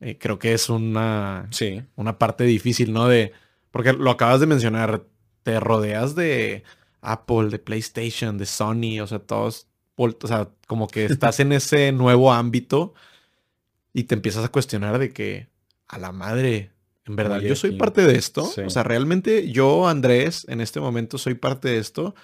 Eh, 0.00 0.18
creo 0.18 0.38
que 0.38 0.52
es 0.52 0.68
una, 0.68 1.48
sí. 1.50 1.82
una 1.96 2.18
parte 2.18 2.44
difícil, 2.44 2.92
¿no? 2.92 3.08
De, 3.08 3.32
porque 3.70 3.92
lo 3.92 4.10
acabas 4.10 4.40
de 4.40 4.46
mencionar, 4.46 5.04
te 5.42 5.60
rodeas 5.60 6.14
de 6.14 6.62
Apple, 7.00 7.50
de 7.50 7.58
PlayStation, 7.58 8.38
de 8.38 8.46
Sony, 8.46 9.00
o 9.02 9.06
sea, 9.06 9.18
todos, 9.20 9.67
o 9.98 10.26
sea, 10.26 10.48
como 10.66 10.88
que 10.88 11.04
estás 11.04 11.40
en 11.40 11.52
ese 11.52 11.92
nuevo 11.92 12.32
ámbito 12.32 12.94
y 13.92 14.04
te 14.04 14.14
empiezas 14.14 14.44
a 14.44 14.48
cuestionar 14.48 14.98
de 14.98 15.12
que, 15.12 15.48
a 15.88 15.98
la 15.98 16.12
madre, 16.12 16.70
en 17.04 17.16
verdad, 17.16 17.40
yo 17.40 17.56
soy 17.56 17.72
parte 17.72 18.02
de 18.02 18.16
esto. 18.16 18.50
O 18.64 18.70
sea, 18.70 18.82
realmente 18.82 19.50
yo, 19.50 19.88
Andrés, 19.88 20.46
en 20.48 20.60
este 20.60 20.78
momento 20.78 21.18
soy 21.18 21.34
parte 21.34 21.68
de 21.68 21.78
esto. 21.78 22.14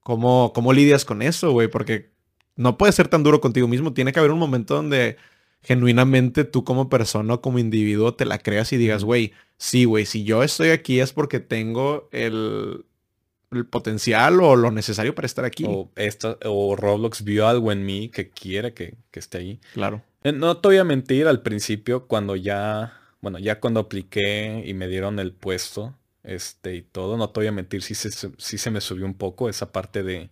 ¿Cómo, 0.00 0.52
cómo 0.54 0.72
lidias 0.72 1.04
con 1.04 1.22
eso, 1.22 1.52
güey? 1.52 1.68
Porque 1.68 2.10
no 2.56 2.76
puedes 2.76 2.96
ser 2.96 3.08
tan 3.08 3.22
duro 3.22 3.40
contigo 3.40 3.68
mismo. 3.68 3.92
Tiene 3.92 4.12
que 4.12 4.18
haber 4.18 4.32
un 4.32 4.38
momento 4.38 4.74
donde 4.74 5.16
genuinamente 5.62 6.44
tú 6.44 6.64
como 6.64 6.88
persona 6.88 7.34
o 7.34 7.40
como 7.40 7.58
individuo 7.58 8.14
te 8.14 8.24
la 8.24 8.38
creas 8.38 8.72
y 8.72 8.76
digas, 8.76 9.04
güey, 9.04 9.32
sí, 9.56 9.84
güey, 9.84 10.06
si 10.06 10.24
yo 10.24 10.42
estoy 10.42 10.70
aquí 10.70 11.00
es 11.00 11.12
porque 11.12 11.40
tengo 11.40 12.08
el, 12.12 12.84
potencial 13.70 14.40
o 14.40 14.56
lo 14.56 14.70
necesario 14.70 15.14
para 15.14 15.26
estar 15.26 15.44
aquí. 15.44 15.64
O, 15.66 15.90
o 16.44 16.76
Roblox 16.76 17.24
vio 17.24 17.46
algo 17.46 17.72
en 17.72 17.84
mí 17.84 18.08
que 18.08 18.30
quiere 18.30 18.74
que, 18.74 18.96
esté 19.12 19.38
ahí. 19.38 19.60
Claro. 19.74 20.02
Eh, 20.22 20.32
no 20.32 20.58
te 20.58 20.68
voy 20.68 20.78
a 20.78 20.84
mentir, 20.84 21.26
al 21.26 21.42
principio 21.42 22.06
cuando 22.06 22.36
ya, 22.36 23.00
bueno, 23.20 23.38
ya 23.38 23.60
cuando 23.60 23.80
apliqué 23.80 24.62
y 24.66 24.74
me 24.74 24.88
dieron 24.88 25.18
el 25.18 25.32
puesto, 25.32 25.96
este 26.22 26.74
y 26.74 26.82
todo, 26.82 27.16
no 27.16 27.30
te 27.30 27.40
voy 27.40 27.46
a 27.46 27.52
mentir, 27.52 27.82
sí 27.82 27.94
sí 27.94 28.58
se 28.58 28.70
me 28.70 28.80
subió 28.80 29.06
un 29.06 29.14
poco 29.14 29.48
esa 29.48 29.72
parte 29.72 30.02
de 30.02 30.30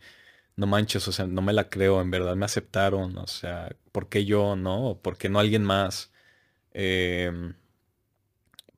no 0.57 0.66
manches, 0.66 1.07
o 1.09 1.12
sea, 1.12 1.26
no 1.26 1.42
me 1.42 1.52
la 1.52 1.68
creo, 1.68 2.00
en 2.00 2.11
verdad 2.11 2.35
me 2.37 2.46
aceptaron, 2.46 3.16
o 3.18 3.26
sea, 3.26 3.76
¿por 3.92 4.09
qué 4.09 4.24
yo, 4.24 4.57
no? 4.57 4.98
¿Por 5.02 5.18
qué 5.18 5.29
no 5.29 5.38
alguien 5.38 5.62
más? 5.64 6.12
Em, 6.72 7.55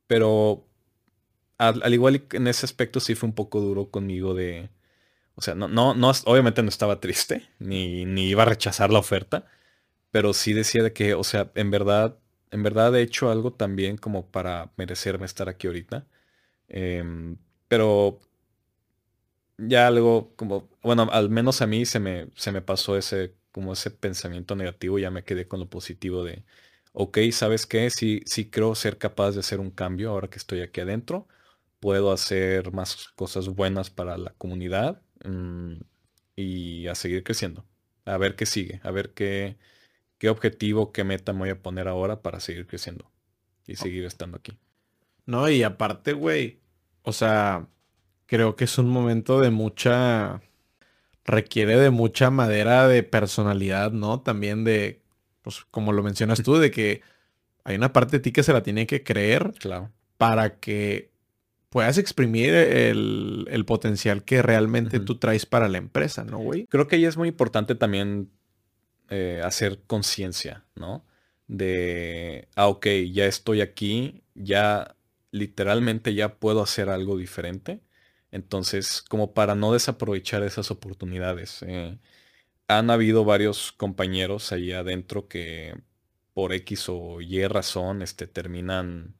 pero 0.06 0.67
al, 1.58 1.92
igual 1.94 2.24
en 2.32 2.46
ese 2.48 2.66
aspecto 2.66 3.00
sí 3.00 3.14
fue 3.14 3.28
un 3.28 3.34
poco 3.34 3.60
duro 3.60 3.90
conmigo 3.90 4.34
de, 4.34 4.70
o 5.36 5.42
sea, 5.42 5.54
no, 5.54 5.68
no, 5.68 5.94
no, 5.94 6.12
obviamente 6.26 6.62
no 6.62 6.68
estaba 6.70 7.00
triste, 7.00 7.48
ni, 7.60 8.04
ni 8.06 8.28
iba 8.30 8.42
a 8.44 8.46
rechazar 8.46 8.90
la 8.92 9.00
oferta, 9.00 9.46
pero 10.12 10.34
sí 10.34 10.52
decía 10.54 10.82
de 10.84 10.92
que, 10.92 11.14
o 11.14 11.24
sea, 11.24 11.52
en 11.56 11.70
verdad, 11.70 12.18
en 12.52 12.62
verdad 12.64 12.96
he 12.96 13.02
hecho 13.02 13.30
algo 13.30 13.52
también 13.54 13.96
como 13.98 14.26
para 14.30 14.72
merecerme 14.76 15.26
estar 15.26 15.48
aquí 15.48 15.66
ahorita. 15.68 16.06
Em, 16.68 17.36
pero 17.68 18.20
ya 19.58 19.86
algo 19.86 20.32
como, 20.36 20.68
bueno, 20.82 21.08
al 21.12 21.30
menos 21.30 21.62
a 21.62 21.66
mí 21.66 21.84
se 21.86 21.98
me, 22.00 22.28
se 22.36 22.52
me 22.52 22.62
pasó 22.62 22.96
ese, 22.96 23.34
como 23.52 23.72
ese 23.72 23.90
pensamiento 23.90 24.54
negativo, 24.56 24.98
ya 24.98 25.10
me 25.10 25.24
quedé 25.24 25.48
con 25.48 25.60
lo 25.60 25.68
positivo 25.68 26.24
de, 26.24 26.44
ok, 26.92 27.18
¿sabes 27.32 27.66
qué? 27.66 27.90
Sí, 27.90 28.22
sí 28.26 28.50
creo 28.50 28.74
ser 28.74 28.98
capaz 28.98 29.32
de 29.32 29.40
hacer 29.40 29.60
un 29.60 29.70
cambio 29.70 30.10
ahora 30.10 30.28
que 30.28 30.38
estoy 30.38 30.60
aquí 30.62 30.80
adentro. 30.80 31.26
Puedo 31.80 32.12
hacer 32.12 32.72
más 32.72 33.08
cosas 33.16 33.48
buenas 33.48 33.90
para 33.90 34.18
la 34.18 34.32
comunidad 34.34 35.02
mm, 35.24 35.74
y 36.36 36.86
a 36.88 36.94
seguir 36.94 37.24
creciendo. 37.24 37.64
A 38.04 38.16
ver 38.18 38.36
qué 38.36 38.46
sigue, 38.46 38.80
a 38.84 38.90
ver 38.90 39.12
qué, 39.14 39.58
qué 40.18 40.30
objetivo, 40.30 40.92
qué 40.92 41.04
meta 41.04 41.32
me 41.32 41.40
voy 41.40 41.50
a 41.50 41.62
poner 41.62 41.88
ahora 41.88 42.22
para 42.22 42.40
seguir 42.40 42.66
creciendo 42.66 43.10
y 43.66 43.76
seguir 43.76 44.04
estando 44.04 44.38
aquí. 44.38 44.58
No, 45.26 45.48
y 45.50 45.62
aparte, 45.62 46.12
güey, 46.14 46.60
o 47.02 47.12
sea, 47.12 47.68
creo 48.26 48.56
que 48.56 48.64
es 48.64 48.78
un 48.78 48.88
momento 48.88 49.40
de 49.40 49.50
mucha... 49.50 50.42
requiere 51.24 51.78
de 51.78 51.90
mucha 51.90 52.30
madera 52.30 52.88
de 52.88 53.02
personalidad, 53.04 53.92
¿no? 53.92 54.20
También 54.22 54.64
de, 54.64 55.02
pues 55.42 55.64
como 55.70 55.92
lo 55.92 56.02
mencionas 56.02 56.42
tú, 56.42 56.56
de 56.58 56.70
que 56.70 57.02
hay 57.64 57.76
una 57.76 57.92
parte 57.92 58.18
de 58.18 58.20
ti 58.22 58.32
que 58.32 58.42
se 58.42 58.52
la 58.52 58.62
tiene 58.62 58.86
que 58.86 59.02
creer. 59.04 59.54
Claro. 59.60 59.92
para 60.18 60.58
que 60.60 61.07
puedas 61.68 61.98
exprimir 61.98 62.54
el, 62.54 63.64
potencial 63.66 64.24
que 64.24 64.42
realmente 64.42 65.00
tú 65.00 65.18
traes 65.18 65.46
para 65.46 65.68
la 65.68 65.78
empresa, 65.78 66.24
¿no, 66.24 66.38
güey? 66.38 66.66
Creo 66.66 66.88
que 66.88 66.96
ahí 66.96 67.04
es 67.04 67.16
muy 67.16 67.28
importante 67.28 67.74
también 67.74 68.30
eh, 69.10 69.40
hacer 69.44 69.80
conciencia, 69.86 70.64
¿no? 70.74 71.04
De, 71.46 72.48
ah, 72.54 72.68
ok, 72.68 72.86
ya 73.12 73.26
estoy 73.26 73.60
aquí, 73.60 74.22
ya 74.34 74.96
literalmente 75.30 76.14
ya 76.14 76.36
puedo 76.36 76.62
hacer 76.62 76.88
algo 76.88 77.16
diferente. 77.16 77.80
Entonces, 78.30 79.02
como 79.02 79.32
para 79.32 79.54
no 79.54 79.72
desaprovechar 79.72 80.42
esas 80.42 80.70
oportunidades. 80.70 81.62
Eh, 81.66 81.98
han 82.68 82.90
habido 82.90 83.24
varios 83.24 83.72
compañeros 83.72 84.52
ahí 84.52 84.72
adentro 84.72 85.28
que 85.28 85.74
por 86.34 86.52
X 86.52 86.88
o 86.88 87.20
Y 87.20 87.46
razón 87.46 88.02
este, 88.02 88.26
terminan 88.26 89.16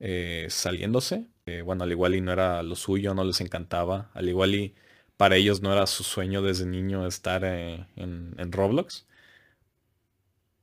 eh, 0.00 0.46
saliéndose. 0.50 1.28
Eh, 1.46 1.62
bueno, 1.62 1.84
al 1.84 1.90
igual 1.92 2.14
y 2.14 2.20
no 2.20 2.32
era 2.32 2.62
lo 2.62 2.74
suyo, 2.74 3.14
no 3.14 3.24
les 3.24 3.40
encantaba. 3.40 4.10
Al 4.14 4.28
igual 4.28 4.54
y 4.54 4.74
para 5.16 5.36
ellos 5.36 5.60
no 5.62 5.72
era 5.72 5.86
su 5.86 6.02
sueño 6.04 6.42
desde 6.42 6.66
niño 6.66 7.06
estar 7.06 7.44
en, 7.44 7.86
en, 7.96 8.52
Roblox. 8.52 9.06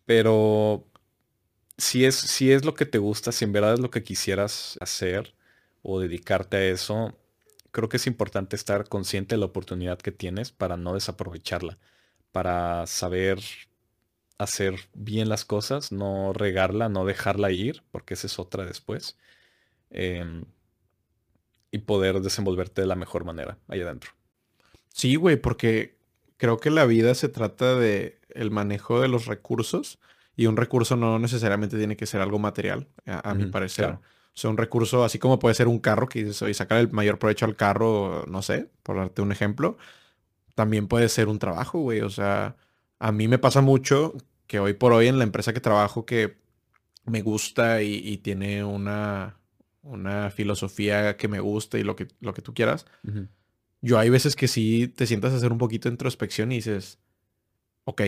Pero 0.06 0.86
si 1.78 2.06
es, 2.06 2.42
es 2.42 2.66
lo 2.66 2.74
que 2.76 2.86
te 2.86 2.98
gusta, 2.98 3.32
si 3.32 3.46
en 3.46 3.54
verdad 3.54 3.76
es 3.76 3.80
lo 3.80 3.92
que 3.92 4.04
quisieras 4.04 4.78
hacer 4.82 5.36
o 5.84 6.00
dedicarte 6.00 6.58
a 6.58 6.66
eso, 6.66 7.18
creo 7.72 7.90
que 7.90 7.98
es 7.98 8.08
importante 8.08 8.56
estar 8.56 8.90
consciente 8.90 9.36
de 9.36 9.40
la 9.40 9.48
oportunidad 9.48 10.00
que 10.00 10.12
tienes 10.12 10.52
para 10.52 10.78
no 10.78 10.96
desaprovecharla, 10.96 11.80
para 12.32 12.88
saber 12.88 13.40
hacer 14.38 14.76
bien 14.94 15.30
las 15.30 15.46
cosas, 15.46 15.92
no 15.92 16.34
regarla, 16.34 16.90
no 16.90 17.06
dejarla 17.06 17.52
ir, 17.52 17.84
porque 17.92 18.16
esa 18.16 18.28
es 18.28 18.40
otra 18.40 18.66
después, 18.66 19.18
em, 19.92 20.46
y 21.72 21.80
poder 21.80 22.22
desenvolverte 22.22 22.82
de 22.82 22.88
la 22.88 22.96
mejor 22.96 23.24
manera 23.24 23.58
ahí 23.68 23.82
adentro. 23.82 24.12
Sí, 24.90 25.16
güey, 25.16 25.38
porque 25.38 25.98
creo 26.38 26.58
que 26.58 26.70
la 26.70 26.86
vida 26.86 27.16
se 27.16 27.30
trata 27.30 27.76
de 27.76 28.20
el 28.30 28.52
manejo 28.52 29.02
de 29.02 29.08
los 29.08 29.26
recursos 29.26 30.00
y 30.36 30.48
un 30.48 30.58
recurso 30.58 30.96
no 30.96 31.20
necesariamente 31.20 31.78
tiene 31.78 31.98
que 31.98 32.06
ser 32.06 32.22
algo 32.22 32.40
material, 32.40 32.88
a, 33.06 33.34
mi 33.34 33.46
parecer. 33.46 33.86
O 33.86 34.00
sea, 34.34 34.50
un 34.50 34.58
recurso, 34.58 35.04
así 35.04 35.20
como 35.20 35.40
puede 35.40 35.56
ser 35.56 35.68
un 35.68 35.80
carro, 35.80 36.08
que 36.08 36.20
dices, 36.20 36.42
oye, 36.42 36.54
sacar 36.54 36.80
el 36.80 36.92
mayor 36.92 37.20
provecho 37.20 37.46
al 37.46 37.56
carro, 37.56 38.26
no 38.28 38.42
sé, 38.42 38.70
por 38.82 38.96
darte 38.96 39.22
un 39.22 39.32
ejemplo, 39.32 39.78
también 40.56 40.88
puede 40.88 41.10
ser 41.10 41.28
un 41.28 41.38
trabajo, 41.38 41.80
güey. 41.80 42.02
O 42.02 42.10
sea, 42.10 42.56
a 43.00 43.12
mí 43.12 43.28
me 43.28 43.40
pasa 43.40 43.62
mucho 43.62 44.16
que 44.48 44.60
hoy 44.60 44.74
por 44.74 44.94
hoy 44.94 45.08
en 45.08 45.18
la 45.18 45.26
empresa 45.26 45.54
que 45.54 45.60
trabajo 45.60 46.06
que 46.06 46.38
me 47.06 47.22
gusta 47.22 47.82
y, 47.82 48.18
tiene 48.18 48.64
una, 48.64 49.38
una 49.82 50.30
filosofía 50.32 51.18
que 51.18 51.28
me 51.28 51.40
gusta 51.40 51.78
y 51.80 51.84
lo 51.84 51.96
que, 51.96 52.08
lo 52.20 52.34
que 52.34 52.42
tú 52.42 52.54
quieras, 52.54 52.86
yo 53.82 53.98
hay 53.98 54.10
veces 54.10 54.36
que 54.36 54.48
sí 54.48 54.88
te 54.88 55.08
sientas 55.08 55.34
a 55.34 55.38
hacer 55.38 55.52
un 55.52 55.58
poquito 55.58 55.90
de 55.90 55.94
introspección 55.94 56.52
y 56.52 56.56
dices, 56.56 57.00
ok, 57.86 58.02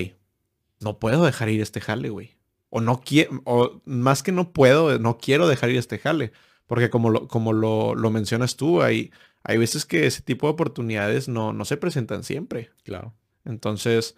no 0.79 0.99
puedo 0.99 1.25
dejar 1.25 1.49
ir 1.49 1.61
este 1.61 1.81
jale, 1.81 2.09
güey 2.09 2.37
o 2.75 2.81
no 2.81 3.01
quiero, 3.01 3.43
o 3.45 3.83
más 3.85 4.23
que 4.23 4.31
no 4.31 4.51
puedo, 4.51 4.97
no 4.97 5.19
quiero 5.19 5.47
dejar 5.47 5.69
ir 5.69 5.77
este 5.77 5.99
jale. 5.99 6.31
Porque 6.65 6.89
como 6.89 7.11
lo, 7.11 7.27
como 7.27 7.53
lo, 7.53 8.09
mencionas 8.09 8.55
tú, 8.55 8.81
hay, 8.81 9.11
hay 9.43 9.59
veces 9.59 9.85
que 9.85 10.07
ese 10.07 10.23
tipo 10.23 10.47
de 10.47 10.53
oportunidades 10.53 11.27
no, 11.27 11.53
no 11.53 11.65
se 11.65 11.77
presentan 11.77 12.23
siempre. 12.23 12.71
Claro. 12.83 13.13
Entonces, 13.45 14.15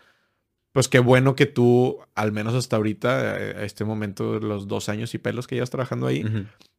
pues 0.71 0.87
qué 0.87 0.99
bueno 0.99 1.35
que 1.35 1.47
tú, 1.47 1.99
al 2.15 2.31
menos 2.31 2.53
hasta 2.53 2.77
ahorita, 2.77 3.41
eh, 3.41 3.55
a 3.57 3.63
este 3.63 3.83
momento, 3.83 4.39
los 4.39 4.69
dos 4.69 4.87
años 4.87 5.13
y 5.13 5.17
pelos 5.17 5.47
que 5.47 5.55
llevas 5.55 5.69
trabajando 5.69 6.07
ahí, 6.07 6.23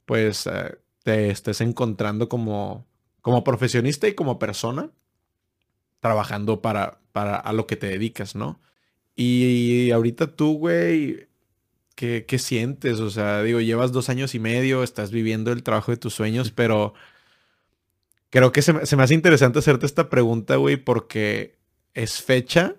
pues 0.06 0.46
eh, 0.46 0.78
te 1.02 1.30
estés 1.30 1.60
encontrando 1.60 2.28
como, 2.28 2.86
como 3.20 3.44
profesionista 3.44 4.08
y 4.08 4.14
como 4.14 4.38
persona 4.38 4.90
trabajando 6.00 6.62
para, 6.62 7.00
para 7.12 7.36
a 7.36 7.52
lo 7.52 7.66
que 7.66 7.76
te 7.76 7.88
dedicas, 7.88 8.34
¿no? 8.34 8.60
Y 9.14 9.90
ahorita 9.90 10.34
tú, 10.36 10.58
güey, 10.58 11.28
¿Qué, 11.96 12.38
sientes? 12.38 13.00
O 13.00 13.08
sea, 13.08 13.42
digo, 13.42 13.58
llevas 13.62 13.90
dos 13.90 14.10
años 14.10 14.34
y 14.34 14.38
medio, 14.38 14.82
estás 14.82 15.10
viviendo 15.10 15.50
el 15.50 15.62
trabajo 15.62 15.92
de 15.92 15.96
tus 15.96 16.12
sueños, 16.12 16.50
pero 16.50 16.92
creo 18.28 18.52
que 18.52 18.60
se, 18.60 18.74
me 18.74 19.02
hace 19.02 19.14
interesante 19.14 19.60
hacerte 19.60 19.86
esta 19.86 20.10
pregunta, 20.10 20.56
güey, 20.56 20.76
porque 20.76 21.56
es 21.94 22.20
fecha 22.20 22.76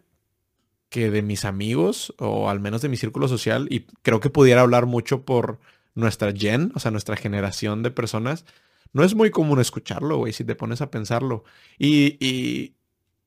que 0.89 1.09
de 1.09 1.23
mis 1.23 1.45
amigos, 1.45 2.13
o 2.19 2.47
al 2.47 2.59
menos 2.59 2.83
de 2.83 2.89
mi 2.89 2.97
círculo 2.97 3.27
social, 3.27 3.67
y 3.71 3.87
creo 4.03 4.19
que 4.19 4.29
pudiera 4.29 4.61
hablar 4.61 4.85
mucho 4.85 5.23
por 5.23 5.59
nuestra 5.97 6.31
gen, 6.31 6.71
o 6.75 6.79
sea, 6.79 6.91
nuestra 6.91 7.17
generación 7.17 7.81
de 7.81 7.91
personas, 7.91 8.45
no 8.93 9.03
es 9.03 9.15
muy 9.15 9.31
común 9.31 9.59
escucharlo, 9.59 10.17
güey, 10.17 10.31
si 10.31 10.43
te 10.43 10.55
pones 10.55 10.79
a 10.81 10.91
pensarlo. 10.91 11.43
Y, 11.77 12.17
y, 12.25 12.75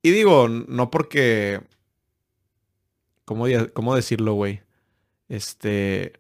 y 0.02 0.10
digo, 0.10 0.48
no 0.48 0.90
porque... 0.90 1.60
¿Cómo, 3.24 3.46
cómo 3.74 3.94
decirlo, 3.94 4.34
güey? 4.34 4.60
Este, 5.28 6.14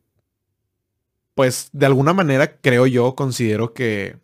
pues 1.34 1.70
de 1.72 1.86
alguna 1.86 2.12
manera 2.12 2.60
creo 2.60 2.86
yo, 2.86 3.14
considero 3.14 3.72
que, 3.72 4.16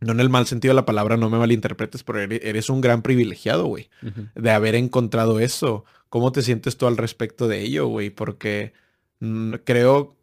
no 0.00 0.12
en 0.12 0.20
el 0.20 0.30
mal 0.30 0.46
sentido 0.46 0.72
de 0.72 0.76
la 0.76 0.86
palabra, 0.86 1.16
no 1.16 1.28
me 1.28 1.38
malinterpretes, 1.38 2.04
pero 2.04 2.20
eres 2.20 2.70
un 2.70 2.80
gran 2.80 3.02
privilegiado, 3.02 3.66
güey, 3.66 3.90
de 4.34 4.50
haber 4.50 4.74
encontrado 4.74 5.40
eso. 5.40 5.84
¿Cómo 6.08 6.32
te 6.32 6.42
sientes 6.42 6.76
tú 6.76 6.86
al 6.86 6.96
respecto 6.96 7.48
de 7.48 7.60
ello, 7.60 7.86
güey? 7.88 8.10
Porque 8.10 8.72
mm, 9.20 9.54
creo 9.64 10.17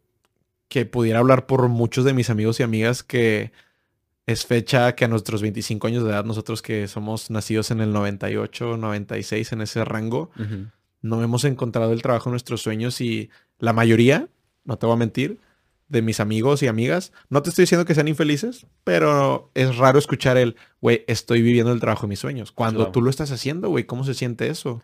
que 0.68 0.84
pudiera 0.86 1.20
hablar 1.20 1.46
por 1.46 1.68
muchos 1.68 2.04
de 2.04 2.12
mis 2.12 2.30
amigos 2.30 2.60
y 2.60 2.62
amigas 2.62 3.02
que 3.02 3.52
es 4.26 4.44
fecha 4.44 4.94
que 4.96 5.04
a 5.04 5.08
nuestros 5.08 5.40
25 5.40 5.86
años 5.86 6.02
de 6.02 6.10
edad, 6.10 6.24
nosotros 6.24 6.60
que 6.60 6.88
somos 6.88 7.30
nacidos 7.30 7.70
en 7.70 7.80
el 7.80 7.92
98, 7.92 8.76
96, 8.76 9.52
en 9.52 9.60
ese 9.60 9.84
rango, 9.84 10.30
no 11.00 11.22
hemos 11.22 11.44
encontrado 11.44 11.92
el 11.92 12.02
trabajo 12.02 12.30
de 12.30 12.32
nuestros 12.32 12.60
sueños 12.60 13.00
y 13.00 13.30
la 13.58 13.72
mayoría, 13.72 14.28
no 14.64 14.78
te 14.78 14.86
voy 14.86 14.94
a 14.94 14.98
mentir, 14.98 15.38
de 15.88 16.02
mis 16.02 16.18
amigos 16.18 16.64
y 16.64 16.66
amigas, 16.66 17.12
no 17.28 17.42
te 17.42 17.50
estoy 17.50 17.62
diciendo 17.62 17.84
que 17.84 17.94
sean 17.94 18.08
infelices, 18.08 18.66
pero 18.82 19.52
es 19.54 19.76
raro 19.76 20.00
escuchar 20.00 20.36
el, 20.36 20.56
güey, 20.80 21.04
estoy 21.06 21.42
viviendo 21.42 21.72
el 21.72 21.78
trabajo 21.78 22.02
de 22.02 22.08
mis 22.08 22.18
sueños. 22.18 22.50
Cuando 22.50 22.90
tú 22.90 23.02
lo 23.02 23.10
estás 23.10 23.30
haciendo, 23.30 23.68
güey, 23.68 23.84
¿cómo 23.84 24.02
se 24.02 24.14
siente 24.14 24.48
eso? 24.48 24.82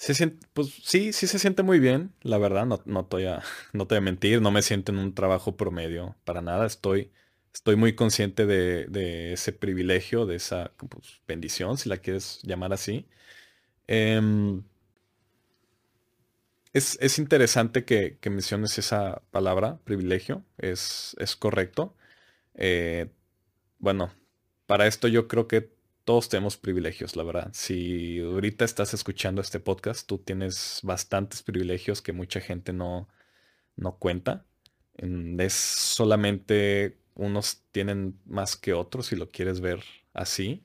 Se 0.00 0.14
siente, 0.14 0.46
pues 0.54 0.68
sí, 0.82 1.12
sí 1.12 1.26
se 1.26 1.38
siente 1.38 1.62
muy 1.62 1.78
bien, 1.78 2.14
la 2.22 2.38
verdad, 2.38 2.64
no, 2.64 2.80
no, 2.86 3.04
te 3.04 3.16
voy 3.16 3.26
a, 3.26 3.42
no 3.74 3.86
te 3.86 3.96
voy 3.96 3.98
a 3.98 4.00
mentir, 4.00 4.40
no 4.40 4.50
me 4.50 4.62
siento 4.62 4.92
en 4.92 4.98
un 4.98 5.14
trabajo 5.14 5.58
promedio, 5.58 6.16
para 6.24 6.40
nada, 6.40 6.66
estoy, 6.66 7.12
estoy 7.52 7.76
muy 7.76 7.94
consciente 7.94 8.46
de, 8.46 9.32
ese 9.34 9.52
privilegio, 9.52 10.24
de 10.24 10.36
esa 10.36 10.72
pues, 10.78 11.20
bendición, 11.28 11.76
si 11.76 11.90
la 11.90 11.98
quieres 11.98 12.40
llamar 12.44 12.72
así. 12.72 13.06
Eh, 13.88 14.62
es, 16.72 17.18
interesante 17.18 17.84
que, 17.84 18.18
menciones 18.30 18.78
esa 18.78 19.22
palabra, 19.30 19.80
privilegio, 19.84 20.44
es, 20.58 21.14
es 21.18 21.36
correcto. 21.36 21.94
Eh, 22.54 23.10
bueno, 23.78 24.12
para 24.66 24.86
esto 24.86 25.08
yo 25.08 25.28
creo 25.28 25.48
que 25.48 25.72
todos 26.10 26.28
tenemos 26.28 26.56
privilegios, 26.56 27.14
la 27.14 27.22
verdad. 27.22 27.50
Si 27.52 28.18
ahorita 28.18 28.64
estás 28.64 28.94
escuchando 28.94 29.40
este 29.40 29.60
podcast, 29.60 30.08
tú 30.08 30.18
tienes 30.18 30.80
bastantes 30.82 31.44
privilegios 31.44 32.02
que 32.02 32.12
mucha 32.12 32.40
gente 32.40 32.72
no, 32.72 33.06
no 33.76 33.96
cuenta. 33.96 34.44
Es 34.96 35.52
solamente 35.52 36.98
unos 37.14 37.62
tienen 37.70 38.18
más 38.26 38.56
que 38.56 38.72
otros, 38.72 39.06
si 39.06 39.14
lo 39.14 39.28
quieres 39.28 39.60
ver 39.60 39.84
así. 40.12 40.64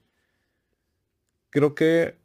Creo 1.51 1.75
que 1.75 2.17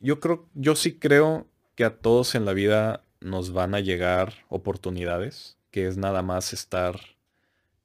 yo 0.00 0.18
creo, 0.18 0.48
yo 0.54 0.74
sí 0.74 0.98
creo 0.98 1.46
que 1.74 1.84
a 1.84 1.98
todos 1.98 2.34
en 2.34 2.46
la 2.46 2.54
vida 2.54 3.04
nos 3.20 3.52
van 3.52 3.74
a 3.74 3.80
llegar 3.80 4.46
oportunidades, 4.48 5.58
que 5.70 5.86
es 5.86 5.98
nada 5.98 6.22
más 6.22 6.54
estar 6.54 6.98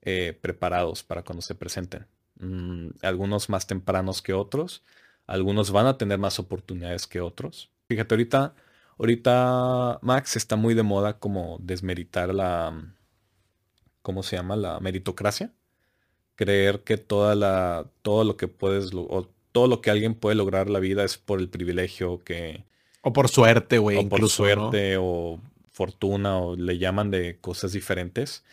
eh, 0.01 0.31
preparados 0.39 1.03
para 1.03 1.23
cuando 1.23 1.41
se 1.41 1.55
presenten. 1.55 2.07
Mm, 2.39 2.89
algunos 3.01 3.49
más 3.49 3.67
tempranos 3.67 4.21
que 4.21 4.33
otros, 4.33 4.83
algunos 5.25 5.71
van 5.71 5.87
a 5.87 5.97
tener 5.97 6.19
más 6.19 6.39
oportunidades 6.39 7.07
que 7.07 7.21
otros. 7.21 7.71
Fíjate, 7.87 8.15
ahorita, 8.15 8.55
ahorita 8.97 9.99
Max 10.01 10.35
está 10.35 10.55
muy 10.55 10.73
de 10.73 10.83
moda 10.83 11.19
como 11.19 11.57
desmeritar 11.61 12.33
la, 12.33 12.93
¿cómo 14.01 14.23
se 14.23 14.35
llama? 14.35 14.55
La 14.55 14.79
meritocracia. 14.79 15.53
Creer 16.35 16.83
que 16.83 16.97
toda 16.97 17.35
la, 17.35 17.89
todo 18.03 18.23
lo 18.23 18.37
que 18.37 18.47
puedes, 18.47 18.91
o 18.93 19.29
todo 19.51 19.67
lo 19.67 19.81
que 19.81 19.89
alguien 19.89 20.13
puede 20.13 20.35
lograr 20.35 20.67
en 20.67 20.73
la 20.73 20.79
vida 20.79 21.03
es 21.03 21.17
por 21.17 21.39
el 21.39 21.49
privilegio 21.49 22.19
que, 22.19 22.63
o 23.07 23.13
por 23.13 23.29
suerte, 23.29 23.77
güey. 23.77 23.97
O 23.97 24.09
por 24.09 24.27
suerte 24.27 24.97
o 24.99 25.39
fortuna 25.71 26.39
o 26.39 26.57
le 26.57 26.77
llaman 26.77 27.09
de 27.09 27.37
cosas 27.39 27.71
diferentes. 27.71 28.43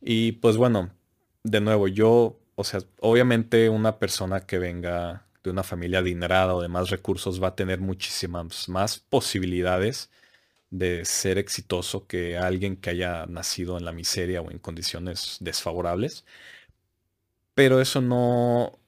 Y 0.00 0.32
pues 0.32 0.56
bueno, 0.56 0.90
de 1.42 1.60
nuevo, 1.60 1.86
yo, 1.86 2.39
o 2.60 2.64
sea, 2.64 2.80
obviamente 3.00 3.68
una 3.70 3.98
persona 3.98 4.46
que 4.46 4.58
venga 4.58 5.26
de 5.42 5.50
una 5.50 5.62
familia 5.62 6.00
adinerada 6.00 6.54
o 6.54 6.62
de 6.62 6.68
más 6.68 6.90
recursos 6.90 7.42
va 7.42 7.48
a 7.48 7.56
tener 7.56 7.80
muchísimas 7.80 8.68
más 8.68 8.98
posibilidades 8.98 10.10
de 10.70 11.04
ser 11.06 11.38
exitoso 11.38 12.06
que 12.06 12.38
alguien 12.38 12.76
que 12.76 12.90
haya 12.90 13.26
nacido 13.26 13.78
en 13.78 13.84
la 13.86 13.92
miseria 13.92 14.42
o 14.42 14.50
en 14.50 14.58
condiciones 14.58 15.38
desfavorables. 15.40 16.24
pero 17.54 17.80
eso 17.80 18.00
no 18.00 18.78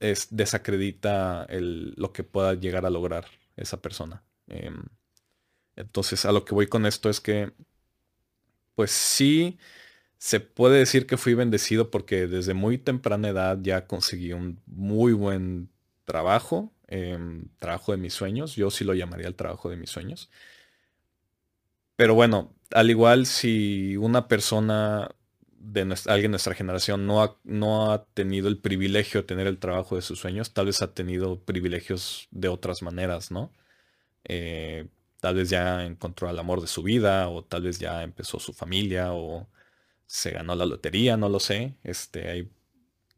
es, 0.00 0.28
desacredita 0.30 1.46
lo 1.50 2.12
que 2.12 2.24
pueda 2.24 2.54
llegar 2.54 2.86
a 2.86 2.90
lograr 2.90 3.26
esa 3.56 3.80
persona. 3.82 4.22
Em, 4.48 4.84
entonces, 5.76 6.24
a 6.26 6.32
lo 6.32 6.44
que 6.44 6.54
voy 6.54 6.68
con 6.68 6.86
esto 6.86 7.10
es 7.10 7.20
que, 7.20 7.52
pues 8.74 8.90
sí, 8.90 9.58
se 10.22 10.38
puede 10.38 10.78
decir 10.78 11.08
que 11.08 11.16
fui 11.16 11.34
bendecido 11.34 11.90
porque 11.90 12.28
desde 12.28 12.54
muy 12.54 12.78
temprana 12.78 13.30
edad 13.30 13.58
ya 13.60 13.88
conseguí 13.88 14.32
un 14.32 14.60
muy 14.66 15.14
buen 15.14 15.68
trabajo, 16.04 16.72
em, 16.86 17.48
trabajo 17.58 17.90
de 17.90 17.98
mis 17.98 18.14
sueños. 18.14 18.54
Yo 18.54 18.70
sí 18.70 18.84
lo 18.84 18.94
llamaría 18.94 19.26
el 19.26 19.34
trabajo 19.34 19.68
de 19.68 19.76
mis 19.76 19.90
sueños. 19.90 20.30
Pero 21.96 22.14
bueno, 22.14 22.54
al 22.70 22.88
igual 22.90 23.26
si 23.26 23.96
una 23.96 24.28
persona 24.28 25.10
de 25.58 25.82
alguien 26.06 26.22
de 26.22 26.28
nuestra 26.28 26.54
generación 26.54 27.04
no 27.04 27.22
ha, 27.24 27.36
no 27.42 27.90
ha 27.90 28.04
tenido 28.14 28.46
el 28.48 28.58
privilegio 28.58 29.22
de 29.22 29.26
tener 29.26 29.48
el 29.48 29.58
trabajo 29.58 29.96
de 29.96 30.02
sus 30.02 30.20
sueños, 30.20 30.54
tal 30.54 30.66
vez 30.66 30.82
ha 30.82 30.94
tenido 30.94 31.40
privilegios 31.40 32.28
de 32.30 32.46
otras 32.46 32.82
maneras, 32.82 33.32
¿no? 33.32 33.52
Eh, 34.24 34.88
tal 35.20 35.34
vez 35.36 35.50
ya 35.50 35.84
encontró 35.84 36.30
el 36.30 36.38
amor 36.38 36.60
de 36.60 36.68
su 36.68 36.84
vida, 36.84 37.28
o 37.28 37.44
tal 37.44 37.62
vez 37.62 37.80
ya 37.80 38.04
empezó 38.04 38.38
su 38.38 38.52
familia, 38.52 39.12
o 39.12 39.48
se 40.12 40.30
ganó 40.30 40.54
la 40.54 40.66
lotería, 40.66 41.16
no 41.16 41.28
lo 41.28 41.40
sé. 41.40 41.76
Este, 41.84 42.28
hay, 42.28 42.50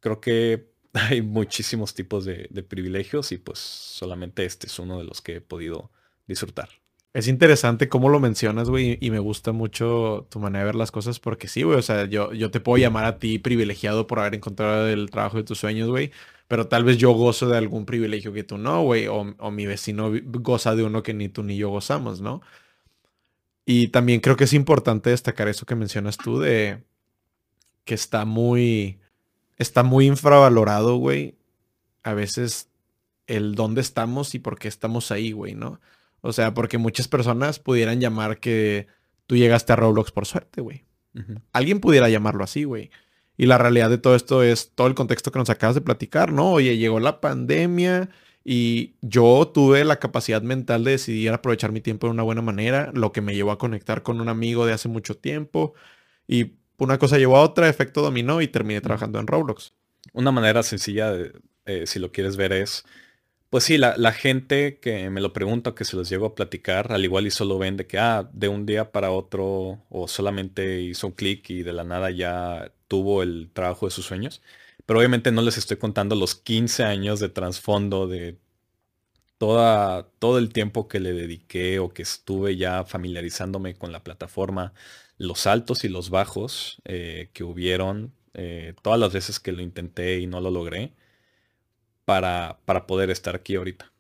creo 0.01 0.21
que 0.21 0.73
hay 0.93 1.23
muchísimos 1.23 1.95
tipos 1.95 2.25
de 2.25 2.63
privilegios 2.63 3.33
y 3.33 3.39
pues 3.39 3.59
solamente 3.59 4.45
este 4.45 4.67
es 4.69 4.79
uno 4.79 4.99
de 4.99 5.05
los 5.05 5.21
que 5.21 5.37
he 5.37 5.41
podido 5.41 5.91
disfrutar. 6.27 6.69
Es 7.15 7.29
interesante 7.29 7.89
cómo 7.89 8.09
lo 8.09 8.19
mencionas, 8.19 8.69
güey, 8.69 8.99
y 9.01 9.13
me 9.13 9.21
gusta 9.21 9.53
mucho 9.53 10.27
tu 10.31 10.41
manera 10.41 10.65
de 10.65 10.67
ver 10.67 10.75
las 10.75 10.91
cosas 10.91 11.21
porque 11.21 11.47
sí, 11.47 11.63
güey, 11.63 11.79
o 11.79 11.83
sea, 11.83 12.07
yo, 12.07 12.33
yo 12.33 12.51
te 12.51 12.59
puedo 12.59 12.77
llamar 12.77 13.05
a 13.05 13.19
ti 13.21 13.39
privilegiado 13.39 14.09
por 14.09 14.19
haber 14.19 14.35
encontrado 14.35 14.89
el 14.89 15.11
trabajo 15.11 15.37
de 15.37 15.45
tus 15.45 15.59
sueños, 15.59 15.89
güey, 15.89 16.11
pero 16.49 16.67
tal 16.67 16.83
vez 16.83 16.99
yo 16.99 17.13
gozo 17.13 17.49
de 17.49 17.57
algún 17.57 17.87
privilegio 17.87 18.33
que 18.33 18.43
tú 18.43 18.59
no, 18.59 18.83
güey, 18.83 19.07
o, 19.07 19.33
o, 19.39 19.51
mi 19.53 19.65
vecino 19.65 20.11
goza 20.25 20.75
de 20.75 20.83
uno 20.83 21.05
que 21.05 21.15
ni 21.15 21.29
tú 21.29 21.45
ni 21.45 21.57
yo 21.57 21.71
gozamos, 21.71 22.21
¿no? 22.21 22.41
Y 23.67 23.89
también 23.89 24.21
creo 24.21 24.37
que 24.37 24.45
es 24.45 24.53
importante 24.53 25.11
destacar 25.11 25.49
eso 25.49 25.67
que 25.67 25.75
mencionas 25.75 26.17
tú 26.17 26.39
de 26.39 26.85
que 27.85 27.95
está 27.95 28.25
muy, 28.25 29.01
está 29.57 29.83
muy 29.83 30.07
infravalorado, 30.07 30.97
güey, 30.97 31.37
a 32.03 32.13
veces 32.15 32.69
el 33.27 33.55
dónde 33.55 33.81
estamos 33.81 34.35
y 34.35 34.39
por 34.39 34.59
qué 34.59 34.69
estamos 34.69 35.11
ahí, 35.11 35.33
güey, 35.33 35.55
¿no? 35.55 35.81
O 36.21 36.33
sea, 36.33 36.55
porque 36.55 36.79
muchas 36.79 37.09
personas 37.09 37.59
pudieran 37.59 38.01
llamar 38.01 38.39
que 38.39 38.87
tú 39.27 39.37
llegaste 39.37 39.73
a 39.73 39.77
Roblox 39.77 40.11
por 40.11 40.27
suerte, 40.27 40.61
güey. 40.61 40.85
Alguien 41.53 41.81
pudiera 41.81 42.09
llamarlo 42.09 42.43
así, 42.43 42.65
güey. 42.65 42.91
Y 43.37 43.47
la 43.47 43.57
realidad 43.57 43.89
de 43.89 43.99
todo 43.99 44.17
esto 44.17 44.43
es 44.43 44.73
todo 44.75 44.87
el 44.87 44.95
contexto 44.95 45.31
que 45.31 45.39
nos 45.39 45.51
acabas 45.51 45.75
de 45.75 45.81
platicar, 45.81 46.33
¿no? 46.33 46.53
Oye, 46.53 46.77
llegó 46.77 46.99
la 47.01 47.21
pandemia 47.21 48.11
y 48.45 48.95
yo 49.01 49.51
tuve 49.53 49.85
la 49.85 49.99
capacidad 49.99 50.43
mental 50.43 50.85
de 50.85 50.93
decidir 50.93 51.31
aprovechar 51.33 51.73
mi 51.73 51.81
tiempo 51.81 52.07
de 52.07 52.13
una 52.13 52.23
buena 52.23 52.43
manera, 52.43 52.91
lo 52.95 53.13
que 53.13 53.23
me 53.23 53.35
llevó 53.35 53.53
a 53.53 53.59
conectar 53.59 54.03
con 54.03 54.21
un 54.21 54.29
amigo 54.29 54.67
de 54.67 54.75
hace 54.75 54.89
mucho 54.89 55.17
tiempo. 55.17 55.75
Y 56.29 56.55
una 56.79 56.99
cosa 56.99 57.19
llevó 57.19 57.37
a 57.39 57.43
otra, 57.43 57.69
efecto 57.69 58.03
dominó 58.03 58.43
y 58.43 58.49
terminé 58.49 58.81
trabajando 58.81 59.19
en 59.21 59.27
Roblox. 59.27 59.75
Una 60.13 60.33
manera 60.33 60.63
sencilla, 60.63 61.13
eh, 61.67 61.87
si 61.87 61.99
lo 61.99 62.13
quieres 62.13 62.37
ver, 62.37 62.53
es 62.53 62.85
pues 63.55 63.63
sí, 63.63 63.79
la, 63.79 63.95
gente 64.13 64.81
que 64.81 65.11
me 65.11 65.21
lo 65.21 65.33
pregunta, 65.33 65.77
que 65.77 65.85
se 65.85 65.95
los 65.97 66.09
llego 66.09 66.27
a 66.27 66.35
platicar, 66.35 66.91
al 66.93 67.05
igual 67.05 67.29
y 67.29 67.31
solo 67.31 67.57
ven 67.57 67.77
de 67.77 67.87
que, 67.87 67.99
ah, 68.01 68.29
de 68.33 68.49
un 68.49 68.67
día 68.67 68.91
para 68.91 69.13
otro, 69.13 69.81
o 69.91 70.09
solamente 70.09 70.81
hizo 70.81 71.07
un 71.07 71.13
clic 71.13 71.49
y 71.51 71.63
de 71.63 71.73
la 71.73 71.85
nada 71.85 72.11
ya 72.11 72.73
tuvo 72.89 73.23
el 73.23 73.51
trabajo 73.53 73.87
de 73.87 73.93
sus 73.93 74.07
sueños. 74.07 74.43
Pero 74.87 74.99
obviamente 74.99 75.33
no 75.33 75.43
les 75.43 75.59
estoy 75.59 75.79
contando 75.79 76.15
los 76.15 76.35
15 76.35 76.85
años 76.85 77.21
de 77.21 77.29
trasfondo 77.29 78.07
de 78.07 78.39
toda, 79.39 80.09
todo 80.19 80.39
el 80.39 80.53
tiempo 80.53 80.89
que 80.89 81.01
le 81.01 81.13
dediqué 81.13 81.79
o 81.79 81.93
que 81.93 82.03
estuve 82.03 82.57
ya 82.57 82.85
familiarizándome 82.85 83.75
con 83.75 83.93
la 83.93 84.05
plataforma, 84.05 84.73
los 85.19 85.47
altos 85.47 85.85
y 85.85 85.89
los 85.89 86.11
bajos 86.11 86.81
eh, 86.85 87.31
que 87.33 87.45
hubieron, 87.45 88.13
eh, 88.35 88.75
todas 88.83 88.99
las 88.99 89.13
veces 89.13 89.41
que 89.41 89.53
lo 89.53 89.63
intenté 89.63 90.19
y 90.21 90.27
no 90.27 90.41
lo 90.41 90.51
logré 90.51 90.93
para, 92.05 92.59
para 92.65 92.87
poder 92.87 93.11
estar 93.11 93.35
aquí 93.37 93.57
ahorita. 93.57 93.93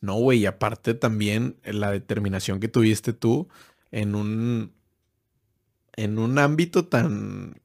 No, 0.00 0.16
güey, 0.16 0.40
y 0.40 0.46
aparte 0.46 0.94
también 0.94 1.56
la 1.64 1.90
determinación 1.90 2.60
que 2.60 2.68
tuviste 2.68 3.12
tú 3.12 3.48
en 3.90 4.14
un, 4.14 4.72
en 5.96 6.18
un 6.18 6.38
ámbito 6.38 6.86
tan, 6.86 7.60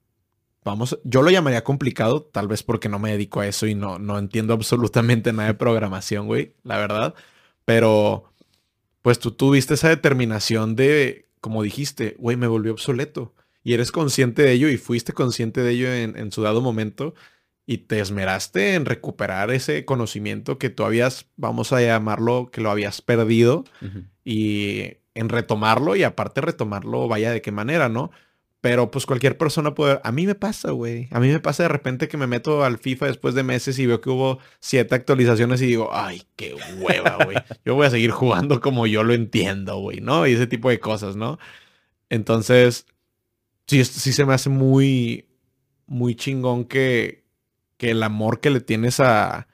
vamos, 0.64 1.00
yo 1.04 1.22
lo 1.22 1.30
llamaría 1.32 1.64
complicado, 1.64 2.24
tal 2.24 2.48
vez 2.48 2.64
porque 2.64 2.90
no 2.90 3.00
me 3.00 3.12
dedico 3.12 3.40
a 3.42 3.48
eso 3.48 3.68
y 3.68 3.76
no, 3.76 4.00
no 4.00 4.18
entiendo 4.20 4.54
absolutamente 4.54 5.34
nada 5.34 5.50
de 5.50 5.54
programación, 5.56 6.28
güey, 6.28 6.54
la 6.64 6.78
verdad. 6.78 7.16
Pero, 7.66 8.26
pues 9.02 9.20
tú 9.20 9.32
tuviste 9.32 9.76
esa 9.76 9.90
determinación 9.90 10.76
de, 10.76 11.28
como 11.42 11.64
dijiste, 11.64 12.16
güey, 12.20 12.38
me 12.38 12.48
volvió 12.48 12.74
obsoleto. 12.74 13.34
Y 13.64 13.74
eres 13.74 13.92
consciente 13.92 14.42
de 14.42 14.54
ello 14.54 14.70
y 14.70 14.78
fuiste 14.78 15.14
consciente 15.14 15.62
de 15.62 15.72
ello 15.72 15.94
en, 15.94 16.18
en 16.18 16.32
su 16.32 16.42
dado 16.42 16.62
momento 16.62 17.14
y 17.66 17.80
te 17.80 18.00
esmeraste 18.00 18.76
en 18.76 18.86
recuperar 18.86 19.52
ese 19.52 19.86
conocimiento 19.86 20.58
que 20.58 20.70
tú 20.70 20.84
habías, 20.84 21.28
vamos 21.38 21.72
a 21.72 21.82
llamarlo, 21.82 22.50
que 22.52 22.60
lo 22.60 22.72
habías 22.72 23.02
perdido 23.02 23.64
y 24.26 24.98
en 25.14 25.30
retomarlo 25.30 25.96
y 25.96 26.04
aparte 26.04 26.42
retomarlo, 26.42 27.08
vaya 27.08 27.32
de 27.32 27.42
qué 27.42 27.52
manera, 27.52 27.88
¿no? 27.88 28.12
Pero 28.62 28.92
pues 28.92 29.08
cualquier 29.08 29.38
persona 29.38 29.74
puede... 29.74 30.00
A 30.04 30.12
mí 30.12 30.28
me 30.28 30.36
pasa, 30.36 30.72
güey. 30.72 31.08
A 31.12 31.20
mí 31.20 31.30
me 31.30 31.40
pasa 31.40 31.64
de 31.64 31.70
repente 31.70 32.08
que 32.08 32.18
me 32.18 32.28
meto 32.28 32.64
al 32.64 32.78
FIFA 32.78 33.08
después 33.08 33.34
de 33.34 33.42
meses 33.42 33.80
y 33.80 33.88
veo 33.88 34.02
que 34.02 34.12
hubo 34.12 34.38
siete 34.60 34.94
actualizaciones 34.94 35.62
y 35.62 35.66
digo, 35.66 35.90
ay, 35.92 36.24
qué 36.36 36.56
hueva, 36.78 37.18
güey. 37.26 37.38
Yo 37.66 37.74
voy 37.74 37.88
a 37.88 37.90
seguir 37.90 38.12
jugando 38.12 38.62
como 38.62 38.86
yo 38.86 39.04
lo 39.04 39.14
entiendo, 39.14 39.80
güey, 39.80 40.00
¿no? 40.00 40.28
Y 40.28 40.34
ese 40.34 40.46
tipo 40.46 40.70
de 40.70 40.80
cosas, 40.80 41.16
¿no? 41.16 41.40
Entonces, 42.10 42.86
sí, 43.66 43.84
sí 43.84 44.14
se 44.14 44.26
me 44.26 44.36
hace 44.36 44.50
muy, 44.50 45.26
muy 45.88 46.16
chingón 46.16 46.66
que, 46.66 47.26
que 47.78 47.92
el 47.92 48.04
amor 48.04 48.42
que 48.42 48.52
le 48.52 48.62
tienes 48.62 49.00
a, 49.00 49.48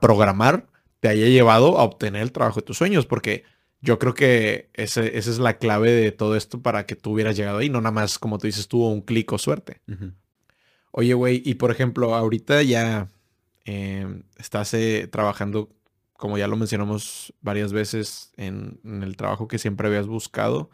programar 0.00 0.66
te 1.00 1.08
haya 1.08 1.26
llevado 1.26 1.78
a 1.78 1.84
obtener 1.84 2.22
el 2.22 2.30
trabajo 2.32 2.60
de 2.60 2.66
tus 2.66 2.76
sueños, 2.76 3.06
porque 3.06 3.44
yo 3.82 3.98
creo 3.98 4.14
que 4.14 4.70
esa 4.74 5.04
es 5.04 5.38
la 5.38 5.58
clave 5.58 5.90
de 5.90 6.12
todo 6.12 6.36
esto 6.36 6.62
para 6.62 6.86
que 6.86 6.94
tú 6.94 7.10
hubieras 7.12 7.36
llegado 7.36 7.58
ahí, 7.58 7.68
no 7.68 7.80
nada 7.80 7.90
más, 7.90 8.18
como 8.18 8.38
tú 8.38 8.46
dices, 8.46 8.68
tuvo 8.68 8.88
un 8.88 9.02
clic 9.02 9.30
o 9.32 9.38
suerte. 9.38 9.82
Oye, 10.92 11.14
güey, 11.14 11.42
y 11.44 11.54
por 11.54 11.72
ejemplo, 11.72 12.14
ahorita 12.14 12.62
ya 12.62 13.08
em, 13.64 14.22
estás 14.38 14.72
eh, 14.74 15.08
trabajando, 15.10 15.68
como 16.12 16.38
ya 16.38 16.46
lo 16.46 16.56
mencionamos 16.56 17.34
varias 17.40 17.72
veces, 17.72 18.32
en, 18.36 18.78
el 18.84 19.16
trabajo 19.16 19.48
que 19.48 19.58
siempre 19.58 19.88
habías 19.88 20.06
buscado. 20.06 20.70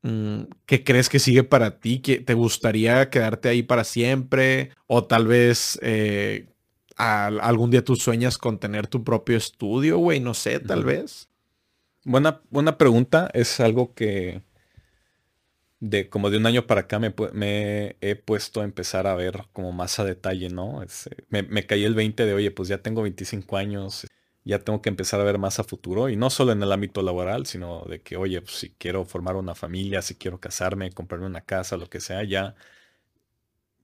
Mm, 0.00 0.44
¿Qué 0.64 0.84
crees 0.84 1.10
que 1.10 1.18
sigue 1.18 1.44
para 1.44 1.80
ti? 1.80 1.98
¿Te 1.98 2.32
gustaría 2.32 3.10
quedarte 3.10 3.50
ahí 3.50 3.62
para 3.62 3.84
siempre? 3.84 4.70
O 4.86 5.04
tal 5.04 5.26
vez 5.26 5.78
eh, 5.82 6.48
algún 6.96 7.70
día 7.70 7.84
tú 7.84 7.94
sueñas 7.96 8.38
con 8.38 8.58
tener 8.58 8.86
tu 8.86 9.04
propio 9.04 9.36
estudio, 9.36 9.98
güey, 9.98 10.20
no 10.20 10.32
sé, 10.32 10.60
tal 10.60 10.84
vez. 10.84 11.29
Buena, 12.04 12.42
buena 12.50 12.76
pregunta. 12.78 13.30
Es 13.34 13.58
algo 13.60 13.94
que 13.94 14.42
de 15.80 16.10
como 16.10 16.30
de 16.30 16.36
un 16.38 16.46
año 16.46 16.66
para 16.66 16.82
acá 16.82 16.98
me, 16.98 17.14
me 17.32 17.96
he 18.00 18.14
puesto 18.16 18.60
a 18.60 18.64
empezar 18.64 19.06
a 19.06 19.14
ver 19.14 19.44
como 19.52 19.72
más 19.72 19.98
a 19.98 20.04
detalle, 20.04 20.50
¿no? 20.50 20.82
me, 21.28 21.42
me 21.42 21.66
caí 21.66 21.84
el 21.84 21.94
20 21.94 22.26
de, 22.26 22.34
oye, 22.34 22.50
pues 22.50 22.68
ya 22.68 22.78
tengo 22.82 23.02
25 23.02 23.56
años 23.56 24.06
ya 24.44 24.58
tengo 24.58 24.80
que 24.82 24.88
empezar 24.88 25.20
a 25.20 25.24
ver 25.24 25.38
más 25.38 25.58
a 25.58 25.64
futuro 25.64 26.08
y 26.08 26.16
no 26.16 26.30
solo 26.30 26.52
en 26.52 26.62
el 26.62 26.72
ámbito 26.72 27.02
laboral, 27.02 27.44
sino 27.46 27.84
de 27.84 28.00
que, 28.02 28.16
oye, 28.16 28.40
pues, 28.40 28.54
si 28.56 28.70
quiero 28.70 29.04
formar 29.04 29.36
una 29.36 29.54
familia, 29.54 30.00
si 30.02 30.14
quiero 30.16 30.40
casarme, 30.40 30.92
comprarme 30.92 31.26
una 31.26 31.42
casa, 31.42 31.76
lo 31.76 31.90
que 31.90 32.00
sea, 32.00 32.24
ya, 32.24 32.54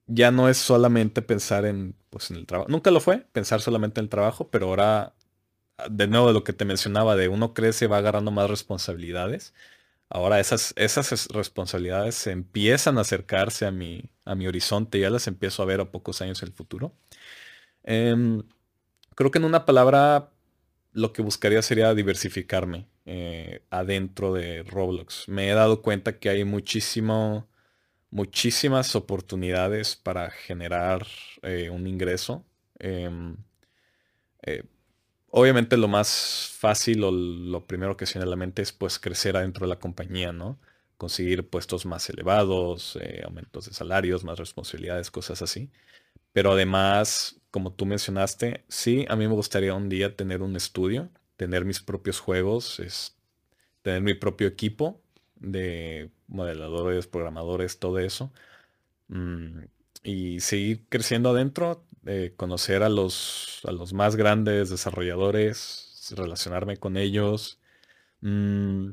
ya 0.06 0.30
no 0.30 0.48
es 0.48 0.56
solamente 0.58 1.22
pensar 1.22 1.64
en, 1.64 1.96
pues, 2.10 2.30
en 2.30 2.36
el 2.38 2.46
trabajo. 2.46 2.70
Nunca 2.70 2.90
lo 2.90 3.00
fue, 3.00 3.26
pensar 3.32 3.60
solamente 3.60 4.00
en 4.00 4.04
el 4.04 4.10
trabajo, 4.10 4.50
pero 4.50 4.68
ahora, 4.68 5.14
de 5.90 6.06
nuevo 6.08 6.32
lo 6.32 6.44
que 6.44 6.52
te 6.52 6.64
mencionaba, 6.64 7.16
de 7.16 7.28
uno 7.28 7.54
crece, 7.54 7.86
va 7.86 7.98
agarrando 7.98 8.30
más 8.30 8.50
responsabilidades. 8.50 9.54
Ahora 10.08 10.40
esas, 10.40 10.72
esas 10.76 11.28
responsabilidades 11.28 12.26
empiezan 12.28 12.98
a 12.98 13.02
acercarse 13.02 13.66
a 13.66 13.72
mi, 13.72 14.10
a 14.24 14.34
mi 14.36 14.46
horizonte, 14.46 15.00
ya 15.00 15.10
las 15.10 15.26
empiezo 15.26 15.62
a 15.62 15.66
ver 15.66 15.80
a 15.80 15.90
pocos 15.90 16.22
años 16.22 16.42
en 16.42 16.48
el 16.48 16.54
futuro. 16.54 16.94
Em, 17.84 18.42
creo 19.14 19.30
que 19.30 19.38
en 19.38 19.44
una 19.44 19.64
palabra 19.66 20.30
lo 20.92 21.12
que 21.12 21.22
buscaría 21.22 21.62
sería 21.62 21.94
diversificarme 21.94 22.88
eh, 23.06 23.62
adentro 23.70 24.32
de 24.34 24.62
Roblox. 24.64 25.28
Me 25.28 25.50
he 25.50 25.54
dado 25.54 25.82
cuenta 25.82 26.18
que 26.18 26.30
hay 26.30 26.44
muchísimo, 26.44 27.48
muchísimas 28.10 28.96
oportunidades 28.96 29.96
para 29.96 30.30
generar 30.30 31.06
eh, 31.42 31.70
un 31.70 31.86
ingreso. 31.86 32.44
Em, 32.78 33.36
eh, 34.42 34.64
obviamente 35.36 35.76
lo 35.76 35.86
más 35.88 36.50
fácil 36.58 37.04
o 37.04 37.10
lo 37.10 37.66
primero 37.66 37.96
que 37.96 38.06
se 38.06 38.14
viene 38.14 38.26
a 38.26 38.30
la 38.30 38.36
mente 38.36 38.62
es 38.62 38.72
pues 38.72 38.98
crecer 38.98 39.36
adentro 39.36 39.66
de 39.66 39.68
la 39.70 39.78
compañía, 39.78 40.32
¿no? 40.32 40.58
Conseguir 40.96 41.48
puestos 41.50 41.84
más 41.84 42.08
elevados, 42.08 42.98
aumentos 43.22 43.66
de 43.66 43.74
salarios, 43.74 44.24
más 44.24 44.38
responsabilidades, 44.38 45.10
cosas 45.10 45.42
así. 45.42 45.70
Pero 46.32 46.52
además, 46.52 47.40
como 47.50 47.72
tú 47.74 47.86
mencionaste, 47.86 48.64
sí, 48.68 49.06
a 49.08 49.16
mí 49.16 49.28
me 49.28 49.34
gustaría 49.34 49.74
un 49.74 49.88
día 49.90 50.16
tener 50.16 50.42
un 50.42 50.56
estudio, 50.56 51.10
tener 51.36 51.64
mis 51.66 51.80
propios 51.80 52.20
juegos, 52.20 52.80
es, 52.80 53.16
tener 53.82 54.02
mi 54.02 54.14
propio 54.14 54.48
equipo 54.48 55.02
de 55.36 56.10
modeladores, 56.28 57.06
programadores, 57.08 57.78
todo 57.80 57.98
eso. 58.00 58.32
Mm, 59.08 59.64
y 60.04 60.40
seguir 60.40 60.86
creciendo 60.88 61.30
adentro, 61.30 61.85
eh, 62.06 62.34
conocer 62.36 62.82
a 62.82 62.88
los, 62.88 63.60
a 63.64 63.72
los 63.72 63.92
más 63.92 64.16
grandes 64.16 64.70
desarrolladores, 64.70 66.12
relacionarme 66.16 66.76
con 66.76 66.96
ellos. 66.96 67.58
Mm, 68.20 68.90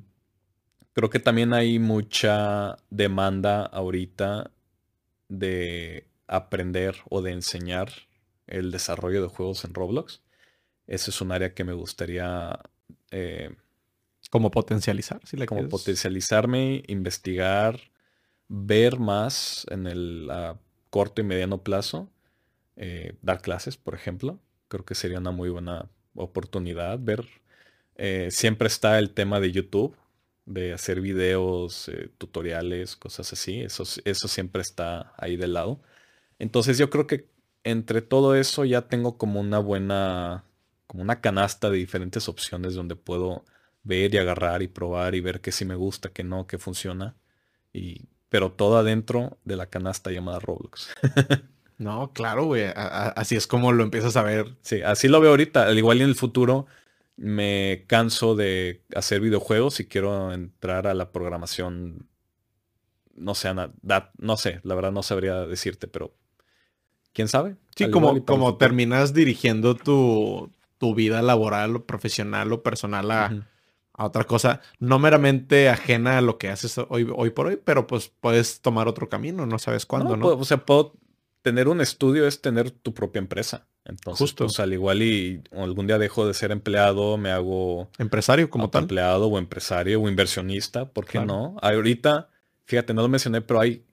creo 0.94 1.10
que 1.10 1.20
también 1.20 1.54
hay 1.54 1.80
mucha 1.80 2.78
demanda 2.90 3.66
ahorita 3.66 4.52
de 5.30 6.08
aprender 6.28 6.96
o 7.10 7.22
de 7.22 7.32
enseñar 7.32 7.92
el 8.48 8.72
desarrollo 8.72 9.22
de 9.22 9.30
juegos 9.30 9.64
en 9.66 9.74
Roblox. 9.74 10.22
Ese 10.88 11.12
es 11.12 11.22
un 11.22 11.32
área 11.32 11.54
que 11.54 11.64
me 11.64 11.74
gustaría... 11.74 12.60
Eh, 13.12 13.56
como 14.30 14.50
potencializar, 14.50 15.22
si 15.26 15.38
le 15.38 15.46
Como 15.46 15.70
potencializarme, 15.70 16.84
investigar, 16.88 17.80
ver 18.48 18.98
más 18.98 19.68
en 19.70 19.86
el 19.86 20.28
corto 20.90 21.22
y 21.22 21.24
mediano 21.24 21.62
plazo, 21.62 22.10
eh, 22.76 23.16
dar 23.22 23.42
clases, 23.42 23.78
por 23.78 23.96
ejemplo. 23.96 24.40
Creo 24.68 24.86
que 24.86 24.96
sería 24.96 25.20
una 25.20 25.32
muy 25.32 25.50
buena 25.50 25.90
oportunidad. 26.16 27.00
Ver, 27.00 27.28
eh, 27.96 28.30
siempre 28.32 28.68
está 28.68 29.00
el 29.00 29.12
tema 29.12 29.40
de 29.40 29.52
YouTube, 29.52 29.96
de 30.46 30.74
hacer 30.74 31.02
videos, 31.02 31.92
tutoriales, 32.18 32.96
cosas 32.96 33.32
así. 33.34 33.62
Eso, 33.62 33.84
eso 34.06 34.28
siempre 34.28 34.62
está 34.62 35.14
ahí 35.18 35.38
de 35.38 35.48
lado. 35.48 35.82
Entonces 36.40 36.78
yo 36.78 36.90
creo 36.90 37.08
que 37.08 37.30
entre 37.64 38.02
todo 38.02 38.36
eso 38.36 38.66
ya 38.66 38.84
tengo 38.88 39.18
como 39.18 39.40
una 39.40 39.60
buena, 39.60 40.46
como 40.88 41.04
una 41.04 41.22
canasta 41.22 41.70
de 41.70 41.78
diferentes 41.78 42.28
opciones 42.30 42.74
donde 42.76 42.96
puedo 42.96 43.46
ver 43.84 44.14
y 44.14 44.18
agarrar 44.18 44.62
y 44.64 44.68
probar 44.68 45.16
y 45.16 45.22
ver 45.22 45.42
qué 45.42 45.52
sí 45.52 45.66
me 45.66 45.76
gusta, 45.76 46.10
qué 46.10 46.24
no, 46.24 46.48
qué 46.48 46.58
funciona. 46.58 47.16
Y, 47.74 48.08
pero 48.30 48.52
todo 48.54 48.78
adentro 48.78 49.38
de 49.46 49.56
la 49.58 49.68
canasta 49.68 50.12
llamada 50.12 50.40
Roblox. 50.40 50.94
no, 51.84 52.12
claro, 52.14 52.46
güey. 52.46 52.66
Así 52.76 53.36
es 53.36 53.48
como 53.48 53.72
lo 53.72 53.84
empiezas 53.84 54.16
a 54.16 54.24
ver. 54.24 54.56
Sí, 54.62 54.82
así 54.82 55.08
lo 55.08 55.20
veo 55.20 55.32
ahorita. 55.32 55.68
Al 55.68 55.78
igual 55.78 55.98
y 56.00 56.02
en 56.04 56.10
el 56.10 56.16
futuro 56.16 56.66
me 57.16 57.86
canso 57.88 58.36
de 58.36 58.84
hacer 58.96 59.22
videojuegos 59.22 59.80
y 59.80 59.86
quiero 59.86 60.34
entrar 60.34 60.88
a 60.88 60.94
la 60.94 61.12
programación. 61.12 62.08
No 63.16 63.36
sé, 63.36 63.54
no 64.18 64.38
sé, 64.38 64.60
la 64.64 64.76
verdad 64.76 64.92
no 64.92 65.04
sabría 65.04 65.46
decirte, 65.46 65.88
pero 65.88 66.16
quién 67.14 67.28
sabe. 67.28 67.58
Sí, 67.76 67.92
como, 67.92 68.26
como 68.26 68.58
terminas 68.58 69.14
dirigiendo 69.14 69.76
tu, 69.76 70.52
vida 70.96 71.22
laboral 71.22 71.78
o 71.78 71.86
profesional 71.86 72.52
o 72.52 72.64
personal 72.64 73.12
a, 73.12 73.48
otra 73.96 74.24
cosa, 74.24 74.62
no 74.80 74.98
meramente 74.98 75.70
ajena 75.70 76.18
a 76.18 76.22
lo 76.22 76.40
que 76.40 76.50
haces 76.50 76.78
hoy, 76.90 77.08
hoy 77.16 77.30
por 77.30 77.48
hoy, 77.48 77.60
pero 77.64 77.86
pues 77.86 78.12
puedes 78.20 78.60
tomar 78.60 78.88
otro 78.88 79.08
camino, 79.08 79.46
no 79.46 79.60
sabes 79.60 79.86
cuándo, 79.86 80.18
¿no? 80.18 80.28
o 80.28 80.46
sea, 80.46 80.58
puedo 80.66 80.94
tener 81.44 81.68
un 81.68 81.82
estudio 81.82 82.28
es 82.28 82.42
tener 82.42 82.72
tu 82.72 82.94
propia 82.94 83.20
empresa. 83.20 83.68
Entonces, 83.86 84.18
Justo. 84.18 84.46
Pues, 84.46 84.60
al 84.60 84.74
igual 84.74 85.04
y 85.04 85.44
algún 85.52 85.86
día 85.86 86.00
dejo 86.00 86.26
de 86.26 86.34
ser 86.34 86.52
empleado, 86.52 87.18
me 87.18 87.30
hago 87.32 87.90
empresario 88.00 88.50
como 88.50 88.70
tal. 88.70 88.84
Empleado 88.84 89.28
o 89.28 89.38
empresario 89.38 90.02
o 90.02 90.10
inversionista, 90.10 90.90
¿por 90.90 91.06
qué 91.06 91.20
no? 91.20 91.58
Ahorita, 91.62 92.30
fíjate, 92.66 92.94
no 92.94 93.02
lo 93.04 93.10
mencioné, 93.10 93.42
pero 93.42 93.60
hay, 93.60 93.86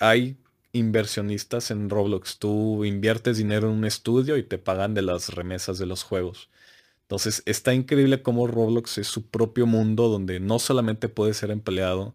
hay 0.00 0.36
inversionistas 0.72 1.70
en 1.70 1.88
Roblox. 1.88 2.38
Tú 2.38 2.84
inviertes 2.84 3.38
dinero 3.38 3.68
en 3.68 3.76
un 3.76 3.84
estudio 3.84 4.36
y 4.36 4.42
te 4.42 4.58
pagan 4.58 4.92
de 4.94 5.02
las 5.02 5.30
remesas 5.30 5.78
de 5.78 5.86
los 5.86 6.02
juegos. 6.02 6.50
Entonces 7.02 7.42
está 7.46 7.72
increíble 7.72 8.22
cómo 8.22 8.48
Roblox 8.48 8.98
es 8.98 9.06
su 9.06 9.28
propio 9.28 9.66
mundo 9.66 10.08
donde 10.08 10.40
no 10.40 10.58
solamente 10.58 11.08
puede 11.08 11.32
ser 11.32 11.50
empleado, 11.50 12.14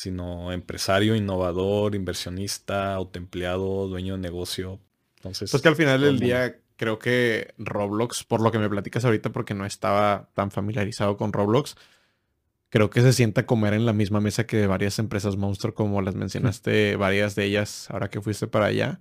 sino 0.00 0.50
empresario, 0.50 1.14
innovador, 1.14 1.94
inversionista, 1.94 2.94
autoempleado, 2.94 3.86
dueño 3.86 4.14
de 4.14 4.20
negocio. 4.22 4.80
Entonces, 5.16 5.50
pues 5.50 5.62
que 5.62 5.68
al 5.68 5.76
final 5.76 6.00
del 6.00 6.18
día 6.18 6.56
creo 6.76 6.98
que 6.98 7.52
Roblox, 7.58 8.24
por 8.24 8.40
lo 8.40 8.50
que 8.50 8.58
me 8.58 8.70
platicas 8.70 9.04
ahorita, 9.04 9.30
porque 9.30 9.52
no 9.52 9.66
estaba 9.66 10.30
tan 10.32 10.50
familiarizado 10.50 11.18
con 11.18 11.34
Roblox, 11.34 11.76
creo 12.70 12.88
que 12.88 13.02
se 13.02 13.12
sienta 13.12 13.42
a 13.42 13.46
comer 13.46 13.74
en 13.74 13.84
la 13.84 13.92
misma 13.92 14.22
mesa 14.22 14.46
que 14.46 14.66
varias 14.66 14.98
empresas 14.98 15.36
monstruo, 15.36 15.74
como 15.74 16.00
las 16.00 16.14
mencionaste, 16.14 16.96
varias 16.96 17.34
de 17.34 17.44
ellas 17.44 17.90
ahora 17.90 18.08
que 18.08 18.22
fuiste 18.22 18.46
para 18.46 18.66
allá. 18.66 19.00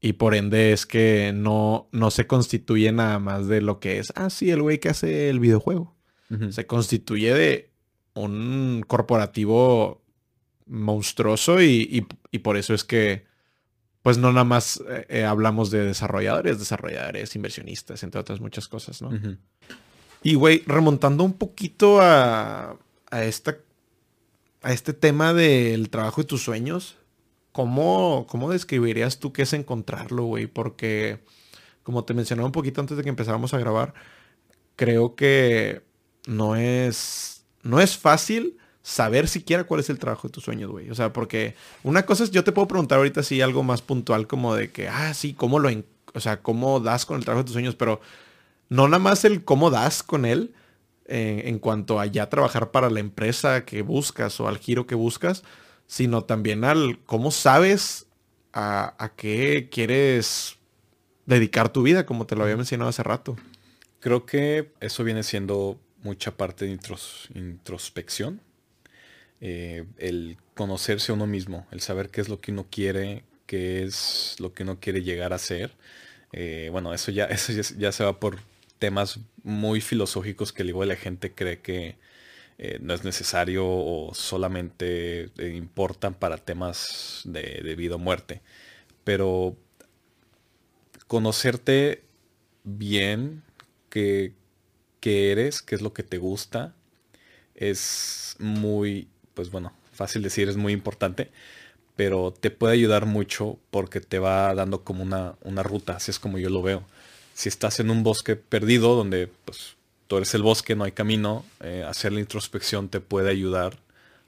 Y 0.00 0.12
por 0.12 0.36
ende 0.36 0.72
es 0.72 0.86
que 0.86 1.32
no, 1.34 1.88
no 1.90 2.12
se 2.12 2.28
constituye 2.28 2.92
nada 2.92 3.18
más 3.18 3.48
de 3.48 3.62
lo 3.62 3.80
que 3.80 3.98
es, 3.98 4.12
ah, 4.14 4.30
sí, 4.30 4.52
el 4.52 4.62
güey 4.62 4.78
que 4.78 4.90
hace 4.90 5.28
el 5.28 5.40
videojuego. 5.40 5.92
Se 6.50 6.66
constituye 6.66 7.34
de 7.34 7.70
un 8.14 8.84
corporativo 8.86 10.03
monstruoso 10.66 11.62
y, 11.62 12.06
por 12.42 12.56
eso 12.56 12.74
es 12.74 12.84
que, 12.84 13.26
pues 14.02 14.18
no 14.18 14.32
nada 14.32 14.44
más 14.44 14.82
eh, 14.88 15.06
eh, 15.08 15.24
hablamos 15.24 15.70
de 15.70 15.84
desarrolladores, 15.84 16.58
desarrolladores, 16.58 17.34
inversionistas, 17.36 18.02
entre 18.02 18.20
otras 18.20 18.40
muchas 18.40 18.68
cosas, 18.68 19.02
¿no? 19.02 19.10
Y, 20.22 20.34
güey, 20.34 20.62
remontando 20.66 21.24
un 21.24 21.34
poquito 21.34 22.00
a, 22.00 22.76
a, 23.10 23.24
esta, 23.24 23.58
a 24.62 24.72
este 24.72 24.94
tema 24.94 25.34
del 25.34 25.90
trabajo 25.90 26.22
de 26.22 26.26
tus 26.26 26.42
sueños, 26.42 26.96
¿cómo, 27.52 28.26
¿cómo 28.28 28.50
describirías 28.50 29.18
tú 29.18 29.32
qué 29.32 29.42
es 29.42 29.52
encontrarlo, 29.52 30.24
güey? 30.24 30.46
Porque, 30.46 31.20
como 31.82 32.04
te 32.04 32.14
mencionaba 32.14 32.46
un 32.46 32.52
poquito 32.52 32.80
antes 32.80 32.96
de 32.96 33.02
que 33.02 33.10
empezáramos 33.10 33.52
a 33.52 33.58
grabar, 33.58 33.92
creo 34.76 35.14
que 35.14 35.82
no 36.26 36.56
es, 36.56 37.44
no 37.62 37.80
es 37.80 37.96
fácil 37.96 38.56
saber 38.84 39.28
siquiera 39.28 39.64
cuál 39.64 39.80
es 39.80 39.88
el 39.88 39.98
trabajo 39.98 40.28
de 40.28 40.32
tus 40.32 40.44
sueños, 40.44 40.70
güey. 40.70 40.90
O 40.90 40.94
sea, 40.94 41.12
porque 41.12 41.56
una 41.82 42.04
cosa 42.04 42.22
es, 42.22 42.30
yo 42.30 42.44
te 42.44 42.52
puedo 42.52 42.68
preguntar 42.68 42.98
ahorita 42.98 43.22
si 43.22 43.40
algo 43.40 43.62
más 43.62 43.80
puntual 43.80 44.26
como 44.26 44.54
de 44.54 44.70
que, 44.70 44.88
ah, 44.88 45.14
sí, 45.14 45.32
¿cómo 45.32 45.58
lo, 45.58 45.70
o 46.12 46.20
sea, 46.20 46.42
cómo 46.42 46.80
das 46.80 47.06
con 47.06 47.16
el 47.16 47.24
trabajo 47.24 47.42
de 47.42 47.46
tus 47.46 47.54
sueños? 47.54 47.74
Pero 47.74 48.02
no 48.68 48.86
nada 48.86 48.98
más 48.98 49.24
el 49.24 49.42
cómo 49.42 49.70
das 49.70 50.02
con 50.02 50.26
él 50.26 50.54
en 51.06 51.58
cuanto 51.58 52.00
a 52.00 52.06
ya 52.06 52.30
trabajar 52.30 52.70
para 52.70 52.88
la 52.88 53.00
empresa 53.00 53.64
que 53.64 53.82
buscas 53.82 54.40
o 54.40 54.48
al 54.48 54.58
giro 54.58 54.86
que 54.86 54.94
buscas, 54.94 55.44
sino 55.86 56.24
también 56.24 56.64
al 56.64 56.98
cómo 57.04 57.30
sabes 57.30 58.06
a, 58.52 59.12
qué 59.16 59.68
quieres 59.70 60.56
dedicar 61.26 61.70
tu 61.70 61.82
vida, 61.82 62.06
como 62.06 62.26
te 62.26 62.36
lo 62.36 62.44
había 62.44 62.56
mencionado 62.56 62.90
hace 62.90 63.02
rato. 63.02 63.36
Creo 64.00 64.26
que 64.26 64.72
eso 64.80 65.04
viene 65.04 65.22
siendo 65.22 65.78
mucha 66.02 66.36
parte 66.36 66.66
de 66.66 66.78
introspección. 67.34 68.40
Eh, 69.46 69.84
el 69.98 70.38
conocerse 70.54 71.12
a 71.12 71.14
uno 71.14 71.26
mismo, 71.26 71.66
el 71.70 71.82
saber 71.82 72.08
qué 72.08 72.22
es 72.22 72.30
lo 72.30 72.40
que 72.40 72.50
uno 72.50 72.66
quiere, 72.70 73.24
qué 73.44 73.82
es 73.82 74.36
lo 74.38 74.54
que 74.54 74.62
uno 74.62 74.80
quiere 74.80 75.02
llegar 75.02 75.34
a 75.34 75.38
ser. 75.38 75.72
Eh, 76.32 76.70
bueno, 76.72 76.94
eso 76.94 77.10
ya, 77.12 77.26
eso 77.26 77.52
ya 77.52 77.92
se 77.92 78.04
va 78.04 78.18
por 78.18 78.38
temas 78.78 79.20
muy 79.42 79.82
filosóficos 79.82 80.54
que 80.54 80.62
igual 80.64 80.88
la 80.88 80.96
gente 80.96 81.34
cree 81.34 81.60
que 81.60 81.98
eh, 82.56 82.78
no 82.80 82.94
es 82.94 83.04
necesario 83.04 83.66
o 83.66 84.14
solamente 84.14 85.30
importan 85.38 86.14
para 86.14 86.38
temas 86.38 87.20
de, 87.24 87.74
vida 87.76 87.96
o 87.96 87.98
muerte. 87.98 88.40
Pero 89.04 89.58
conocerte 91.06 92.02
bien 92.64 93.42
qué, 93.90 94.32
qué 95.00 95.32
eres, 95.32 95.60
qué 95.60 95.74
es 95.74 95.82
lo 95.82 95.92
que 95.92 96.02
te 96.02 96.16
gusta, 96.16 96.74
es 97.54 98.36
muy, 98.38 99.08
pues 99.34 99.50
bueno, 99.50 99.72
fácil 99.92 100.22
decir, 100.22 100.48
es 100.48 100.56
muy 100.56 100.72
importante, 100.72 101.30
pero 101.96 102.32
te 102.32 102.50
puede 102.50 102.74
ayudar 102.74 103.06
mucho 103.06 103.58
porque 103.70 104.00
te 104.00 104.18
va 104.18 104.54
dando 104.54 104.82
como 104.82 105.02
una, 105.02 105.34
una 105.42 105.62
ruta, 105.62 105.96
así 105.96 106.10
es 106.10 106.18
como 106.18 106.38
yo 106.38 106.50
lo 106.50 106.62
veo 106.62 106.84
si 107.34 107.48
estás 107.48 107.80
en 107.80 107.90
un 107.90 108.02
bosque 108.02 108.36
perdido 108.36 108.94
donde 108.94 109.28
pues, 109.44 109.76
tú 110.06 110.16
eres 110.16 110.34
el 110.34 110.42
bosque, 110.42 110.76
no 110.76 110.84
hay 110.84 110.92
camino, 110.92 111.44
eh, 111.60 111.84
hacer 111.86 112.12
la 112.12 112.20
introspección 112.20 112.88
te 112.88 113.00
puede 113.00 113.30
ayudar 113.30 113.78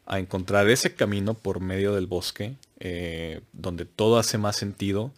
a 0.06 0.18
encontrar 0.18 0.68
ese 0.68 0.94
camino 0.94 1.34
por 1.34 1.60
medio 1.60 1.94
del 1.94 2.06
bosque, 2.06 2.56
eh, 2.80 3.40
donde 3.52 3.84
todo 3.86 4.18
hace 4.18 4.38
más 4.38 4.56
sentido, 4.56 5.12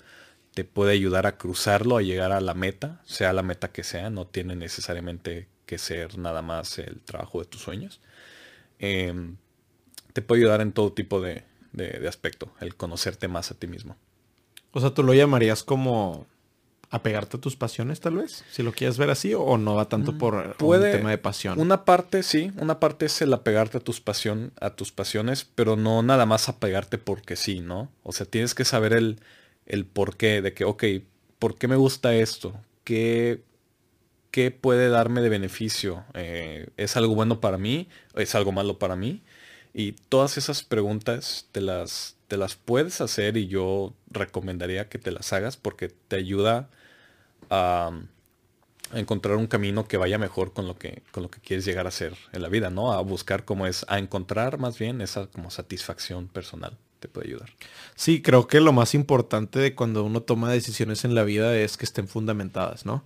te 0.55 0.65
puede 0.65 0.93
ayudar 0.93 1.27
a 1.27 1.37
cruzarlo, 1.37 1.97
a 1.97 2.03
llegar 2.03 2.33
a 2.33 2.41
la 2.41 2.55
meta, 2.55 3.01
sea 3.05 3.33
la 3.33 3.43
meta 3.43 3.69
que 3.69 3.85
sea, 3.85 4.11
no 4.11 4.27
tiene 4.27 4.55
necesariamente 4.55 5.47
que 5.67 5.79
ser 5.79 6.19
nada 6.19 6.43
más 6.43 6.79
el 6.79 7.01
trabajo 7.01 7.41
de 7.41 7.47
tus 7.47 7.63
sueños. 7.63 8.01
Em, 8.79 9.37
te 10.19 10.23
puede 10.23 10.41
ayudar 10.43 10.63
en 10.63 10.73
todo 10.73 10.93
tipo 10.93 11.21
de 11.21 11.45
aspecto, 12.09 12.51
el 12.61 12.75
conocerte 12.75 13.29
más 13.29 13.53
a 13.53 13.55
ti 13.55 13.69
mismo. 13.69 13.97
O 14.73 14.81
sea, 14.81 14.91
tú 14.91 15.05
lo 15.05 15.15
llamarías 15.15 15.63
como 15.63 16.27
apegarte 16.91 17.37
a 17.37 17.41
tus 17.41 17.55
pasiones, 17.55 18.01
tal 18.01 18.17
vez, 18.17 18.45
si 18.51 18.63
lo 18.63 18.73
quieres 18.73 18.99
ver 18.99 19.11
así, 19.11 19.33
o 19.33 19.59
no 19.59 19.75
va 19.75 19.89
tanto 19.89 20.13
mm, 20.13 20.19
por 20.19 20.57
un 20.59 20.81
tema 20.81 21.11
de 21.11 21.19
pasión. 21.19 21.61
Una 21.61 21.85
parte, 21.85 22.23
sí, 22.23 22.51
una 22.57 22.81
parte 22.81 23.07
es 23.07 23.23
el 23.23 23.33
apegarte 23.33 23.79
a 23.79 23.81
tus 23.81 24.01
pasión, 24.01 24.53
a 24.61 24.71
tus 24.71 24.91
pasiones, 24.91 25.47
pero 25.55 25.77
no 25.77 26.03
nada 26.03 26.27
más 26.27 26.49
apegarte 26.49 26.99
porque 26.99 27.37
sí, 27.37 27.61
¿no? 27.61 27.93
O 28.03 28.13
sea, 28.13 28.27
tienes 28.27 28.55
que 28.55 28.65
saber 28.65 28.95
el, 28.95 29.21
el 29.67 29.85
por 29.85 30.17
qué, 30.17 30.41
de 30.41 30.55
que, 30.55 30.65
ok, 30.65 30.85
¿por 31.39 31.57
qué 31.57 31.69
me 31.69 31.77
gusta 31.77 32.15
esto? 32.15 32.59
¿Qué, 32.85 33.43
qué 34.31 34.51
puede 34.51 34.89
darme 34.89 35.21
de 35.21 35.29
beneficio? 35.29 36.05
Eh, 36.15 36.69
¿Es 36.79 36.97
algo 36.97 37.15
bueno 37.15 37.41
para 37.41 37.59
mí? 37.59 37.89
¿Es 38.15 38.35
algo 38.35 38.51
malo 38.51 38.79
para 38.79 38.97
mí? 38.97 39.23
Y 39.79 39.93
todas 39.93 40.37
esas 40.39 40.65
preguntas 40.65 41.47
te 41.53 41.61
las, 41.61 42.17
te 42.27 42.37
las 42.37 42.57
puedes 42.57 43.01
hacer 43.01 43.37
y 43.37 43.47
yo 43.47 43.95
recomendaría 44.11 44.89
que 44.89 44.99
te 44.99 45.13
las 45.13 45.33
hagas 45.33 45.57
porque 45.57 45.87
te 45.87 46.17
ayuda 46.17 46.69
a, 47.49 47.93
encontrar 48.93 49.37
un 49.37 49.47
camino 49.47 49.87
que 49.87 49.97
vaya 49.97 50.19
mejor 50.19 50.53
con 50.53 50.67
lo 50.67 50.77
que, 50.77 51.03
con 51.13 51.23
lo 51.23 51.31
que 51.31 51.39
quieres 51.39 51.65
llegar 51.65 51.87
a 51.87 51.93
ser 51.93 52.17
en 52.33 52.43
la 52.43 52.49
vida, 52.49 52.71
¿no? 52.71 52.93
A 52.93 53.01
buscar 53.03 53.45
cómo 53.45 53.69
es, 53.69 53.87
a 53.89 54.01
encontrar 54.01 54.59
más 54.59 54.81
bien 54.81 55.01
esa 55.01 55.29
como 55.29 55.49
satisfacción 55.49 56.27
personal 56.27 56.77
te 56.99 57.07
puede 57.07 57.29
ayudar. 57.29 57.51
Sí, 57.95 58.21
creo 58.21 58.49
que 58.49 58.61
lo 58.61 58.73
más 58.73 58.95
importante 58.95 59.61
de 59.61 59.77
cuando 59.77 60.03
uno 60.03 60.23
toma 60.23 60.51
decisiones 60.51 61.05
en 61.05 61.15
la 61.15 61.23
vida 61.23 61.57
es 61.57 61.77
que 61.77 61.85
estén 61.85 62.09
fundamentadas, 62.09 62.85
¿no? 62.85 63.05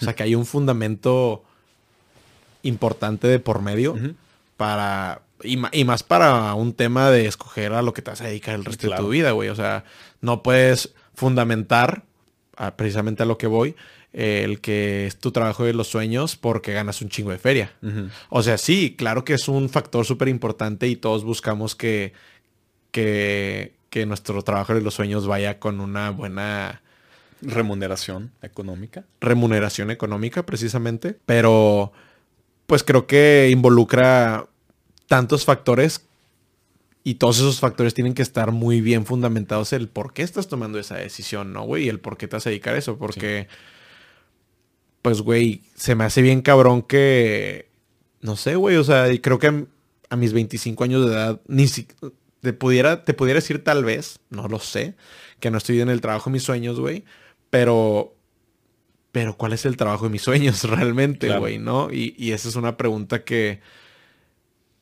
O 0.00 0.04
sea, 0.04 0.16
que 0.16 0.22
hay 0.24 0.34
un 0.34 0.46
fundamento 0.46 1.44
importante 2.64 3.28
de 3.28 3.38
por 3.38 3.62
medio 3.62 3.94
para... 4.56 5.22
Y, 5.42 5.84
más 5.84 6.02
para 6.02 6.54
un 6.54 6.72
tema 6.72 7.10
de 7.10 7.26
escoger 7.26 7.72
a 7.72 7.82
lo 7.82 7.92
que 7.92 8.02
te 8.02 8.10
vas 8.10 8.20
a 8.20 8.26
dedicar 8.26 8.54
el 8.54 8.64
resto 8.64 8.90
de 8.90 8.96
tu 8.96 9.08
vida, 9.08 9.30
güey. 9.32 9.48
O 9.48 9.54
sea, 9.54 9.84
no 10.20 10.42
puedes 10.42 10.94
fundamentar, 11.14 12.04
precisamente 12.76 13.22
a 13.22 13.26
lo 13.26 13.38
que 13.38 13.46
voy, 13.46 13.76
el 14.12 14.60
que 14.60 15.06
es 15.06 15.18
tu 15.18 15.30
trabajo 15.30 15.64
de 15.64 15.74
los 15.74 15.88
sueños 15.88 16.36
porque 16.36 16.72
ganas 16.72 17.02
un 17.02 17.08
chingo 17.08 17.30
de 17.30 17.38
feria. 17.38 17.72
O 18.30 18.42
sea, 18.42 18.58
sí, 18.58 18.96
claro 18.96 19.24
que 19.24 19.34
es 19.34 19.48
un 19.48 19.68
factor 19.68 20.04
súper 20.04 20.28
importante 20.28 20.88
y 20.88 20.96
todos 20.96 21.24
buscamos 21.24 21.76
que, 21.76 22.12
que, 22.90 23.74
que 23.90 24.06
nuestro 24.06 24.42
trabajo 24.42 24.74
de 24.74 24.80
los 24.80 24.94
sueños 24.94 25.26
vaya 25.26 25.58
con 25.60 25.80
una 25.80 26.10
buena 26.10 26.82
remuneración 27.42 28.32
económica. 28.42 29.04
Remuneración 29.20 29.90
económica, 29.90 30.44
precisamente. 30.44 31.16
Pero, 31.26 31.92
pues 32.66 32.82
creo 32.82 33.06
que 33.06 33.48
involucra 33.52 34.46
tantos 35.08 35.44
factores 35.44 36.06
y 37.02 37.14
todos 37.14 37.38
esos 37.38 37.58
factores 37.58 37.94
tienen 37.94 38.14
que 38.14 38.22
estar 38.22 38.52
muy 38.52 38.80
bien 38.80 39.06
fundamentados 39.06 39.72
el 39.72 39.88
por 39.88 40.12
qué 40.12 40.22
estás 40.22 40.46
tomando 40.46 40.78
esa 40.78 40.96
decisión, 40.96 41.52
¿no, 41.52 41.62
güey? 41.62 41.86
Y 41.86 41.88
el 41.88 42.00
por 42.00 42.16
qué 42.16 42.28
te 42.28 42.36
vas 42.36 42.46
a 42.46 42.50
dedicar 42.50 42.74
a 42.74 42.78
eso. 42.78 42.98
Porque, 42.98 43.48
pues, 45.02 45.22
güey, 45.22 45.62
se 45.74 45.94
me 45.94 46.04
hace 46.04 46.22
bien 46.22 46.42
cabrón 46.42 46.82
que, 46.82 47.70
no 48.20 48.36
sé, 48.36 48.56
güey, 48.56 48.76
o 48.76 48.84
sea, 48.84 49.06
creo 49.20 49.38
que 49.38 49.66
a 50.10 50.16
mis 50.16 50.32
25 50.32 50.84
años 50.84 51.06
de 51.06 51.12
edad, 51.12 51.40
ni 51.48 51.66
siquiera 51.66 52.12
te 52.40 52.52
pudiera, 52.52 53.04
te 53.04 53.14
pudiera 53.14 53.38
decir 53.38 53.64
tal 53.64 53.84
vez, 53.84 54.20
no 54.30 54.48
lo 54.48 54.58
sé, 54.58 54.94
que 55.40 55.50
no 55.50 55.58
estoy 55.58 55.80
en 55.80 55.88
el 55.88 56.00
trabajo 56.00 56.30
de 56.30 56.34
mis 56.34 56.42
sueños, 56.42 56.78
güey, 56.78 57.04
pero, 57.50 58.14
pero 59.12 59.36
¿cuál 59.36 59.52
es 59.52 59.64
el 59.66 59.76
trabajo 59.76 60.04
de 60.04 60.10
mis 60.10 60.22
sueños 60.22 60.64
realmente, 60.70 61.36
güey, 61.38 61.58
no? 61.58 61.92
Y, 61.92 62.32
esa 62.32 62.48
es 62.48 62.56
una 62.56 62.76
pregunta 62.76 63.24
que, 63.24 63.60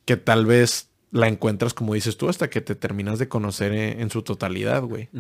que 0.07 0.17
tal 0.17 0.47
vez 0.47 0.89
la 1.11 1.29
encuentras, 1.29 1.75
como 1.75 1.93
dices 1.93 2.17
tú, 2.17 2.31
hasta 2.31 2.49
que 2.49 2.63
te 2.63 2.75
terminas 2.75 3.19
de 3.19 3.29
conocer 3.29 3.75
en, 3.75 4.11
su 4.11 4.23
totalidad, 4.23 4.83
güey. 4.83 5.11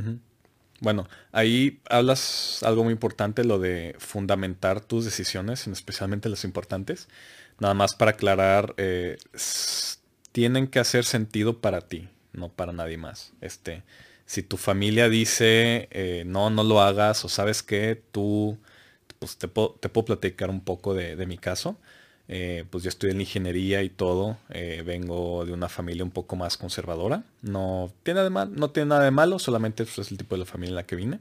Bueno, 0.80 1.09
ahí 1.32 1.80
hablas 1.91 2.62
algo 2.62 2.84
muy 2.84 2.93
importante, 2.93 3.45
lo 3.45 3.59
de 3.59 3.95
fundamentar 3.99 4.80
tus 4.80 5.05
decisiones, 5.05 5.66
especialmente 5.66 6.30
las 6.30 6.45
importantes. 6.45 7.09
Nada 7.61 7.74
más 7.74 7.95
para 7.95 8.12
aclarar, 8.12 8.74
eh, 8.78 9.18
tienen 10.32 10.66
que 10.66 10.78
hacer 10.78 11.05
sentido 11.05 11.61
para 11.61 11.82
ti 11.82 12.09
no 12.37 12.51
para 12.51 12.72
nadie 12.72 12.97
más. 12.97 13.32
Este, 13.41 13.82
si 14.26 14.43
tu 14.43 14.57
familia 14.57 15.09
dice, 15.09 15.89
eh, 15.91 16.24
no, 16.26 16.51
no 16.51 16.62
lo 16.62 16.80
hagas, 16.80 17.24
o 17.24 17.28
sabes 17.28 17.62
que 17.62 18.01
tú, 18.12 18.59
pues 19.18 19.37
te 19.39 19.49
puedo, 19.49 19.78
platicar 20.05 20.51
un 20.51 20.61
poco 20.61 20.95
de, 20.95 21.26
mi 21.26 21.39
caso. 21.39 21.78
Eh, 22.29 22.64
pues 22.70 22.83
yo 22.83 22.89
estudié 22.89 23.12
en 23.12 23.20
ingeniería 23.20 23.83
y 23.83 23.89
todo. 23.89 24.37
Eh, 24.51 24.83
vengo 24.85 25.45
de 25.45 25.53
una 25.53 25.68
familia 25.68 26.05
un 26.05 26.11
poco 26.11 26.37
más 26.37 26.57
conservadora. 26.57 27.22
No 27.43 27.93
tiene, 28.03 28.22
de 28.22 28.31
mal, 28.31 28.55
no 28.55 28.70
tiene 28.70 28.91
nada 28.91 29.05
de 29.05 29.11
malo, 29.11 29.39
solamente 29.39 29.85
pues, 29.85 29.99
es 29.99 30.11
el 30.11 30.18
tipo 30.18 30.35
de 30.35 30.41
la 30.41 30.47
familia 30.47 30.70
en 30.70 30.77
la 30.77 30.87
que 30.87 30.97
vine. 30.97 31.20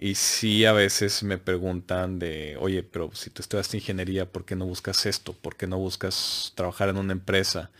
y 0.00 0.14
sí 0.14 0.64
a 0.64 0.72
veces 0.72 1.22
me 1.22 1.38
preguntan 1.38 2.18
de, 2.18 2.56
oye, 2.60 2.82
pero 2.82 3.10
si 3.14 3.30
tú 3.30 3.42
estudiaste 3.42 3.76
ingeniería, 3.76 4.26
¿por 4.26 4.44
qué 4.44 4.56
no 4.56 4.64
buscas 4.66 5.06
esto? 5.06 5.32
¿Por 5.32 5.56
qué 5.56 5.66
no 5.66 5.78
buscas 5.78 6.52
trabajar 6.54 6.88
en 6.88 6.98
una 6.98 7.12
empresa? 7.12 7.70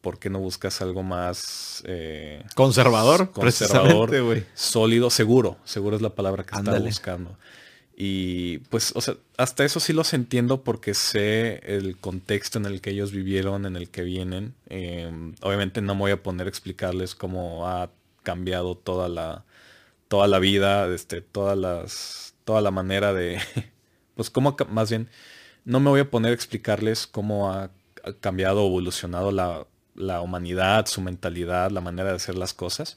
¿por 0.00 0.18
qué 0.18 0.30
no 0.30 0.38
buscas 0.38 0.80
algo 0.80 1.02
más 1.02 1.82
eh, 1.86 2.44
conservador? 2.54 3.32
Conservador, 3.32 4.10
sólido, 4.54 5.10
seguro. 5.10 5.58
Seguro 5.64 5.96
es 5.96 6.02
la 6.02 6.14
palabra 6.14 6.44
que 6.44 6.56
estaba 6.56 6.78
buscando. 6.78 7.36
Y 8.02 8.60
pues, 8.70 8.92
o 8.96 9.02
sea, 9.02 9.16
hasta 9.36 9.62
eso 9.62 9.78
sí 9.78 9.92
los 9.92 10.14
entiendo 10.14 10.64
porque 10.64 10.94
sé 10.94 11.60
el 11.66 11.98
contexto 11.98 12.58
en 12.58 12.64
el 12.64 12.80
que 12.80 12.92
ellos 12.92 13.12
vivieron, 13.12 13.66
en 13.66 13.76
el 13.76 13.90
que 13.90 14.02
vienen. 14.02 14.54
Em, 14.70 15.34
obviamente 15.42 15.82
no 15.82 15.94
me 15.94 16.00
voy 16.00 16.12
a 16.12 16.22
poner 16.22 16.46
a 16.46 16.48
explicarles 16.48 17.14
cómo 17.14 17.68
ha 17.68 17.90
cambiado 18.22 18.74
toda 18.74 19.10
la, 19.10 19.44
toda 20.08 20.28
la 20.28 20.38
vida, 20.38 20.88
este, 20.94 21.20
todas 21.20 21.58
las, 21.58 22.34
toda 22.44 22.62
la 22.62 22.70
manera 22.70 23.12
de, 23.12 23.38
pues 24.14 24.30
cómo, 24.30 24.56
más 24.70 24.88
bien, 24.88 25.10
no 25.66 25.78
me 25.78 25.90
voy 25.90 26.00
a 26.00 26.10
poner 26.10 26.30
a 26.30 26.34
explicarles 26.34 27.06
cómo 27.06 27.52
ha 27.52 27.70
cambiado, 28.20 28.66
evolucionado 28.66 29.30
la, 29.30 29.66
la 29.94 30.22
humanidad, 30.22 30.86
su 30.86 31.02
mentalidad, 31.02 31.70
la 31.70 31.82
manera 31.82 32.08
de 32.08 32.16
hacer 32.16 32.38
las 32.38 32.54
cosas. 32.54 32.96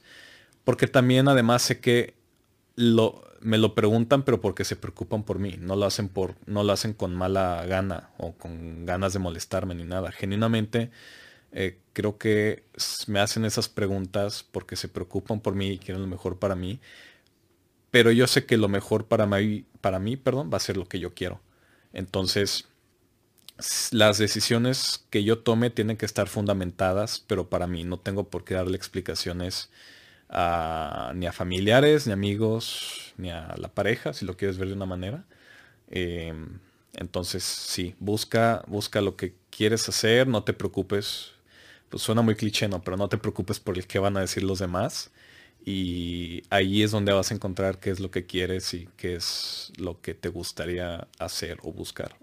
Porque 0.64 0.86
también 0.86 1.28
además 1.28 1.60
sé 1.60 1.80
que 1.80 2.14
lo, 2.74 3.22
me 3.44 3.58
lo 3.58 3.74
preguntan, 3.74 4.24
pero 4.24 4.40
porque 4.40 4.64
se 4.64 4.76
preocupan 4.76 5.24
por 5.24 5.38
mí. 5.38 5.56
No 5.60 5.76
lo 5.76 5.86
hacen 5.86 6.08
por, 6.08 6.36
no 6.46 6.64
lo 6.64 6.72
hacen 6.72 6.94
con 6.94 7.14
mala 7.14 7.64
gana 7.66 8.10
o 8.18 8.32
con 8.34 8.86
ganas 8.86 9.12
de 9.12 9.18
molestarme 9.20 9.74
ni 9.74 9.84
nada. 9.84 10.12
Genuinamente 10.12 10.90
eh, 11.52 11.78
creo 11.92 12.18
que 12.18 12.64
me 13.08 13.20
hacen 13.20 13.44
esas 13.44 13.68
preguntas 13.68 14.44
porque 14.50 14.76
se 14.76 14.88
preocupan 14.88 15.40
por 15.40 15.54
mí 15.54 15.70
y 15.72 15.78
quieren 15.78 16.02
lo 16.02 16.08
mejor 16.08 16.38
para 16.38 16.56
mí. 16.56 16.80
Pero 17.90 18.10
yo 18.10 18.26
sé 18.26 18.44
que 18.46 18.56
lo 18.56 18.68
mejor 18.68 19.06
para 19.06 19.26
mí, 19.26 19.66
para 19.80 19.98
mí, 19.98 20.16
perdón, 20.16 20.50
va 20.52 20.56
a 20.56 20.60
ser 20.60 20.76
lo 20.76 20.88
que 20.88 20.98
yo 20.98 21.14
quiero. 21.14 21.40
Entonces, 21.92 22.66
las 23.92 24.18
decisiones 24.18 25.06
que 25.10 25.22
yo 25.24 25.38
tome 25.38 25.70
tienen 25.70 25.96
que 25.96 26.06
estar 26.06 26.28
fundamentadas, 26.28 27.24
pero 27.26 27.48
para 27.48 27.66
mí 27.66 27.84
no 27.84 27.98
tengo 28.00 28.28
por 28.28 28.44
qué 28.44 28.54
darle 28.54 28.76
explicaciones 28.76 29.70
ni 31.14 31.26
a 31.26 31.32
familiares, 31.32 32.06
ni 32.06 32.12
amigos, 32.12 33.14
ni 33.16 33.30
a 33.30 33.54
la 33.56 33.68
pareja, 33.68 34.12
si 34.12 34.24
lo 34.24 34.36
quieres 34.36 34.58
ver 34.58 34.68
de 34.68 34.74
una 34.74 34.86
manera. 34.86 35.24
Em, 35.90 36.58
entonces, 36.94 37.44
sí, 37.44 37.94
busca, 38.00 38.64
busca 38.66 39.00
lo 39.00 39.16
que 39.16 39.34
quieres 39.50 39.88
hacer, 39.88 40.26
no 40.26 40.42
te 40.44 40.52
preocupes. 40.52 41.32
Pues 41.88 42.02
suena 42.02 42.22
muy 42.22 42.34
cliché, 42.34 42.68
¿no? 42.68 42.82
Pero 42.82 42.96
no 42.96 43.08
te 43.08 43.18
preocupes 43.18 43.60
por 43.60 43.76
el 43.78 43.86
que 43.86 43.98
van 43.98 44.16
a 44.16 44.20
decir 44.20 44.42
los 44.42 44.58
demás. 44.58 45.10
Y 45.64 46.42
ahí 46.50 46.82
es 46.82 46.90
donde 46.90 47.12
vas 47.12 47.30
a 47.30 47.34
encontrar 47.34 47.78
qué 47.78 47.90
es 47.90 48.00
lo 48.00 48.10
que 48.10 48.26
quieres 48.26 48.74
y 48.74 48.88
qué 48.96 49.14
es 49.14 49.72
lo 49.78 50.00
que 50.00 50.14
te 50.14 50.28
gustaría 50.28 51.08
hacer 51.18 51.58
o 51.62 51.72
buscar. 51.72 52.16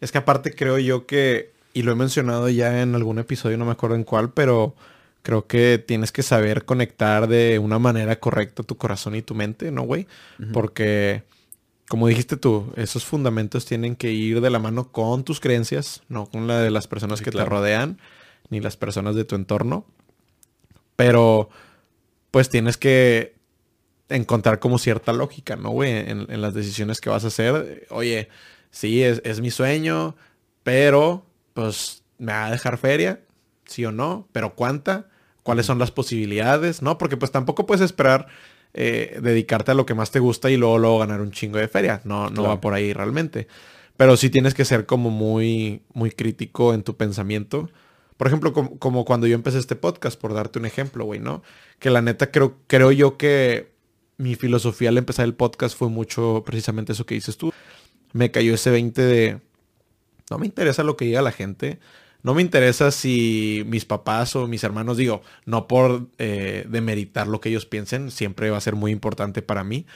Es 0.00 0.12
que 0.12 0.18
aparte 0.18 0.54
creo 0.54 0.78
yo 0.78 1.06
que, 1.06 1.52
y 1.72 1.82
lo 1.82 1.92
he 1.92 1.96
mencionado 1.96 2.48
ya 2.48 2.82
en 2.82 2.94
algún 2.94 3.18
episodio, 3.18 3.56
no 3.58 3.64
me 3.64 3.72
acuerdo 3.72 3.96
en 3.96 4.04
cuál, 4.04 4.32
pero 4.32 4.76
creo 5.26 5.48
que 5.48 5.82
tienes 5.84 6.12
que 6.12 6.22
saber 6.22 6.64
conectar 6.64 7.26
de 7.26 7.58
una 7.58 7.80
manera 7.80 8.20
correcta 8.20 8.62
tu 8.62 8.76
corazón 8.76 9.16
y 9.16 9.22
tu 9.22 9.34
mente, 9.34 9.72
¿no, 9.72 9.82
güey? 9.82 10.06
Porque, 10.52 11.24
como 11.88 12.06
dijiste 12.06 12.36
tú, 12.36 12.72
esos 12.76 13.04
fundamentos 13.04 13.66
tienen 13.66 13.96
que 13.96 14.12
ir 14.12 14.40
de 14.40 14.50
la 14.50 14.60
mano 14.60 14.92
con 14.92 15.24
tus 15.24 15.40
creencias, 15.40 16.04
no 16.08 16.26
con 16.26 16.46
la 16.46 16.60
de 16.60 16.70
las 16.70 16.86
personas 16.86 17.20
que 17.22 17.32
te 17.32 17.44
rodean, 17.44 17.98
ni 18.50 18.60
las 18.60 18.76
personas 18.76 19.16
de 19.16 19.24
tu 19.24 19.34
entorno. 19.34 19.84
Pero, 20.94 21.50
pues 22.30 22.48
tienes 22.48 22.76
que 22.76 23.34
encontrar 24.08 24.60
como 24.60 24.78
cierta 24.78 25.12
lógica, 25.12 25.56
¿no, 25.56 25.70
güey? 25.70 25.90
En, 25.90 26.30
en 26.30 26.40
las 26.40 26.54
decisiones 26.54 27.00
que 27.00 27.10
vas 27.10 27.24
a 27.24 27.28
hacer. 27.28 27.88
Oye, 27.90 28.28
sí, 28.70 29.02
es, 29.02 29.40
mi 29.40 29.50
sueño, 29.50 30.14
pero 30.62 31.26
pues 31.54 32.02
me 32.18 32.32
va 32.32 32.46
a 32.46 32.50
dejar 32.50 32.78
feria, 32.78 33.20
sí 33.64 33.84
o 33.84 33.90
no, 33.90 34.28
pero 34.32 34.54
cuánta, 34.54 35.08
cuáles 35.46 35.64
son 35.64 35.78
las 35.78 35.92
posibilidades, 35.92 36.82
¿no? 36.82 36.98
Porque 36.98 37.16
pues 37.16 37.30
tampoco 37.30 37.64
puedes 37.64 37.82
esperar 37.82 38.26
eh, 38.74 39.18
dedicarte 39.22 39.70
a 39.70 39.74
lo 39.74 39.86
que 39.86 39.94
más 39.94 40.10
te 40.10 40.18
gusta 40.18 40.50
y 40.50 40.56
luego, 40.56 40.78
luego 40.78 40.98
ganar 40.98 41.20
un 41.20 41.30
chingo 41.30 41.58
de 41.58 41.68
feria, 41.68 42.02
no, 42.04 42.28
no 42.28 42.42
va 42.42 42.60
por 42.60 42.74
ahí 42.74 42.92
realmente. 42.92 43.46
Pero 43.96 44.16
sí 44.18 44.28
tienes 44.28 44.52
que 44.52 44.64
ser 44.66 44.84
como 44.84 45.08
muy, 45.08 45.82
muy 45.94 46.10
crítico 46.10 46.74
en 46.74 46.82
tu 46.82 46.96
pensamiento. 46.96 47.70
Por 48.18 48.26
ejemplo, 48.26 48.52
como, 48.52 48.78
como 48.78 49.04
cuando 49.04 49.26
yo 49.26 49.34
empecé 49.34 49.58
este 49.58 49.76
podcast, 49.76 50.20
por 50.20 50.34
darte 50.34 50.58
un 50.58 50.66
ejemplo, 50.66 51.04
güey, 51.04 51.20
¿no? 51.20 51.42
Que 51.78 51.88
la 51.88 52.02
neta 52.02 52.30
creo, 52.30 52.58
creo 52.66 52.92
yo 52.92 53.16
que 53.16 53.72
mi 54.18 54.34
filosofía 54.34 54.88
al 54.88 54.98
empezar 54.98 55.24
el 55.24 55.34
podcast 55.34 55.78
fue 55.78 55.88
mucho 55.88 56.42
precisamente 56.44 56.92
eso 56.92 57.06
que 57.06 57.14
dices 57.14 57.36
tú 57.36 57.52
me 58.12 58.30
cayó 58.30 58.54
ese 58.54 58.70
20 58.70 59.02
de, 59.02 59.40
no 60.30 60.38
me 60.38 60.46
interesa 60.46 60.82
lo 60.82 60.96
que 60.96 61.04
diga 61.04 61.22
la 61.22 61.32
gente, 61.32 61.78
No 62.26 62.34
me 62.34 62.42
interesa 62.42 62.90
si 62.90 63.62
mis 63.68 63.84
papás 63.84 64.34
o 64.34 64.48
mis 64.48 64.64
hermanos, 64.64 64.96
digo, 64.96 65.22
no 65.44 65.68
por 65.68 66.08
eh, 66.18 66.66
demeritar 66.68 67.28
lo 67.28 67.40
que 67.40 67.50
ellos 67.50 67.66
piensen, 67.66 68.10
siempre 68.10 68.50
va 68.50 68.56
a 68.56 68.60
ser 68.60 68.74
muy 68.74 68.90
importante 68.90 69.42
para 69.42 69.62
mí. 69.62 69.86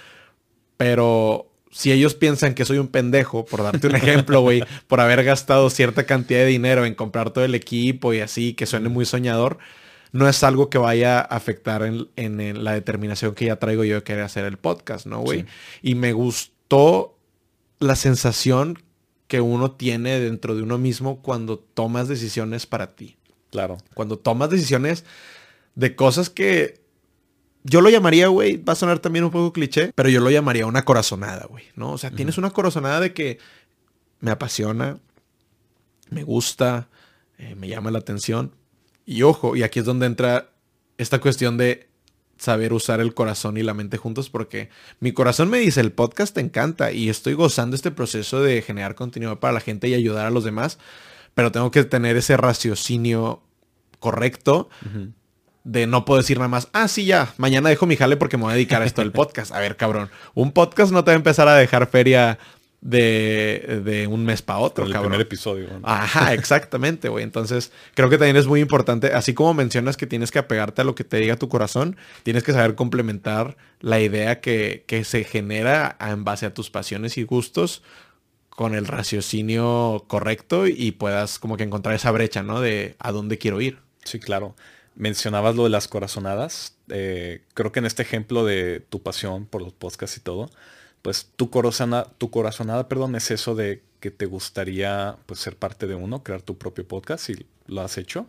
Pero 0.77 1.51
si 1.73 1.91
ellos 1.91 2.15
piensan 2.15 2.55
que 2.55 2.65
soy 2.65 2.79
un 2.79 2.87
pendejo, 2.87 3.45
por 3.45 3.65
darte 3.65 3.89
un 3.89 3.97
ejemplo, 3.97 4.43
güey, 4.43 4.63
por 4.87 5.01
haber 5.01 5.25
gastado 5.25 5.71
cierta 5.71 6.07
cantidad 6.07 6.39
de 6.39 6.47
dinero 6.47 6.85
en 6.85 6.95
comprar 6.95 7.31
todo 7.31 7.45
el 7.45 7.57
equipo 7.57 8.15
y 8.15 8.21
así, 8.21 8.55
que 8.55 8.67
suene 8.67 8.89
muy 8.91 9.07
soñador, 9.07 9.59
no 10.13 10.29
es 10.29 10.45
algo 10.45 10.71
que 10.71 10.79
vaya 10.79 11.19
a 11.19 11.23
afectar 11.23 11.83
en, 11.83 12.65
la 12.65 12.75
determinación 12.75 13.35
que 13.35 13.47
ya 13.47 13.57
traigo 13.57 13.83
yo 13.83 13.97
de 13.97 14.03
querer 14.05 14.23
hacer 14.23 14.45
el 14.45 14.57
podcast, 14.57 15.05
¿no, 15.05 15.19
güey? 15.19 15.47
Y 15.83 15.97
me 15.97 16.13
gustó 16.13 17.19
la 17.81 17.97
sensación 17.97 18.79
que 19.31 19.41
uno 19.41 19.71
tiene 19.71 20.19
dentro 20.19 20.57
de 20.57 20.65
uno 20.65 20.77
mismo 20.77 21.23
cuando 21.23 21.57
tomas 21.57 22.09
decisiones 22.09 22.67
para 22.67 22.97
ti. 22.97 23.17
Claro. 23.53 23.79
Cuando 23.95 24.19
tomas 24.19 24.51
decisiones 24.51 25.05
de 25.77 25.95
cosas 25.95 26.31
que 26.31 26.81
yo 27.63 27.81
lo 27.81 27.91
llamaría, 27.91 28.27
güey, 28.27 28.57
va 28.57 28.73
a 28.73 28.77
sonar 28.77 28.99
también 28.99 29.25
un 29.25 29.31
poco 29.31 29.53
cliché, 29.53 29.93
pero 29.95 30.09
yo 30.09 30.19
lo 30.21 30.31
llamaría 30.31 30.67
una 30.67 30.85
corazonada, 30.85 31.47
güey, 31.47 31.63
¿no? 31.77 31.93
O 31.93 31.99
sea, 31.99 32.11
tienes 32.11 32.39
una 32.39 32.51
corazonada 32.51 32.99
de 32.99 33.15
que 33.15 33.39
me 34.19 34.33
apasiona, 34.33 34.99
me 36.09 36.25
gusta, 36.25 36.89
eh, 37.39 37.55
me 37.55 37.69
llama 37.69 37.93
la 37.93 38.01
atención. 38.01 38.57
Y 39.07 39.23
ojo, 39.23 39.55
y 39.55 39.63
aquí 39.63 39.79
es 39.79 39.85
donde 39.85 40.07
entra 40.07 40.51
esta 40.99 41.21
cuestión 41.21 41.57
de 41.57 41.89
saber 42.41 42.73
usar 42.73 43.01
el 43.01 43.13
corazón 43.13 43.59
y 43.59 43.63
la 43.63 43.75
mente 43.75 43.99
juntos 43.99 44.31
porque 44.31 44.71
mi 44.99 45.13
corazón 45.13 45.51
me 45.51 45.59
dice, 45.59 45.81
el 45.81 45.93
podcast 45.93 46.35
te 46.35 46.41
encanta 46.41 46.91
y 46.91 47.11
estoy 47.11 47.35
gozando 47.35 47.77
este 47.77 47.91
proceso 47.91 48.43
de 48.43 48.63
generar 48.63 48.95
contenido 48.95 49.39
para 49.41 49.53
la 49.53 49.61
gente 49.61 49.89
y 49.89 49.95
ayudar 49.95 50.27
a 50.27 50.31
los 50.31 50.43
demás, 50.43 50.79
pero 51.35 51.53
tengo 51.53 51.71
que 51.71 51.85
tener 51.85 52.17
ese 52.17 52.39
raciocinio 52.39 53.43
correcto 53.99 54.71
de 55.65 55.87
no 55.87 56.07
puedo 56.07 56.23
decir 56.23 56.39
nada 56.39 56.49
más, 56.49 56.69
ah, 56.73 56.89
sí, 56.89 57.05
ya, 57.05 57.35
mañana 57.37 57.69
dejo 57.69 57.85
mi 57.85 57.97
jale 57.97 58.17
porque 58.17 58.39
me 58.39 58.45
voy 58.45 58.53
a 58.53 58.55
dedicar 58.55 58.81
a 58.81 58.87
esto 58.87 59.03
del 59.03 59.13
podcast. 59.13 59.53
A 59.53 59.61
ver, 59.61 59.77
cabrón, 59.77 60.09
un 60.33 60.53
podcast 60.53 60.93
no 60.93 61.05
te 61.05 61.11
va 61.11 61.15
a 61.15 61.17
empezar 61.17 61.47
a 61.47 61.57
dejar 61.57 61.87
feria 61.89 62.39
de, 62.81 64.09
un 64.11 64.25
mes 64.25 64.43
para 64.43 64.59
otro, 64.59 64.87
el 64.87 64.93
primer 64.93 65.21
episodio. 65.21 65.69
Ajá, 65.83 66.33
exactamente, 66.35 67.09
güey. 67.09 67.25
Entonces, 67.25 67.73
creo 67.95 68.09
que 68.09 68.19
también 68.19 68.37
es 68.37 68.47
muy 68.47 68.61
importante, 68.61 69.13
así 69.13 69.35
como 69.35 69.55
mencionas 69.55 69.97
que 69.97 70.07
tienes 70.07 70.31
que 70.31 70.39
apegarte 70.39 70.83
a 70.83 70.85
lo 70.85 70.95
que 70.95 71.05
te 71.05 71.19
diga 71.19 71.37
tu 71.37 71.49
corazón, 71.49 71.97
tienes 72.23 72.43
que 72.43 72.53
saber 72.53 72.75
complementar 72.75 73.57
la 73.81 74.01
idea 74.01 74.41
que, 74.41 74.85
que 74.87 75.05
se 75.05 75.25
genera 75.25 75.97
en 76.01 76.25
base 76.25 76.47
a 76.47 76.55
tus 76.55 76.71
pasiones 76.71 77.19
y 77.19 77.25
gustos 77.25 77.83
con 78.49 78.75
el 78.75 78.87
raciocinio 78.87 80.05
correcto 80.07 80.67
y 80.67 80.93
puedas 80.93 81.39
como 81.39 81.57
que 81.57 81.65
encontrar 81.65 81.95
esa 81.95 82.11
brecha, 82.11 82.43
¿no? 82.43 82.61
De 82.61 82.97
a 82.99 83.13
dónde 83.13 83.39
quiero 83.39 83.61
ir. 83.61 83.79
Sí, 84.05 84.19
claro 84.19 84.55
mencionabas 85.01 85.57
lo 85.57 85.65
de 85.65 85.71
las 85.71 85.89
corazonadas. 85.89 86.77
Eh, 86.89 87.43
creo 87.55 87.73
que 87.73 87.79
en 87.79 87.87
este 87.87 88.03
ejemplo 88.03 88.45
de 88.45 88.81
tu 88.81 89.03
pasión 89.03 89.47
por 89.47 89.63
los 89.63 89.73
podcasts 89.73 90.17
y 90.19 90.21
todo, 90.21 90.51
pues 91.03 91.31
tu, 91.37 91.51
corazonada, 91.51 92.11
tu 92.19 92.31
corazonada, 92.31 92.89
perdón, 92.89 93.15
es 93.17 93.31
eso 93.31 93.55
de 93.55 93.83
que 94.01 94.11
te 94.11 94.27
gustaría 94.27 95.17
pues, 95.27 95.41
ser 95.41 95.57
parte 95.57 95.87
de 95.87 95.95
uno, 95.95 96.23
crear 96.23 96.43
tu 96.43 96.59
propio 96.59 96.87
podcast 96.87 97.31
y 97.31 97.47
lo 97.67 97.83
has 97.83 97.99
hecho. 97.99 98.27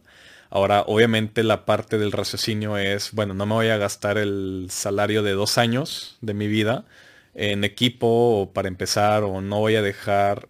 Ahora, 0.49 0.83
obviamente 0.87 1.43
la 1.43 1.65
parte 1.65 1.97
del 1.97 2.11
raciocinio 2.11 2.77
es, 2.77 3.13
bueno, 3.13 3.33
no 3.33 3.45
me 3.45 3.53
voy 3.53 3.69
a 3.69 3.77
gastar 3.77 4.17
el 4.17 4.67
salario 4.69 5.23
de 5.23 5.31
dos 5.31 5.57
años 5.57 6.17
de 6.21 6.33
mi 6.33 6.47
vida 6.47 6.85
en 7.33 7.63
equipo 7.63 8.41
o 8.41 8.51
para 8.51 8.67
empezar, 8.67 9.23
o 9.23 9.39
no 9.41 9.59
voy 9.59 9.75
a 9.75 9.81
dejar 9.81 10.49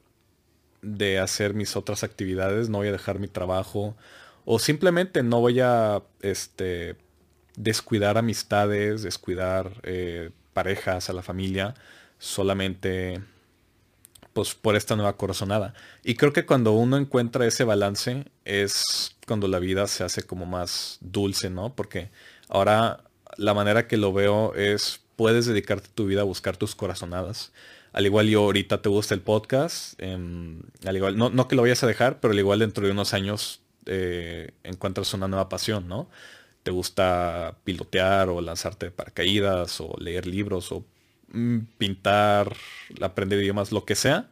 de 0.81 1.19
hacer 1.19 1.53
mis 1.53 1.75
otras 1.75 2.03
actividades, 2.03 2.69
no 2.69 2.79
voy 2.79 2.87
a 2.87 2.91
dejar 2.91 3.19
mi 3.19 3.27
trabajo, 3.27 3.95
o 4.45 4.57
simplemente 4.57 5.21
no 5.21 5.39
voy 5.39 5.59
a 5.59 6.01
este, 6.21 6.95
descuidar 7.55 8.17
amistades, 8.17 9.03
descuidar 9.03 9.71
eh, 9.83 10.31
parejas, 10.53 11.09
a 11.09 11.13
la 11.13 11.21
familia, 11.21 11.75
solamente 12.21 13.19
pues 14.31 14.55
por 14.55 14.75
esta 14.77 14.95
nueva 14.95 15.17
corazonada. 15.17 15.73
Y 16.03 16.15
creo 16.15 16.31
que 16.31 16.45
cuando 16.45 16.71
uno 16.71 16.95
encuentra 16.95 17.45
ese 17.45 17.65
balance 17.65 18.25
es 18.45 19.17
cuando 19.27 19.47
la 19.47 19.59
vida 19.59 19.87
se 19.87 20.03
hace 20.03 20.23
como 20.23 20.45
más 20.45 20.99
dulce, 21.01 21.49
¿no? 21.49 21.75
Porque 21.75 22.11
ahora 22.47 23.03
la 23.37 23.53
manera 23.53 23.87
que 23.87 23.97
lo 23.97 24.13
veo 24.13 24.53
es 24.55 25.01
puedes 25.17 25.47
dedicarte 25.47 25.89
tu 25.93 26.05
vida 26.05 26.21
a 26.21 26.25
buscar 26.25 26.57
tus 26.57 26.75
corazonadas. 26.75 27.51
Al 27.91 28.05
igual 28.05 28.27
yo 28.27 28.43
ahorita 28.43 28.81
te 28.81 28.87
gusta 28.87 29.13
el 29.13 29.21
podcast, 29.21 30.01
em, 30.01 30.61
al 30.85 30.95
igual, 30.95 31.17
no, 31.17 31.29
no 31.29 31.47
que 31.47 31.55
lo 31.55 31.63
vayas 31.63 31.83
a 31.83 31.87
dejar, 31.87 32.21
pero 32.21 32.31
al 32.31 32.39
igual 32.39 32.59
dentro 32.59 32.85
de 32.85 32.91
unos 32.93 33.13
años 33.13 33.61
eh, 33.87 34.51
encuentras 34.63 35.13
una 35.13 35.27
nueva 35.27 35.49
pasión, 35.49 35.87
¿no? 35.87 36.09
Te 36.63 36.71
gusta 36.71 37.57
pilotear 37.65 38.29
o 38.29 38.39
lanzarte 38.41 38.87
de 38.87 38.91
paracaídas 38.91 39.81
o 39.81 39.95
leer 39.99 40.27
libros 40.27 40.71
o 40.71 40.85
pintar, 41.77 42.55
aprender 43.01 43.39
idiomas, 43.39 43.71
lo 43.71 43.85
que 43.85 43.95
sea. 43.95 44.29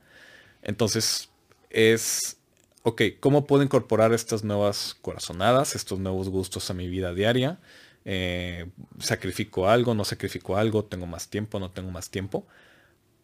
Entonces 0.62 1.30
es, 1.70 2.38
ok, 2.84 3.02
¿cómo 3.20 3.46
puedo 3.46 3.64
incorporar 3.64 4.14
estas 4.14 4.44
nuevas 4.44 4.98
corazonadas, 5.02 5.76
estos 5.76 6.00
nuevos 6.00 6.30
gustos 6.30 6.70
a 6.70 6.74
mi 6.74 6.88
vida 6.88 7.14
diaria? 7.14 7.60
Eh, 8.06 8.66
sacrifico 9.00 9.70
algo, 9.70 9.94
no 9.94 10.06
sacrifico 10.06 10.58
algo, 10.58 10.86
tengo 10.86 11.06
más 11.06 11.30
tiempo, 11.30 11.60
no 11.60 11.72
tengo 11.72 11.92
más 11.92 12.10
tiempo, 12.10 12.46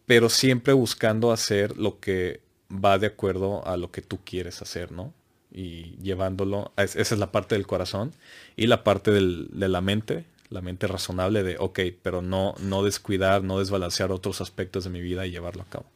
pero 0.06 0.28
siempre 0.28 0.72
buscando 0.72 1.32
hacer 1.32 1.76
lo 1.76 2.00
que 2.00 2.40
va 2.70 2.98
de 2.98 3.08
acuerdo 3.08 3.66
a 3.66 3.76
lo 3.76 3.90
que 3.90 4.02
tú 4.02 4.20
quieres 4.24 4.62
hacer, 4.62 4.92
¿no? 4.92 5.12
y 5.56 5.96
llevándolo, 6.02 6.72
esa 6.76 7.00
es 7.00 7.18
la 7.18 7.32
parte 7.32 7.54
del 7.54 7.66
corazón 7.66 8.12
y 8.56 8.66
la 8.66 8.84
parte 8.84 9.10
de 9.10 9.68
la 9.68 9.80
mente, 9.80 10.26
la 10.48 10.60
mente 10.60 10.86
razonable 10.86 11.42
de, 11.42 11.56
ok, 11.58 11.80
pero 12.02 12.22
no, 12.22 12.54
no 12.60 12.82
descuidar, 12.82 13.42
no 13.42 13.58
desbalancear 13.58 14.12
otros 14.12 14.40
aspectos 14.40 14.84
de 14.84 14.90
mi 14.90 15.00
vida 15.00 15.26
y 15.26 15.30
llevarlo 15.30 15.62
a 15.62 15.66
cabo. 15.66 15.86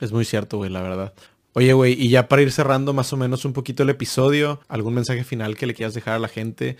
Es 0.00 0.12
muy 0.12 0.24
cierto, 0.24 0.58
güey, 0.58 0.70
la 0.70 0.82
verdad. 0.82 1.14
Oye, 1.54 1.72
güey, 1.72 1.94
y 1.94 2.10
ya 2.10 2.28
para 2.28 2.42
ir 2.42 2.52
cerrando 2.52 2.92
más 2.92 3.12
o 3.12 3.16
menos 3.16 3.44
un 3.44 3.54
poquito 3.54 3.82
el 3.82 3.90
episodio, 3.90 4.60
¿algún 4.68 4.94
mensaje 4.94 5.24
final 5.24 5.56
que 5.56 5.66
le 5.66 5.74
quieras 5.74 5.94
dejar 5.94 6.14
a 6.14 6.18
la 6.18 6.28
gente? 6.28 6.76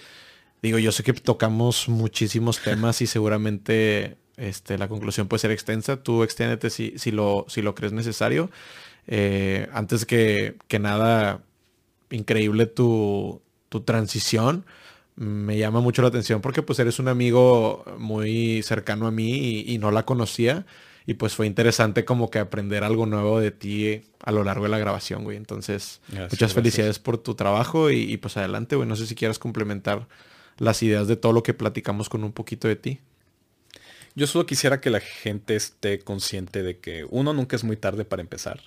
Digo, 0.62 0.78
yo 0.78 0.92
sé 0.92 1.02
que 1.02 1.14
tocamos 1.14 1.88
muchísimos 1.88 2.60
temas 2.60 3.00
y 3.00 3.06
seguramente 3.06 4.16
este, 4.36 4.76
la 4.76 4.88
conclusión 4.88 5.28
puede 5.28 5.40
ser 5.40 5.50
extensa. 5.50 6.02
Tú 6.02 6.22
extiéndete 6.22 6.70
si, 6.70 6.98
si, 6.98 7.10
lo, 7.10 7.46
si 7.48 7.62
lo 7.62 7.74
crees 7.74 7.92
necesario. 7.92 8.50
Eh, 9.06 9.68
antes 9.72 10.04
que, 10.04 10.56
que 10.68 10.78
nada, 10.78 11.40
increíble 12.10 12.66
tu, 12.66 13.42
transición. 13.84 14.64
Me 15.16 15.56
llama 15.56 15.80
mucho 15.80 16.02
la 16.02 16.08
atención 16.08 16.42
porque 16.42 16.62
pues 16.62 16.78
eres 16.78 16.98
un 16.98 17.08
amigo 17.08 17.84
muy 17.98 18.62
cercano 18.62 19.06
a 19.06 19.10
mí 19.10 19.64
y, 19.66 19.78
no 19.78 19.90
la 19.90 20.04
conocía. 20.04 20.66
Y 21.06 21.14
pues 21.14 21.34
fue 21.34 21.46
interesante 21.46 22.04
como 22.04 22.30
que 22.30 22.38
aprender 22.38 22.84
algo 22.84 23.06
nuevo 23.06 23.40
de 23.40 23.50
ti 23.50 24.02
a 24.20 24.32
lo 24.32 24.44
largo 24.44 24.64
de 24.64 24.70
la 24.70 24.78
grabación, 24.78 25.24
güey. 25.24 25.36
Entonces, 25.36 26.00
muchas 26.30 26.52
felicidades 26.52 26.98
por 26.98 27.16
tu 27.16 27.34
trabajo 27.34 27.90
y, 27.90 28.12
y, 28.12 28.16
pues 28.16 28.36
adelante, 28.36 28.76
güey. 28.76 28.88
No 28.88 28.96
sé 28.96 29.06
si 29.06 29.14
quieras 29.14 29.38
complementar 29.38 30.08
las 30.58 30.82
ideas 30.82 31.06
de 31.06 31.16
todo 31.16 31.32
lo 31.32 31.42
que 31.42 31.54
platicamos 31.54 32.08
con 32.08 32.24
un 32.24 32.32
poquito 32.32 32.66
de 32.68 32.76
ti. 32.76 33.00
Yo 34.16 34.26
solo 34.26 34.46
quisiera 34.46 34.80
que 34.80 34.90
la 34.90 35.00
gente 35.00 35.54
esté 35.56 36.00
consciente 36.00 36.62
de 36.62 36.78
que 36.78 37.06
uno 37.08 37.32
nunca 37.32 37.54
es 37.54 37.64
muy 37.64 37.76
tarde 37.76 38.04
para 38.04 38.22
empezar, 38.22 38.60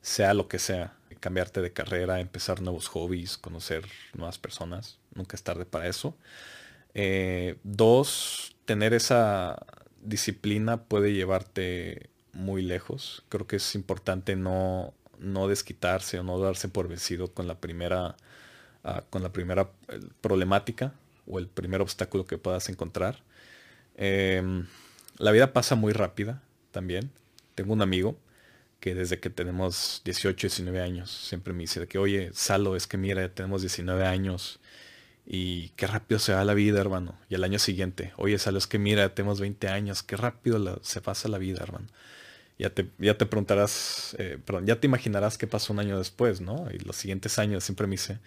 sea 0.00 0.32
lo 0.32 0.46
que 0.46 0.58
sea 0.58 0.99
cambiarte 1.20 1.60
de 1.60 1.72
carrera, 1.72 2.20
empezar 2.20 2.60
nuevos 2.62 2.88
hobbies, 2.88 3.38
conocer 3.38 3.84
nuevas 4.14 4.38
personas. 4.38 4.98
Nunca 5.14 5.36
es 5.36 5.42
tarde 5.42 5.66
para 5.66 5.86
eso. 5.86 6.16
Eh, 6.94 7.56
dos, 7.62 8.56
tener 8.64 8.94
esa 8.94 9.64
disciplina 10.02 10.84
puede 10.84 11.12
llevarte 11.12 12.10
muy 12.32 12.62
lejos. 12.62 13.22
Creo 13.28 13.46
que 13.46 13.56
es 13.56 13.74
importante 13.74 14.36
no, 14.36 14.94
no 15.18 15.48
desquitarse 15.48 16.18
o 16.18 16.22
no 16.22 16.38
darse 16.38 16.68
por 16.68 16.88
vencido 16.88 17.32
con 17.32 17.46
la 17.46 17.60
primera, 17.60 18.16
ah, 18.84 19.04
con 19.10 19.22
la 19.22 19.32
primera 19.32 19.70
problemática 20.20 20.94
o 21.26 21.38
el 21.38 21.46
primer 21.46 21.80
obstáculo 21.80 22.26
que 22.26 22.38
puedas 22.38 22.68
encontrar. 22.68 23.22
Em, 23.96 24.66
la 25.18 25.32
vida 25.32 25.52
pasa 25.52 25.74
muy 25.74 25.92
rápida 25.92 26.42
también. 26.70 27.10
Tengo 27.54 27.72
un 27.72 27.82
amigo 27.82 28.16
que 28.80 28.94
desde 28.94 29.20
que 29.20 29.30
tenemos 29.30 30.02
18, 30.04 30.48
19 30.48 30.80
años, 30.80 31.10
siempre 31.10 31.52
me 31.52 31.60
dice 31.60 31.86
que, 31.86 31.98
oye, 31.98 32.30
Salo, 32.32 32.76
es 32.76 32.86
que 32.86 32.96
mira, 32.96 33.28
tenemos 33.32 33.60
19 33.60 34.06
años 34.06 34.58
y 35.26 35.68
qué 35.76 35.86
rápido 35.86 36.18
se 36.18 36.32
va 36.32 36.44
la 36.44 36.54
vida, 36.54 36.80
hermano. 36.80 37.18
Y 37.28 37.34
el 37.34 37.44
año 37.44 37.58
siguiente, 37.58 38.12
oye, 38.16 38.38
Salo, 38.38 38.58
es 38.58 38.66
que 38.66 38.78
mira, 38.78 39.14
tenemos 39.14 39.38
20 39.40 39.68
años, 39.68 40.02
qué 40.02 40.16
rápido 40.16 40.80
se 40.82 41.00
pasa 41.00 41.28
la 41.28 41.38
vida, 41.38 41.62
hermano. 41.62 41.86
Ya 42.58 42.70
te, 42.70 42.88
ya 42.98 43.16
te 43.16 43.26
preguntarás, 43.26 44.16
eh, 44.18 44.38
perdón, 44.44 44.66
ya 44.66 44.80
te 44.80 44.86
imaginarás 44.86 45.38
qué 45.38 45.46
pasó 45.46 45.72
un 45.72 45.78
año 45.78 45.98
después, 45.98 46.40
¿no? 46.40 46.68
Y 46.72 46.78
los 46.78 46.96
siguientes 46.96 47.38
años 47.38 47.64
siempre 47.64 47.86
me 47.86 47.92
dice, 47.92 48.18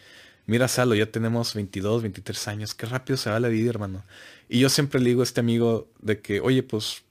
mira, 0.45 0.67
Salo, 0.67 0.95
ya 0.95 1.07
tenemos 1.07 1.53
22, 1.55 2.03
23 2.03 2.47
años, 2.47 2.73
qué 2.73 2.85
rápido 2.85 3.17
se 3.17 3.29
va 3.29 3.39
la 3.39 3.49
vida, 3.49 3.69
hermano. 3.69 4.05
Y 4.49 4.59
yo 4.59 4.69
siempre 4.69 5.01
le 5.01 5.09
digo 5.09 5.21
a 5.21 5.23
este 5.23 5.39
amigo 5.39 5.89
de 5.99 6.21
que, 6.21 6.41
oye, 6.41 6.63
pues 6.63 7.03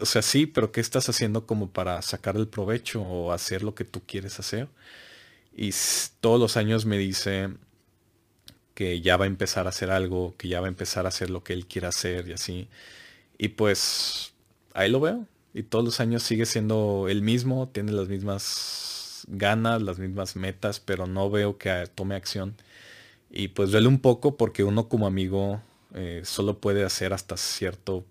o 0.00 0.06
sea, 0.06 0.22
sí, 0.22 0.46
pero 0.46 0.72
¿qué 0.72 0.80
estás 0.80 1.08
haciendo 1.08 1.46
como 1.46 1.70
para 1.70 2.02
sacar 2.02 2.36
el 2.36 2.48
provecho 2.48 3.02
o 3.02 3.32
hacer 3.32 3.62
lo 3.62 3.74
que 3.74 3.84
tú 3.84 4.02
quieres 4.06 4.38
hacer? 4.38 4.68
Y 5.56 5.72
todos 6.20 6.40
los 6.40 6.56
años 6.56 6.86
me 6.86 6.98
dice 6.98 7.50
que 8.74 9.00
ya 9.00 9.16
va 9.16 9.24
a 9.24 9.28
empezar 9.28 9.66
a 9.66 9.70
hacer 9.70 9.90
algo, 9.90 10.34
que 10.36 10.48
ya 10.48 10.60
va 10.60 10.66
a 10.66 10.68
empezar 10.68 11.06
a 11.06 11.08
hacer 11.08 11.30
lo 11.30 11.42
que 11.44 11.54
él 11.54 11.66
quiera 11.66 11.88
hacer 11.88 12.28
y 12.28 12.32
así. 12.34 12.68
Y 13.38 13.48
pues 13.48 14.34
ahí 14.74 14.90
lo 14.90 15.00
veo. 15.00 15.26
Y 15.54 15.62
todos 15.64 15.84
los 15.84 16.00
años 16.00 16.22
sigue 16.22 16.46
siendo 16.46 17.06
el 17.08 17.22
mismo, 17.22 17.68
tiene 17.68 17.92
las 17.92 18.08
mismas 18.08 19.24
ganas, 19.28 19.82
las 19.82 19.98
mismas 19.98 20.36
metas, 20.36 20.80
pero 20.80 21.06
no 21.06 21.30
veo 21.30 21.58
que 21.58 21.88
tome 21.94 22.16
acción. 22.16 22.54
Y 23.30 23.48
pues 23.48 23.70
duele 23.72 23.88
un 23.88 24.00
poco 24.00 24.36
porque 24.36 24.64
uno 24.64 24.88
como 24.88 25.06
amigo 25.06 25.62
eh, 25.94 26.22
solo 26.24 26.58
puede 26.60 26.84
hacer 26.84 27.12
hasta 27.14 27.36
cierto 27.38 28.04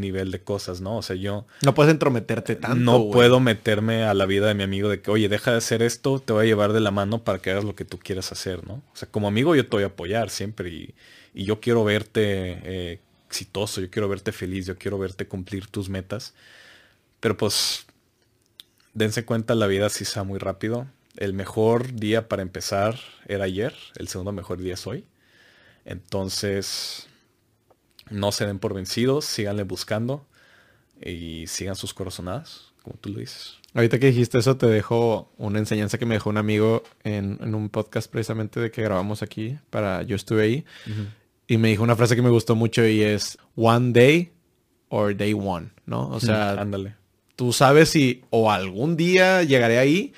nivel 0.00 0.30
de 0.30 0.42
cosas, 0.42 0.80
¿no? 0.80 0.98
O 0.98 1.02
sea, 1.02 1.16
yo... 1.16 1.46
No 1.62 1.74
puedes 1.74 1.92
entrometerte 1.92 2.56
tanto. 2.56 2.78
No 2.78 3.10
puedo 3.10 3.40
meterme 3.40 4.04
a 4.04 4.14
la 4.14 4.26
vida 4.26 4.46
de 4.48 4.54
mi 4.54 4.62
amigo 4.62 4.88
de 4.88 5.00
que, 5.00 5.10
oye, 5.10 5.28
deja 5.28 5.52
de 5.52 5.58
hacer 5.58 5.82
esto, 5.82 6.18
te 6.18 6.32
voy 6.32 6.44
a 6.44 6.46
llevar 6.46 6.72
de 6.72 6.80
la 6.80 6.90
mano 6.90 7.24
para 7.24 7.38
que 7.38 7.50
hagas 7.50 7.64
lo 7.64 7.74
que 7.74 7.84
tú 7.84 7.98
quieras 7.98 8.32
hacer, 8.32 8.66
¿no? 8.66 8.74
O 8.74 8.96
sea, 8.96 9.08
como 9.10 9.28
amigo 9.28 9.54
yo 9.54 9.66
te 9.66 9.76
voy 9.76 9.84
a 9.84 9.88
apoyar 9.88 10.30
siempre 10.30 10.70
y, 10.70 10.94
yo 11.34 11.60
quiero 11.60 11.82
verte 11.82 12.60
eh, 12.62 13.00
exitoso, 13.26 13.80
yo 13.80 13.90
quiero 13.90 14.08
verte 14.08 14.30
feliz, 14.30 14.66
yo 14.66 14.76
quiero 14.78 14.98
verte 14.98 15.26
cumplir 15.26 15.66
tus 15.66 15.88
metas. 15.88 16.34
Pero 17.18 17.36
pues, 17.36 17.86
dense 18.92 19.24
cuenta, 19.24 19.54
la 19.54 19.66
vida 19.66 19.88
sí 19.88 20.04
está 20.04 20.22
muy 20.22 20.38
rápido. 20.38 20.86
El 21.16 21.32
mejor 21.32 21.94
día 21.94 22.28
para 22.28 22.42
empezar 22.42 22.98
era 23.26 23.44
ayer, 23.44 23.74
el 23.96 24.08
segundo 24.08 24.30
mejor 24.30 24.58
día 24.58 24.74
es 24.74 24.86
hoy. 24.86 25.04
Entonces, 25.84 27.08
no 28.10 28.32
se 28.32 28.46
den 28.46 28.58
por 28.58 28.74
vencidos, 28.74 29.24
síganle 29.24 29.62
buscando 29.62 30.26
y 31.02 31.46
sigan 31.46 31.76
sus 31.76 31.94
corazonadas, 31.94 32.72
como 32.82 32.96
tú 32.96 33.10
lo 33.10 33.20
dices. 33.20 33.58
Ahorita 33.74 33.98
que 33.98 34.06
dijiste 34.06 34.38
eso, 34.38 34.56
te 34.56 34.66
dejo 34.66 35.32
una 35.36 35.58
enseñanza 35.58 35.98
que 35.98 36.06
me 36.06 36.14
dejó 36.14 36.30
un 36.30 36.36
amigo 36.36 36.84
en, 37.02 37.54
un 37.54 37.68
podcast 37.68 38.10
precisamente 38.10 38.60
de 38.60 38.70
que 38.70 38.82
grabamos 38.82 39.22
aquí 39.22 39.58
para 39.70 40.02
Yo 40.02 40.14
estuve 40.14 40.42
ahí. 40.42 40.64
Y 41.48 41.58
me 41.58 41.68
dijo 41.68 41.82
una 41.82 41.96
frase 41.96 42.14
que 42.14 42.22
me 42.22 42.30
gustó 42.30 42.54
mucho 42.54 42.86
y 42.86 43.02
es 43.02 43.36
One 43.56 43.92
day 43.92 44.32
or 44.88 45.16
day 45.16 45.34
one, 45.34 45.70
¿no? 45.86 46.08
O 46.08 46.20
sea, 46.20 46.52
ándale. 46.60 46.94
Tú 47.34 47.52
sabes 47.52 47.88
si 47.88 48.22
o 48.30 48.52
algún 48.52 48.96
día 48.96 49.42
llegaré 49.42 49.78
ahí 49.78 50.12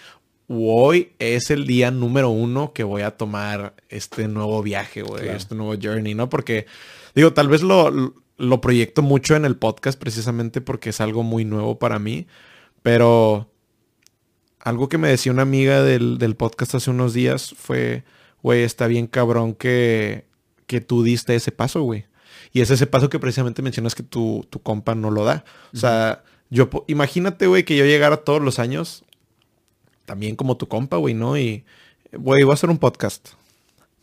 o 0.49 0.85
hoy 0.85 1.13
es 1.19 1.51
el 1.51 1.67
día 1.67 1.91
número 1.91 2.29
uno 2.29 2.75
que 2.75 2.85
voy 2.85 3.03
a 3.03 3.17
tomar 3.17 3.75
este 3.89 4.29
nuevo 4.29 4.63
viaje, 4.63 5.01
güey, 5.01 5.29
este 5.29 5.55
nuevo 5.55 5.75
journey, 5.81 6.15
¿no? 6.15 6.29
Porque 6.29 6.67
Digo, 7.17 7.33
tal 7.33 7.49
vez 7.49 7.63
lo, 7.63 8.13
lo 8.37 8.61
proyecto 8.61 9.01
mucho 9.01 9.37
en 9.37 9.47
el 9.47 9.57
podcast 9.57 9.99
precisamente 9.99 10.61
porque 10.61 10.91
es 10.91 11.01
algo 11.01 11.23
muy 11.23 11.47
nuevo 11.47 11.79
para 11.79 11.99
mí, 11.99 12.27
pero 12.83 13.51
algo 14.61 14.91
que 14.91 14.99
me 14.99 15.09
decía 15.09 15.33
una 15.33 15.41
amiga 15.41 15.83
del, 15.83 16.37
podcast 16.37 16.75
hace 16.75 16.91
unos 16.91 17.15
días 17.15 17.55
fue, 17.57 18.05
güey, 18.43 18.65
está 18.65 18.87
bien 18.87 19.07
cabrón 19.07 19.55
que, 19.55 20.27
que 20.67 20.83
tú 20.83 21.03
diste 21.03 21.35
ese 21.35 21.53
paso, 21.53 21.81
güey. 21.83 22.05
Y 22.53 22.61
es 22.61 22.71
ese 22.71 22.87
paso 22.87 23.09
que 23.09 23.19
precisamente 23.19 23.63
mencionas 23.63 23.95
que 23.95 24.03
tu, 24.03 24.47
tu 24.51 24.61
compa 24.61 24.95
no 24.95 25.11
lo 25.11 25.25
da. 25.25 25.43
O 25.73 25.79
sea, 25.79 26.23
yo, 26.51 26.69
imagínate, 26.87 27.47
güey, 27.47 27.65
que 27.65 27.79
yo 27.79 27.87
llegara 27.87 28.19
todos 28.19 28.43
los 28.43 28.59
años, 28.59 29.05
también 30.05 30.37
como 30.37 30.59
tu 30.59 30.69
compa, 30.69 30.99
güey, 30.99 31.15
¿no? 31.15 31.39
Y, 31.39 31.65
güey, 32.13 32.45
voy 32.45 32.51
a 32.51 32.55
hacer 32.55 32.69
un 32.69 32.79
podcast 32.79 33.31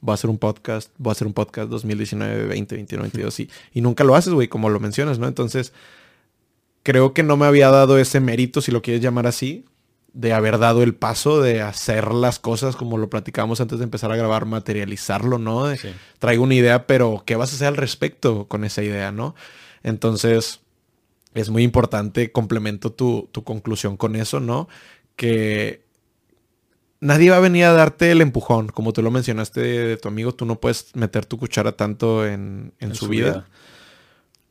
voy 0.04 0.12
a 0.12 0.16
hacer 0.16 0.30
un 0.30 0.38
podcast, 0.38 0.92
voy 0.98 1.12
a 1.12 1.14
hacer 1.14 1.28
un 1.28 1.34
podcast 1.34 1.70
2019, 1.70 2.46
20, 2.46 2.76
21, 2.76 3.04
22 3.04 3.40
y, 3.40 3.50
y 3.74 3.82
nunca 3.82 4.04
lo 4.04 4.16
haces, 4.16 4.34
güey, 4.34 4.50
como 4.50 4.70
lo 4.70 4.82
mencionas, 4.82 5.18
¿no? 5.18 5.28
Entonces, 5.28 5.72
creo 6.84 7.14
que 7.14 7.24
no 7.24 7.38
me 7.38 7.46
había 7.46 7.70
dado 7.70 7.98
ese 7.98 8.20
mérito, 8.20 8.60
si 8.60 8.74
lo 8.74 8.82
quieres 8.82 9.02
llamar 9.02 9.28
así, 9.28 9.64
de 10.12 10.34
haber 10.34 10.60
dado 10.60 10.84
el 10.84 10.94
paso 10.94 11.42
de 11.42 11.62
hacer 11.62 12.14
las 12.14 12.38
cosas 12.38 12.76
como 12.76 12.98
lo 12.98 13.10
platicamos 13.10 13.62
antes 13.62 13.80
de 13.80 13.86
empezar 13.86 14.12
a 14.12 14.18
grabar, 14.18 14.46
materializarlo, 14.46 15.40
¿no? 15.40 15.72
Traigo 16.20 16.44
una 16.44 16.56
idea, 16.56 16.86
pero 16.86 17.24
¿qué 17.26 17.38
vas 17.38 17.54
a 17.54 17.56
hacer 17.56 17.68
al 17.70 17.78
respecto 17.78 18.50
con 18.50 18.66
esa 18.66 18.84
idea, 18.84 19.14
¿no? 19.14 19.36
Entonces, 19.84 20.60
es 21.34 21.50
muy 21.50 21.64
importante, 21.64 22.34
complemento 22.34 22.92
tu, 22.92 23.30
tu 23.32 23.46
conclusión 23.46 23.96
con 23.96 24.18
eso, 24.18 24.42
¿no? 24.42 24.68
Que 25.16 25.83
nadie 27.04 27.30
va 27.30 27.38
a 27.38 27.42
venir 27.42 27.66
a 27.66 27.74
darte 27.74 28.12
el 28.12 28.22
empujón. 28.22 28.70
Como 28.70 28.94
tú 28.94 29.02
lo 29.02 29.12
mencionaste 29.12 29.60
de, 29.60 29.98
tu 29.98 30.08
amigo, 30.08 30.34
tú 30.34 30.46
no 30.46 30.60
puedes 30.60 30.96
meter 30.96 31.26
tu 31.26 31.38
cuchara 31.38 31.74
tanto 31.74 32.26
en, 32.26 32.74
su, 32.94 33.08
vida. 33.08 33.46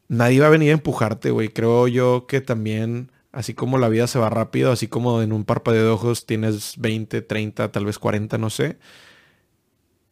Nadie 0.08 0.40
va 0.40 0.46
a 0.46 0.50
venir 0.50 0.70
a 0.70 0.74
empujarte, 0.74 1.30
güey. 1.30 1.48
Creo 1.48 1.88
yo 1.88 2.26
que 2.28 2.40
también, 2.40 3.10
así 3.32 3.54
como 3.54 3.78
la 3.78 3.88
vida 3.88 4.06
se 4.06 4.18
va 4.18 4.30
rápido, 4.30 4.70
así 4.70 4.86
como 4.86 5.22
en 5.22 5.32
un 5.32 5.44
parpadeo 5.44 5.82
de 5.82 5.90
ojos 5.90 6.26
tienes 6.26 6.74
20, 6.78 7.22
30, 7.22 7.72
tal 7.72 7.86
vez 7.86 7.98
40, 7.98 8.38
no 8.38 8.50
sé. 8.50 8.76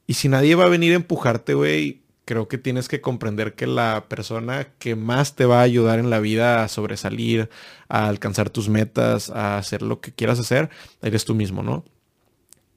Y 0.07 0.15
si 0.15 0.29
nadie 0.29 0.55
va 0.55 0.65
a 0.65 0.71
venir 0.71 0.93
a 0.93 0.97
empujarte, 0.97 1.55
güey, 1.55 2.03
creo 2.25 2.49
que 2.49 2.59
tienes 2.59 2.89
que 2.89 3.01
comprender 3.01 3.55
que 3.55 3.67
la 3.67 4.07
persona 4.09 4.69
que 4.79 4.97
más 4.97 5.37
te 5.37 5.45
va 5.45 5.61
a 5.61 5.63
ayudar 5.63 5.99
en 5.99 6.11
la 6.11 6.21
vida 6.21 6.65
a 6.65 6.69
sobresalir, 6.69 7.51
a 7.89 8.09
alcanzar 8.09 8.51
tus 8.51 8.69
metas, 8.69 9.31
a 9.31 9.59
hacer 9.59 9.83
lo 9.83 10.01
que 10.01 10.13
quieras 10.13 10.41
hacer, 10.41 10.71
eres 11.03 11.25
tú 11.25 11.35
mismo, 11.35 11.63
¿no? 11.63 11.85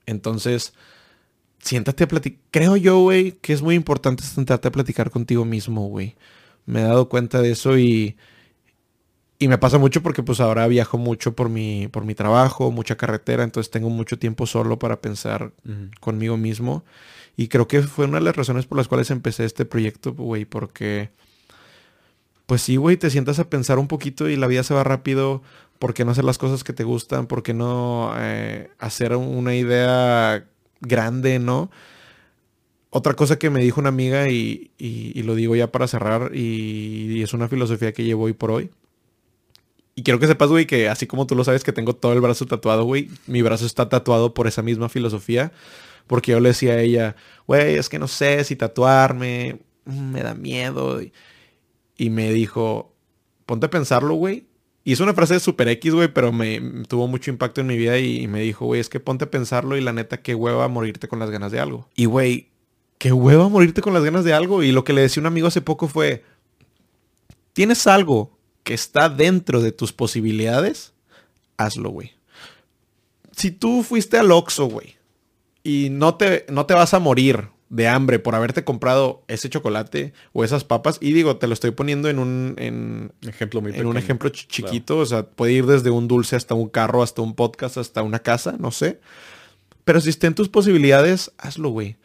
Entonces, 0.06 0.74
siéntate 1.60 2.04
a 2.04 2.08
platicar. 2.08 2.40
Creo 2.52 2.76
yo, 2.78 3.00
güey, 3.00 3.34
que 3.34 3.54
es 3.54 3.62
muy 3.62 3.76
importante 3.76 4.24
sentarte 4.24 4.68
a 4.68 4.72
platicar 4.72 5.10
contigo 5.10 5.46
mismo, 5.46 5.88
güey. 5.88 6.16
Me 6.66 6.82
he 6.82 6.84
dado 6.84 7.10
cuenta 7.10 7.42
de 7.42 7.52
eso 7.52 7.78
y, 7.78 8.18
y 9.40 9.48
me 9.48 9.58
pasa 9.58 9.78
mucho 9.78 10.02
porque 10.02 10.24
pues 10.24 10.40
ahora 10.40 10.68
viajo 10.68 10.98
mucho 10.98 11.36
por 11.36 11.50
mi, 11.50 11.88
por 11.90 12.06
mi 12.06 12.16
trabajo, 12.16 12.72
mucha 12.72 12.96
carretera, 12.96 13.44
entonces 13.44 13.72
tengo 13.72 13.90
mucho 13.90 14.18
tiempo 14.18 14.46
solo 14.48 14.80
para 14.80 15.02
pensar 15.02 15.52
conmigo 16.00 16.38
mismo. 16.38 16.86
Y 17.36 17.48
creo 17.48 17.68
que 17.68 17.82
fue 17.82 18.06
una 18.06 18.20
de 18.20 18.26
las 18.26 18.36
razones 18.36 18.66
por 18.66 18.78
las 18.78 18.88
cuales 18.88 19.10
empecé 19.12 19.46
este 19.46 19.66
proyecto, 19.66 20.14
güey, 20.14 20.46
porque... 20.46 21.10
Pues 22.46 22.62
sí, 22.62 22.76
güey, 22.76 22.98
te 22.98 23.10
sientas 23.10 23.40
a 23.40 23.50
pensar 23.50 23.80
un 23.80 23.88
poquito 23.88 24.30
y 24.30 24.36
la 24.36 24.48
vida 24.48 24.64
se 24.64 24.74
va 24.74 24.84
rápido. 24.84 25.42
¿Por 25.84 25.94
qué 25.94 26.06
no 26.06 26.12
hacer 26.12 26.24
las 26.24 26.38
cosas 26.38 26.64
que 26.64 26.72
te 26.72 26.86
gustan? 26.86 27.28
¿Por 27.28 27.44
qué 27.44 27.54
no 27.54 28.14
eh, 28.16 28.70
hacer 28.80 29.14
una 29.18 29.54
idea 29.54 30.48
grande, 30.80 31.40
no? 31.40 31.72
Otra 32.90 33.16
cosa 33.16 33.38
que 33.38 33.50
me 33.50 33.62
dijo 33.62 33.82
una 33.82 33.90
amiga 33.90 34.30
y, 34.30 34.72
lo 35.26 35.36
digo 35.36 35.58
ya 35.58 35.74
para 35.74 35.90
cerrar 35.90 36.34
y, 36.34 37.22
es 37.22 37.34
una 37.34 37.50
filosofía 37.50 37.92
que 37.92 38.06
llevo 38.06 38.24
hoy 38.24 38.32
por 38.32 38.52
hoy. 38.52 38.72
Y 39.94 40.04
quiero 40.04 40.22
que 40.22 40.28
sepas, 40.28 40.48
güey, 40.48 40.66
que 40.68 40.88
así 40.88 41.06
como 41.06 41.28
tú 41.28 41.36
lo 41.36 41.44
sabes 41.44 41.66
que 41.66 41.74
tengo 41.74 41.94
todo 41.94 42.14
el 42.14 42.22
brazo 42.22 42.46
tatuado, 42.46 42.86
güey, 42.86 43.10
mi 43.28 43.42
brazo 43.42 43.66
está 43.66 43.90
tatuado 43.90 44.34
por 44.34 44.48
esa 44.48 44.62
misma 44.62 44.88
filosofía. 44.88 45.52
Porque 46.08 46.32
yo 46.32 46.40
le 46.40 46.48
decía 46.48 46.76
a 46.76 46.80
ella, 46.80 47.18
güey, 47.46 47.76
es 47.76 47.90
que 47.90 48.00
no 48.00 48.08
sé 48.08 48.46
si 48.46 48.56
tatuarme, 48.56 49.60
mm, 49.84 50.12
me 50.14 50.24
da 50.24 50.34
miedo. 50.34 51.02
Y 51.98 52.10
me 52.10 52.32
dijo, 52.32 52.96
ponte 53.46 53.66
a 53.66 53.70
pensarlo, 53.70 54.14
güey, 54.14 54.46
y 54.86 54.92
es 54.92 55.00
una 55.00 55.14
frase 55.14 55.36
de 55.36 55.40
Super 55.40 55.70
X, 55.70 55.94
güey, 55.94 56.10
pero 56.10 56.34
me, 56.34 56.60
tuvo 56.88 57.08
mucho 57.08 57.32
impacto 57.32 57.62
en 57.62 57.68
mi 57.68 57.78
vida 57.78 57.98
y, 58.00 58.28
me 58.28 58.42
dijo, 58.42 58.66
güey, 58.66 58.82
es 58.82 58.90
que 58.90 59.00
ponte 59.00 59.26
a 59.26 59.32
pensarlo 59.32 59.78
y 59.78 59.82
la 59.82 59.94
neta, 59.94 60.22
qué 60.22 60.36
hueva 60.36 60.68
morirte 60.68 61.08
con 61.08 61.20
las 61.20 61.30
ganas 61.30 61.54
de 61.54 61.62
algo. 61.62 61.88
Y, 61.96 62.06
güey, 62.06 62.50
qué 62.98 63.14
hueva 63.14 63.48
morirte 63.48 63.82
con 63.82 63.94
las 63.94 64.04
ganas 64.04 64.26
de 64.26 64.34
algo. 64.34 64.62
Y 64.62 64.74
lo 64.74 64.84
que 64.84 64.92
le 64.92 65.02
decía 65.02 65.22
un 65.22 65.28
amigo 65.28 65.48
hace 65.48 65.62
poco 65.62 65.88
fue, 65.88 66.26
tienes 67.54 67.88
algo 67.88 68.38
que 68.64 68.74
está 68.74 69.08
dentro 69.08 69.62
de 69.62 69.72
tus 69.72 69.94
posibilidades, 69.94 70.94
hazlo, 71.56 71.90
güey. 71.90 72.12
Si 73.32 73.52
tú 73.52 73.84
fuiste 73.84 74.18
al 74.18 74.32
Oxxo, 74.32 74.66
güey, 74.66 74.98
y 75.64 75.90
no 75.92 76.16
te, 76.16 76.46
no 76.50 76.66
te 76.66 76.74
vas 76.74 76.94
a 76.94 77.00
morir 77.00 77.48
de 77.74 77.88
hambre 77.88 78.20
por 78.20 78.36
haberte 78.36 78.64
comprado 78.64 79.24
ese 79.28 79.50
chocolate 79.50 80.14
o 80.32 80.44
esas 80.44 80.64
papas. 80.64 81.00
Y 81.02 81.12
digo, 81.12 81.38
te 81.38 81.48
lo 81.48 81.56
estoy 81.56 81.72
poniendo 81.72 82.08
en 82.08 82.20
un, 82.20 83.12
ejemplo, 83.28 83.62
muy 83.62 83.74
en 83.74 83.88
un 83.88 83.98
ejemplo 83.98 84.30
chiquito. 84.30 85.00
O 85.00 85.06
sea, 85.08 85.24
puede 85.26 85.54
ir 85.54 85.66
desde 85.66 85.90
un 85.90 86.08
dulce 86.08 86.36
hasta 86.36 86.54
un 86.54 86.70
carro, 86.70 87.02
hasta 87.02 87.24
un 87.24 87.34
podcast, 87.34 87.78
hasta 87.78 88.04
una 88.04 88.20
casa, 88.20 88.56
no 88.60 88.70
sé. 88.70 89.00
Pero 89.86 90.00
si 90.02 90.12
estén 90.12 90.36
tus 90.36 90.50
posibilidades, 90.50 91.32
hazlo, 91.40 91.70
güey. 91.70 91.98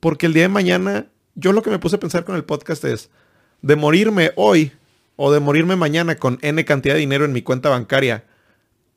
Porque 0.00 0.26
el 0.26 0.32
día 0.32 0.42
de 0.42 0.48
mañana, 0.48 1.06
yo 1.36 1.52
lo 1.52 1.62
que 1.62 1.70
me 1.70 1.78
puse 1.78 1.96
a 1.96 2.00
pensar 2.00 2.24
con 2.24 2.34
el 2.34 2.42
podcast 2.42 2.84
es, 2.84 3.08
de 3.62 3.76
morirme 3.76 4.32
hoy 4.34 4.72
o 5.14 5.30
de 5.30 5.38
morirme 5.38 5.76
mañana 5.76 6.16
con 6.16 6.40
N 6.42 6.64
cantidad 6.64 6.94
de 6.94 7.00
dinero 7.00 7.24
en 7.24 7.32
mi 7.32 7.42
cuenta 7.42 7.68
bancaria, 7.68 8.24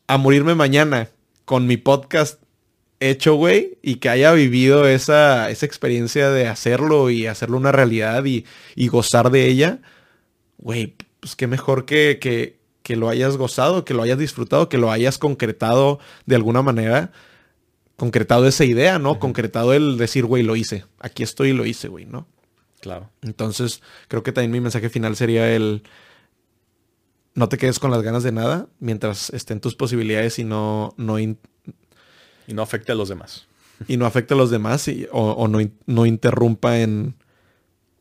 a 0.08 0.18
morirme 0.18 0.56
mañana 0.56 1.10
con 1.46 1.68
mi 1.68 1.78
podcast 1.78 2.42
hecho, 3.00 3.36
güey, 3.36 3.78
y 3.82 3.96
que 3.96 4.10
haya 4.10 4.32
vivido 4.34 4.88
esa, 4.88 5.50
esa 5.50 5.66
experiencia 5.66 6.30
de 6.30 6.48
hacerlo 6.48 7.10
y 7.10 7.28
hacerlo 7.28 7.58
una 7.58 7.72
realidad 7.72 8.24
y, 8.26 8.46
gozar 8.88 9.32
de 9.32 9.48
ella, 9.48 9.80
güey, 10.58 10.96
pues 11.20 11.36
qué 11.36 11.48
mejor 11.48 11.86
que, 11.86 12.20
que, 12.20 12.60
que, 12.84 12.96
lo 12.96 13.10
hayas 13.10 13.38
gozado, 13.38 13.86
que 13.86 13.94
lo 13.94 14.04
hayas 14.04 14.18
disfrutado, 14.18 14.70
que 14.70 14.78
lo 14.78 14.92
hayas 14.92 15.18
concretado 15.18 16.00
de 16.26 16.36
alguna 16.36 16.62
manera, 16.62 17.12
concretado 17.96 18.48
esa 18.48 18.66
idea, 18.66 19.00
¿no? 19.00 19.20
Concretado 19.20 19.74
el 19.74 19.98
decir, 19.98 20.26
güey, 20.26 20.44
lo 20.44 20.56
hice, 20.56 20.86
aquí 21.00 21.24
estoy 21.24 21.50
y 21.50 21.54
lo 21.54 21.66
hice, 21.66 21.88
güey, 21.88 22.06
¿no? 22.06 22.28
Claro. 22.80 23.12
Entonces, 23.22 23.82
creo 24.08 24.24
que 24.24 24.32
también 24.32 24.52
mi 24.52 24.62
mensaje 24.62 24.90
final 24.90 25.16
sería 25.16 25.54
el... 25.54 25.84
No 27.36 27.48
te 27.48 27.58
quedes 27.58 27.80
con 27.80 27.92
las 27.92 28.02
ganas 28.02 28.24
de 28.24 28.32
nada 28.32 28.68
mientras 28.80 29.30
estén 29.30 29.62
tus 29.62 29.76
posibilidades 29.76 30.40
y 30.40 30.44
no, 30.44 30.94
no, 30.98 31.18
Y 32.50 32.54
no 32.54 32.64
afecte 32.64 32.92
a 32.92 32.96
los 32.96 33.10
demás. 33.10 33.46
Y 33.88 33.98
no 33.98 34.06
afecte 34.08 34.34
a 34.34 34.38
los 34.38 34.50
demás 34.50 34.88
y, 34.88 35.08
o, 35.12 35.48
no, 35.48 35.60
no 35.86 36.06
interrumpa 36.06 36.80
en, 36.80 37.14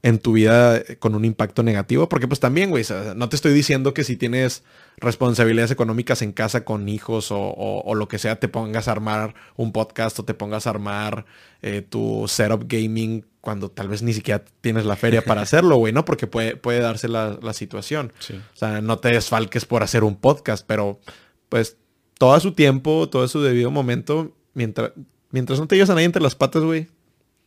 en 0.03 0.19
tu 0.19 0.33
vida 0.33 0.83
con 0.99 1.15
un 1.15 1.25
impacto 1.25 1.63
negativo. 1.63 2.09
Porque 2.09 2.27
pues 2.27 2.41
también, 2.41 2.71
güey, 2.71 2.85
no 3.15 3.29
te 3.29 3.37
estoy 3.37 3.53
diciendo 3.53 3.93
que 3.95 4.05
si 4.05 4.17
tienes 4.17 4.65
responsabilidades 4.97 5.71
económicas 5.71 6.23
en 6.23 6.33
casa 6.33 6.65
con 6.65 6.89
hijos 6.89 7.29
o, 7.31 7.95
lo 7.95 8.09
que 8.09 8.19
sea, 8.19 8.41
te 8.41 8.49
pongas 8.49 8.89
a 8.89 8.93
armar 8.93 9.35
un 9.57 9.73
podcast 9.73 10.19
o 10.19 10.25
te 10.25 10.35
pongas 10.35 10.67
a 10.67 10.71
armar 10.71 11.27
eh, 11.63 11.83
tu 11.83 12.25
setup 12.27 12.65
gaming 12.67 13.25
cuando 13.41 13.71
tal 13.71 13.89
vez 13.89 14.03
ni 14.03 14.13
siquiera 14.13 14.45
tienes 14.61 14.85
la 14.85 14.97
feria 14.97 15.23
para 15.23 15.41
hacerlo, 15.43 15.77
güey, 15.77 15.93
¿no? 15.93 16.05
Porque 16.05 16.27
puede, 16.27 16.57
puede 16.57 16.81
darse 16.81 17.09
la, 17.09 17.39
situación. 17.53 18.13
O 18.55 18.57
sea, 18.57 18.81
no 18.81 18.99
te 18.99 19.11
desfalques 19.11 19.65
por 19.65 19.83
hacer 19.83 20.05
un 20.05 20.17
podcast, 20.17 20.65
pero 20.67 21.01
pues 21.49 21.77
todo 22.19 22.39
su 22.41 22.53
tiempo, 22.53 23.09
todo 23.09 23.27
su 23.29 23.41
debido 23.41 23.71
momento, 23.71 24.35
mientras, 24.59 24.93
mientras 25.31 25.61
no 25.61 25.69
te 25.69 25.77
llevas 25.77 25.91
a 25.91 25.95
nadie 25.95 26.07
entre 26.07 26.21
las 26.21 26.35
patas, 26.35 26.63
güey, 26.63 26.89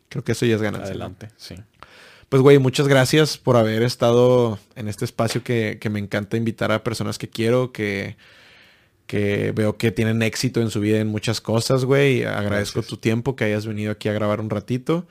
creo 0.10 0.24
que 0.24 0.32
eso 0.32 0.46
ya 0.46 0.56
es 0.56 0.62
ganancia. 0.62 0.90
Adelante, 0.90 1.28
sí. 1.36 1.56
Pues, 2.30 2.42
güey, 2.42 2.58
muchas 2.60 2.88
gracias 2.88 3.38
por 3.38 3.58
haber 3.58 3.84
estado 3.84 4.58
en 4.76 4.88
este 4.88 5.04
espacio 5.04 5.44
que, 5.44 5.78
me 5.92 6.00
encanta 6.00 6.38
invitar 6.38 6.72
a 6.72 6.82
personas 6.82 7.18
que 7.18 7.30
quiero, 7.30 7.74
que, 7.74 8.16
que 9.06 9.52
veo 9.52 9.78
que 9.78 9.92
tienen 9.92 10.22
éxito 10.22 10.62
en 10.62 10.70
su 10.70 10.80
vida 10.80 11.00
en 11.00 11.10
muchas 11.10 11.42
cosas, 11.42 11.84
güey. 11.84 12.24
Agradezco 12.24 12.82
tu 12.84 12.96
tiempo, 12.96 13.36
que 13.36 13.44
hayas 13.44 13.68
venido 13.68 13.92
aquí 13.92 14.08
a 14.08 14.14
grabar 14.14 14.40
un 14.40 14.50
ratito. 14.50 15.06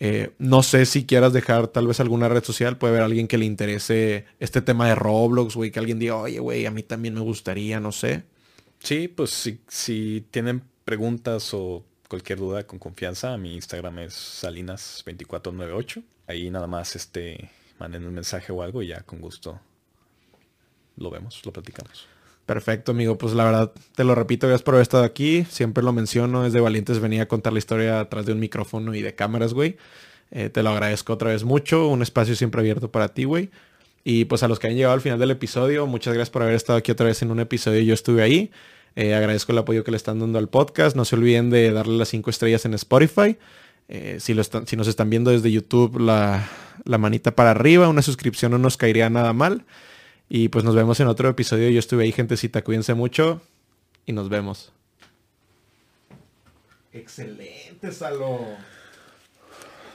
Eh, 0.00 0.30
no 0.38 0.62
sé 0.62 0.86
si 0.86 1.04
quieras 1.04 1.34
dejar 1.34 1.68
tal 1.68 1.86
vez 1.86 2.00
alguna 2.00 2.30
red 2.30 2.42
social. 2.42 2.78
Puede 2.78 2.92
haber 2.92 3.02
alguien 3.02 3.28
que 3.28 3.36
le 3.36 3.44
interese 3.44 4.24
este 4.40 4.62
tema 4.62 4.88
de 4.88 4.94
Roblox, 4.94 5.54
güey. 5.54 5.70
Que 5.70 5.80
alguien 5.80 5.98
diga, 5.98 6.16
oye, 6.16 6.38
güey, 6.38 6.64
a 6.64 6.70
mí 6.70 6.82
también 6.82 7.12
me 7.12 7.20
gustaría, 7.20 7.78
no 7.78 7.92
sé. 7.92 8.24
Sí, 8.78 9.08
pues 9.08 9.30
si, 9.30 9.60
si 9.68 10.26
tienen 10.30 10.62
preguntas 10.84 11.52
o 11.54 11.84
cualquier 12.08 12.38
duda 12.38 12.66
con 12.66 12.78
confianza, 12.78 13.36
mi 13.36 13.54
Instagram 13.54 14.00
es 14.00 14.42
salinas2498 14.44 16.02
ahí 16.26 16.50
nada 16.50 16.66
más 16.66 16.96
este 16.96 17.50
manden 17.78 18.06
un 18.06 18.14
mensaje 18.14 18.52
o 18.52 18.62
algo 18.62 18.82
y 18.82 18.88
ya 18.88 19.02
con 19.02 19.20
gusto 19.20 19.60
lo 20.96 21.10
vemos, 21.10 21.42
lo 21.44 21.52
platicamos. 21.52 22.06
Perfecto, 22.46 22.92
amigo. 22.92 23.18
Pues 23.18 23.32
la 23.32 23.44
verdad, 23.44 23.72
te 23.96 24.04
lo 24.04 24.14
repito, 24.14 24.46
gracias 24.46 24.62
por 24.62 24.74
haber 24.74 24.82
estado 24.82 25.02
aquí. 25.02 25.44
Siempre 25.48 25.82
lo 25.82 25.92
menciono, 25.92 26.46
es 26.46 26.52
de 26.52 26.60
valientes 26.60 27.00
venir 27.00 27.22
a 27.22 27.26
contar 27.26 27.52
la 27.52 27.58
historia 27.58 28.00
atrás 28.00 28.26
de 28.26 28.32
un 28.32 28.38
micrófono 28.38 28.94
y 28.94 29.02
de 29.02 29.14
cámaras, 29.14 29.54
güey. 29.54 29.76
Eh, 30.30 30.50
te 30.50 30.62
lo 30.62 30.70
agradezco 30.70 31.14
otra 31.14 31.30
vez 31.30 31.42
mucho. 31.42 31.88
Un 31.88 32.02
espacio 32.02 32.36
siempre 32.36 32.60
abierto 32.60 32.92
para 32.92 33.08
ti, 33.08 33.24
güey. 33.24 33.50
Y 34.04 34.26
pues 34.26 34.42
a 34.42 34.48
los 34.48 34.58
que 34.58 34.66
han 34.68 34.74
llegado 34.74 34.94
al 34.94 35.00
final 35.00 35.18
del 35.18 35.30
episodio, 35.30 35.86
muchas 35.86 36.14
gracias 36.14 36.30
por 36.30 36.42
haber 36.42 36.54
estado 36.54 36.78
aquí 36.78 36.92
otra 36.92 37.06
vez 37.06 37.22
en 37.22 37.30
un 37.30 37.40
episodio. 37.40 37.80
Yo 37.80 37.94
estuve 37.94 38.22
ahí. 38.22 38.52
Eh, 38.96 39.14
agradezco 39.14 39.52
el 39.52 39.58
apoyo 39.58 39.84
que 39.84 39.90
le 39.90 39.96
están 39.96 40.20
dando 40.20 40.38
al 40.38 40.48
podcast. 40.48 40.96
No 40.96 41.04
se 41.04 41.16
olviden 41.16 41.50
de 41.50 41.72
darle 41.72 41.96
las 41.96 42.08
cinco 42.08 42.30
estrellas 42.30 42.64
en 42.64 42.74
Spotify. 42.74 43.36
Eh, 43.88 44.18
si, 44.20 44.34
lo 44.34 44.40
están, 44.40 44.66
si 44.66 44.76
nos 44.76 44.88
están 44.88 45.10
viendo 45.10 45.30
desde 45.30 45.50
YouTube, 45.50 45.98
la, 45.98 46.48
la 46.84 46.98
manita 46.98 47.34
para 47.34 47.50
arriba, 47.50 47.88
una 47.88 48.02
suscripción 48.02 48.52
no 48.52 48.58
nos 48.58 48.76
caería 48.76 49.10
nada 49.10 49.32
mal. 49.32 49.64
Y 50.28 50.48
pues 50.48 50.64
nos 50.64 50.74
vemos 50.74 50.98
en 51.00 51.08
otro 51.08 51.28
episodio. 51.28 51.68
Yo 51.70 51.78
estuve 51.78 52.04
ahí, 52.04 52.12
gentecita. 52.12 52.62
Cuídense 52.62 52.94
mucho 52.94 53.42
y 54.06 54.12
nos 54.12 54.28
vemos. 54.28 54.72
Excelente, 56.92 57.90
Salo. 57.92 58.40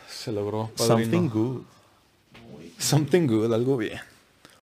Se 0.07 0.31
logró. 0.31 0.71
Something 0.75 1.29
good. 1.29 1.61
Something 2.77 3.27
good, 3.27 3.53
algo 3.53 3.77
bien. 3.77 3.99